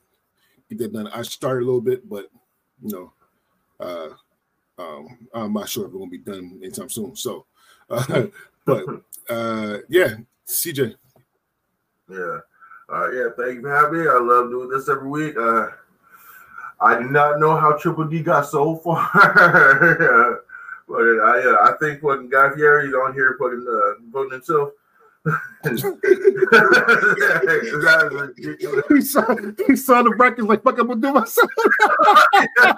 get 0.70 0.78
that 0.78 0.93
done. 0.93 1.09
I 1.09 1.22
started 1.22 1.64
a 1.64 1.66
little 1.66 1.80
bit, 1.80 2.09
but 2.09 2.30
you 2.82 2.90
know, 2.94 3.12
uh, 3.80 4.10
um, 4.78 5.28
I'm 5.34 5.52
not 5.52 5.68
sure 5.68 5.86
if 5.86 5.93
we're 5.93 5.98
gonna 5.98 6.10
be 6.10 6.18
done 6.18 6.60
anytime 6.62 6.88
soon. 6.88 7.16
So, 7.16 7.47
uh, 7.90 8.26
but 8.64 8.84
uh, 9.28 9.78
yeah, 9.88 10.16
CJ, 10.47 10.94
Yeah. 12.09 12.38
Uh, 12.88 13.10
yeah, 13.10 13.28
thank 13.36 13.55
you 13.56 13.62
for 13.62 13.74
having 13.74 13.98
me. 13.98 14.09
I 14.09 14.20
love 14.20 14.51
doing 14.51 14.68
this 14.70 14.88
every 14.88 15.09
week. 15.09 15.34
Uh, 15.36 15.70
I 16.81 16.98
do 16.98 17.09
not 17.09 17.39
know 17.40 17.57
how 17.57 17.73
Triple 17.73 18.05
D 18.07 18.23
got 18.23 18.47
so 18.47 18.77
far. 18.85 19.11
but 20.89 20.94
I 20.94 21.43
uh, 21.44 21.57
I 21.69 21.73
think 21.81 22.01
fucking 22.03 22.28
Guy 22.28 22.51
Fieri 22.55 22.89
is 22.89 22.94
on 22.94 23.15
here 23.15 23.36
fucking 23.39 23.66
uh, 23.69 24.03
voting 24.11 24.32
himself. 24.32 24.70
that 25.24 25.73
is 28.07 28.15
ridiculous. 28.15 28.85
he 28.89 29.01
saw 29.01 29.35
he 29.66 29.74
saw 29.77 30.03
the 30.03 30.11
brackets 30.11 30.47
like 30.47 30.62
fuck. 30.62 30.78
I'm 30.78 30.86
gonna 30.86 31.01
do 31.01 31.12
myself. 31.12 31.51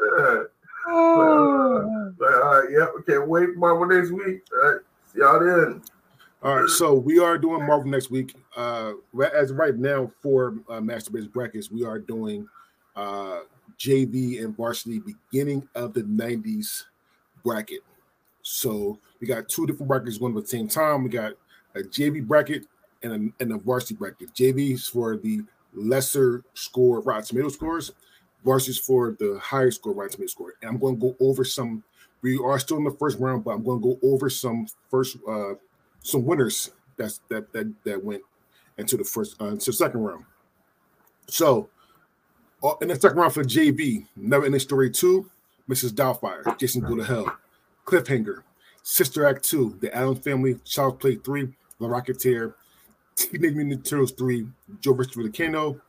Yeah. 0.00 0.42
But, 2.18 2.24
uh, 2.24 2.62
yeah, 2.70 2.86
we 2.96 3.02
can't 3.06 3.28
wait 3.28 3.52
for 3.52 3.58
Marvel 3.58 3.86
next 3.86 4.10
week. 4.10 4.42
All 4.52 4.58
right, 4.70 4.80
see 5.12 5.18
y'all 5.20 5.40
then. 5.40 5.82
All 6.40 6.60
right, 6.60 6.68
so 6.68 6.94
we 6.94 7.18
are 7.18 7.36
doing 7.36 7.66
Marvel 7.66 7.90
next 7.90 8.12
week. 8.12 8.32
Uh, 8.56 8.92
as 9.34 9.52
right 9.52 9.74
now 9.74 10.08
for 10.22 10.54
uh, 10.68 10.80
Master 10.80 11.10
Base 11.10 11.26
brackets, 11.26 11.68
we 11.68 11.84
are 11.84 11.98
doing 11.98 12.48
uh, 12.94 13.40
JV 13.76 14.44
and 14.44 14.56
varsity 14.56 15.00
beginning 15.00 15.68
of 15.74 15.94
the 15.94 16.02
'90s 16.02 16.84
bracket. 17.44 17.80
So 18.42 19.00
we 19.20 19.26
got 19.26 19.48
two 19.48 19.66
different 19.66 19.88
brackets 19.88 20.16
going 20.18 20.36
at 20.36 20.44
the 20.44 20.48
same 20.48 20.68
time. 20.68 21.02
We 21.02 21.10
got 21.10 21.32
a 21.74 21.80
JV 21.80 22.24
bracket 22.24 22.66
and 23.02 23.12
a, 23.12 23.42
and 23.42 23.52
a 23.52 23.58
varsity 23.58 23.96
bracket. 23.96 24.32
JV 24.32 24.74
is 24.74 24.86
for 24.86 25.16
the 25.16 25.40
lesser 25.74 26.44
score 26.54 27.00
Rotten 27.00 27.24
Tomato 27.24 27.48
scores. 27.48 27.90
Varsity 28.44 28.70
is 28.70 28.78
for 28.78 29.16
the 29.18 29.40
higher 29.42 29.72
score 29.72 29.92
Rotten 29.92 30.12
Tomato 30.12 30.30
score. 30.30 30.54
And 30.62 30.70
I'm 30.70 30.78
going 30.78 30.94
to 30.94 31.00
go 31.00 31.16
over 31.18 31.42
some. 31.42 31.82
We 32.22 32.38
are 32.38 32.60
still 32.60 32.76
in 32.76 32.84
the 32.84 32.92
first 32.92 33.18
round, 33.18 33.42
but 33.42 33.50
I'm 33.50 33.64
going 33.64 33.82
to 33.82 33.96
go 33.96 34.08
over 34.08 34.30
some 34.30 34.68
first. 34.88 35.16
Uh, 35.28 35.54
some 36.02 36.24
winners 36.24 36.70
that's 36.96 37.20
that 37.28 37.52
that 37.52 37.72
that 37.84 38.02
went 38.02 38.22
into 38.76 38.96
the 38.96 39.04
first 39.04 39.40
uh, 39.40 39.46
into 39.46 39.66
the 39.66 39.72
second 39.72 40.00
round. 40.00 40.24
So 41.28 41.68
uh, 42.62 42.74
in 42.80 42.88
the 42.88 42.96
second 42.96 43.18
round 43.18 43.32
for 43.32 43.44
JV, 43.44 44.06
Never 44.16 44.44
Ending 44.44 44.60
Story 44.60 44.90
2, 44.90 45.28
Mrs. 45.68 45.90
Doubtfire, 45.90 46.58
Jason 46.58 46.82
Go 46.82 46.96
to 46.96 47.04
Hell, 47.04 47.36
Cliffhanger, 47.84 48.42
Sister 48.82 49.26
Act 49.26 49.44
2, 49.44 49.78
The 49.80 49.94
Allen 49.96 50.16
Family, 50.16 50.58
Child 50.64 50.98
Play 50.98 51.16
3, 51.16 51.48
The 51.78 51.86
Rocketeer, 51.86 52.54
Teenage 53.14 53.54
Mutant 53.54 53.84
Ninja 53.84 53.88
Turtles 53.88 54.12
3, 54.12 54.46
Joe 54.80 54.94
vs. 54.94 55.14
Volcano, 55.14 55.80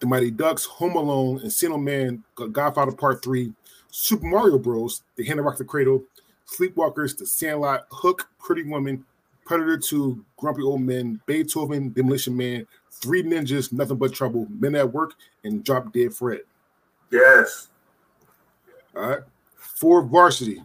The 0.00 0.06
Mighty 0.06 0.30
Ducks, 0.30 0.64
Home 0.66 0.96
Alone, 0.96 1.40
Encino 1.40 1.82
Man, 1.82 2.22
Godfather 2.34 2.92
Part 2.92 3.24
3, 3.24 3.52
Super 3.90 4.26
Mario 4.26 4.58
Bros., 4.58 5.02
The 5.16 5.24
Hand 5.24 5.40
of 5.40 5.46
Rock 5.46 5.58
the 5.58 5.64
Cradle, 5.64 6.04
Sleepwalkers, 6.46 7.16
The 7.16 7.26
Sandlot, 7.26 7.86
Hook, 7.90 8.28
Pretty 8.38 8.62
Woman, 8.62 9.04
Predator 9.50 9.78
2, 9.78 10.24
Grumpy 10.36 10.62
Old 10.62 10.80
Men, 10.82 11.20
Beethoven, 11.26 11.88
Demolition 11.88 12.36
Man, 12.36 12.64
Three 12.88 13.24
Ninjas, 13.24 13.72
Nothing 13.72 13.96
But 13.96 14.12
Trouble, 14.12 14.46
Men 14.48 14.76
at 14.76 14.92
Work, 14.92 15.14
and 15.42 15.64
Drop 15.64 15.92
Dead 15.92 16.14
Fred. 16.14 16.42
Yes. 17.10 17.66
All 18.94 19.08
right. 19.08 19.18
For 19.56 20.04
varsity, 20.04 20.62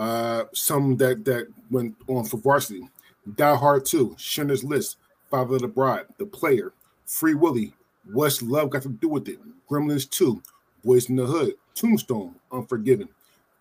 uh, 0.00 0.46
some 0.52 0.96
that 0.96 1.24
that 1.26 1.46
went 1.70 1.94
on 2.08 2.24
for 2.24 2.38
varsity. 2.38 2.88
Die 3.36 3.56
Hard 3.56 3.84
2, 3.84 4.16
Schindler's 4.18 4.64
List, 4.64 4.96
Father 5.30 5.54
of 5.54 5.60
the 5.62 5.68
Bride, 5.68 6.06
The 6.18 6.26
Player, 6.26 6.72
Free 7.06 7.34
Willy, 7.34 7.72
What's 8.12 8.42
Love 8.42 8.70
Got 8.70 8.82
to 8.82 8.88
Do 8.88 9.06
with 9.06 9.28
It? 9.28 9.38
Gremlins 9.70 10.10
2, 10.10 10.42
Boys 10.84 11.08
in 11.08 11.14
the 11.14 11.24
Hood, 11.24 11.54
Tombstone, 11.76 12.34
Unforgiven, 12.50 13.08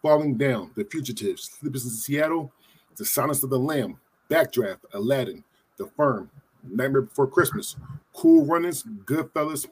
Falling 0.02 0.36
Down, 0.36 0.72
The 0.74 0.84
Fugitives, 0.84 1.52
Sleepers 1.60 1.86
in 1.86 1.91
Seattle, 1.91 2.52
The 2.95 3.06
Silence 3.06 3.44
of 3.44 3.49
the 3.49 3.60
Lamb, 3.60 3.98
Backdraft, 4.30 4.80
Aladdin, 4.94 5.44
The 5.78 5.88
Firm, 5.88 6.30
Nightmare 6.64 7.02
Before 7.03 7.28
Christmas, 7.28 7.76
Cool 8.14 8.45
Runnings, 8.45 8.84
Goodfellas, 9.06 9.68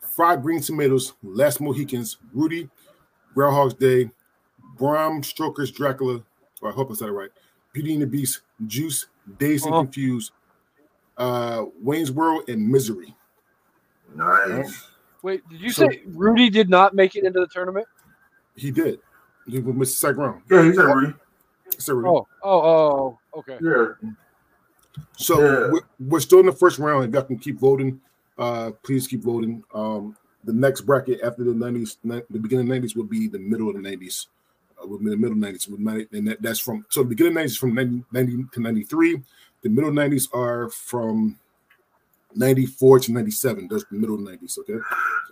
Fried 0.00 0.42
Green 0.42 0.60
Tomatoes, 0.60 1.12
Last 1.22 1.60
Mohicans, 1.60 2.18
Rudy, 2.32 2.68
Groundhog's 3.34 3.74
Day, 3.74 4.10
Bram 4.78 5.22
Stoker's 5.22 5.70
Dracula, 5.70 6.22
or 6.62 6.70
I 6.70 6.72
hope 6.72 6.90
I 6.90 6.94
said 6.94 7.08
it 7.08 7.12
right, 7.12 7.30
Beauty 7.72 7.92
and 7.94 8.02
the 8.02 8.06
Beast, 8.06 8.40
Juice, 8.66 9.06
Dazed 9.38 9.66
and 9.66 9.74
Oh. 9.74 9.82
Confused, 9.82 10.32
uh, 11.16 11.64
Wayne's 11.82 12.12
World, 12.12 12.48
and 12.48 12.68
Misery. 12.68 13.14
Nice. 14.14 14.88
Wait, 15.22 15.46
did 15.48 15.60
you 15.60 15.70
So- 15.70 15.88
say 15.88 16.02
Rudy 16.06 16.50
did 16.50 16.68
not 16.68 16.94
make 16.94 17.16
it 17.16 17.24
into 17.24 17.40
the 17.40 17.46
tournament? 17.46 17.86
He 18.54 18.70
did. 18.70 19.00
He 19.46 19.58
was 19.58 19.74
Mr. 19.74 19.94
Second 19.96 20.16
round. 20.22 20.42
Yeah, 20.50 20.62
he 20.62 20.72
said 20.74 20.84
Rudy. 20.84 21.14
So, 21.78 21.94
Oh, 22.06 22.26
oh, 22.42 22.60
oh, 22.60 23.18
okay. 23.38 23.58
Yeah. 23.60 24.10
so 25.16 25.40
Yeah. 25.40 25.70
we're, 25.70 25.80
we're 25.98 26.20
still 26.20 26.40
in 26.40 26.46
the 26.46 26.52
first 26.52 26.78
round. 26.78 27.06
If 27.06 27.14
y'all 27.14 27.22
can 27.22 27.38
keep 27.38 27.58
voting, 27.58 28.00
uh, 28.38 28.72
please 28.82 29.06
keep 29.06 29.22
voting. 29.22 29.64
Um, 29.74 30.16
the 30.44 30.52
next 30.52 30.82
bracket 30.82 31.20
after 31.22 31.44
the 31.44 31.52
90s, 31.52 31.96
the 32.04 32.38
beginning 32.38 32.70
of 32.70 32.82
the 32.82 32.88
90s 32.88 32.96
will 32.96 33.04
be 33.04 33.28
the 33.28 33.38
middle 33.38 33.68
of 33.68 33.74
the 33.74 33.88
90s. 33.88 34.26
Uh, 34.82 34.86
will 34.86 34.98
be 34.98 35.10
the 35.10 35.16
middle 35.16 35.36
90s. 35.36 35.68
With 35.68 35.80
90 35.80 36.18
And 36.18 36.28
that, 36.28 36.42
that's 36.42 36.60
from, 36.60 36.84
so 36.90 37.02
the 37.02 37.08
beginning 37.08 37.34
90s 37.34 37.58
from 37.58 37.74
90, 37.74 38.04
90 38.12 38.44
to 38.52 38.60
93. 38.60 39.22
The 39.62 39.68
middle 39.70 39.90
90s 39.90 40.28
are 40.34 40.68
from 40.68 41.38
94 42.34 43.00
to 43.00 43.12
97. 43.12 43.68
Those 43.68 43.84
the 43.90 43.96
middle 43.96 44.18
90s, 44.18 44.58
okay? 44.58 44.78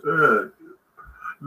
Yeah. 0.05 0.62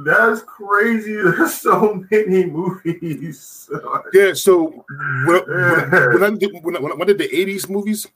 That's 0.05 0.43
crazy. 0.43 1.15
There's 1.23 1.55
so 1.55 2.05
many 2.11 2.47
movies. 2.47 3.71
Yeah, 4.13 4.33
so 4.35 4.85
when, 5.27 5.43
when, 5.47 6.13
when 6.13 6.23
I 6.23 6.31
did 6.37 6.53
when 6.63 6.77
I, 6.77 6.81
when 6.81 7.03
I 7.03 7.05
did 7.05 7.19
the 7.19 7.29
80s 7.29 7.69
movies, 7.69 8.07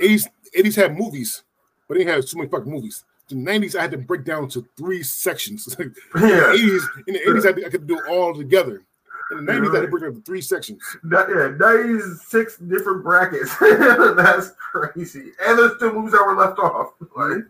80s 0.00 0.28
80s 0.56 0.76
had 0.76 0.96
movies, 0.96 1.42
but 1.86 1.98
they 1.98 2.04
have 2.04 2.24
so 2.24 2.38
many 2.38 2.48
fucking 2.48 2.70
movies. 2.70 3.04
The 3.28 3.34
90s 3.34 3.74
I 3.74 3.82
had 3.82 3.90
to 3.90 3.98
break 3.98 4.24
down 4.24 4.48
to 4.50 4.66
three 4.76 5.02
sections. 5.02 5.66
in 5.78 5.92
the 6.14 6.20
yeah. 6.20 6.54
80s, 6.54 6.82
in 7.06 7.14
the 7.14 7.20
80s 7.20 7.64
I, 7.64 7.66
I 7.66 7.70
could 7.70 7.86
do 7.86 7.98
it 7.98 8.08
all 8.08 8.34
together. 8.34 8.82
In 9.30 9.44
the 9.44 9.52
90s 9.52 9.70
I 9.70 9.74
had 9.74 9.80
to 9.82 9.88
break 9.88 10.02
it 10.02 10.06
down 10.06 10.14
to 10.14 10.22
three 10.22 10.40
sections. 10.40 10.82
That, 11.04 11.28
yeah, 11.28 11.48
96 11.58 12.58
different 12.58 13.04
brackets. 13.04 13.54
That's 13.58 14.52
crazy. 14.56 15.32
And 15.44 15.58
there's 15.58 15.78
two 15.78 15.92
movies 15.92 16.12
that 16.12 16.24
were 16.24 16.36
left 16.36 16.58
off. 16.58 16.92
Like, 17.16 17.44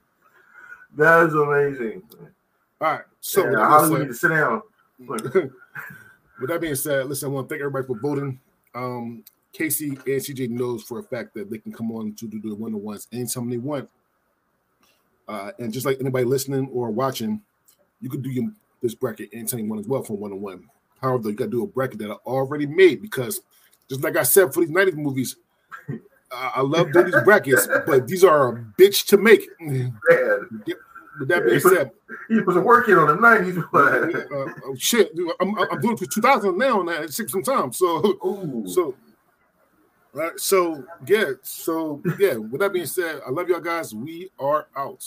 that 0.96 1.26
is 1.26 1.34
amazing. 1.34 2.02
All 2.80 2.92
right. 2.92 3.04
So 3.20 3.50
yeah, 3.50 3.66
being 3.88 3.98
need 3.98 4.08
to 4.08 4.14
sit 4.14 4.28
down. 4.28 4.62
said, 5.06 5.24
with 6.40 6.48
that 6.50 6.60
being 6.60 6.74
said, 6.74 7.06
listen, 7.06 7.28
I 7.28 7.32
want 7.32 7.48
to 7.48 7.54
thank 7.54 7.60
everybody 7.60 7.86
for 7.86 7.98
voting. 7.98 8.38
Um, 8.74 9.24
Casey 9.52 9.88
and 9.88 9.98
CJ 9.98 10.50
knows 10.50 10.84
for 10.84 11.00
a 11.00 11.02
fact 11.02 11.34
that 11.34 11.50
they 11.50 11.58
can 11.58 11.72
come 11.72 11.90
on 11.90 12.14
to 12.14 12.26
do 12.26 12.40
the 12.40 12.54
one 12.54 12.74
on 12.74 12.82
ones 12.82 13.08
anytime 13.12 13.50
they 13.50 13.58
want. 13.58 13.88
Uh, 15.26 15.50
and 15.58 15.72
just 15.72 15.84
like 15.84 15.98
anybody 16.00 16.24
listening 16.24 16.68
or 16.72 16.90
watching, 16.90 17.40
you 18.00 18.08
could 18.08 18.22
do 18.22 18.30
your, 18.30 18.50
this 18.80 18.94
bracket 18.94 19.28
anytime 19.32 19.60
you 19.60 19.68
want 19.68 19.80
as 19.80 19.88
well 19.88 20.02
for 20.02 20.16
one 20.16 20.32
on 20.32 20.40
one. 20.40 20.64
However, 21.02 21.28
you 21.28 21.34
got 21.36 21.46
to 21.46 21.50
do 21.50 21.64
a 21.64 21.66
bracket 21.66 21.98
that 21.98 22.10
I 22.10 22.14
already 22.26 22.66
made 22.66 23.02
because, 23.02 23.40
just 23.88 24.02
like 24.02 24.16
I 24.16 24.22
said 24.22 24.54
for 24.54 24.60
these 24.60 24.70
90s 24.70 24.94
movies, 24.94 25.36
uh, 25.88 26.50
I 26.56 26.60
love 26.60 26.92
doing 26.92 27.06
these 27.06 27.22
brackets, 27.24 27.68
but 27.86 28.06
these 28.06 28.24
are 28.24 28.48
a 28.48 28.64
bitch 28.78 29.06
to 29.06 29.16
make. 29.16 29.48
With 31.18 31.28
that 31.28 31.44
being 31.44 31.60
said, 31.60 31.90
he 32.28 32.40
was 32.40 32.56
working 32.56 32.94
on 32.94 33.08
the 33.08 33.14
90s, 33.14 33.58
uh, 33.74 34.52
oh, 34.64 34.74
shit, 34.76 35.14
dude, 35.16 35.32
I'm, 35.40 35.58
I'm 35.58 35.80
doing 35.80 35.94
it 35.94 35.98
for 35.98 36.06
2000 36.06 36.56
now, 36.56 36.80
and 36.80 36.88
it 36.90 37.14
takes 37.14 37.32
some 37.32 37.42
time. 37.42 37.72
So, 37.72 38.18
Ooh. 38.24 38.64
so, 38.66 38.94
all 40.14 40.20
right, 40.20 40.38
so 40.38 40.84
yeah, 41.06 41.32
so 41.42 42.02
yeah. 42.18 42.36
With 42.36 42.60
that 42.60 42.72
being 42.72 42.86
said, 42.86 43.20
I 43.26 43.30
love 43.30 43.48
y'all 43.48 43.60
guys. 43.60 43.94
We 43.94 44.30
are 44.38 44.66
out. 44.74 45.04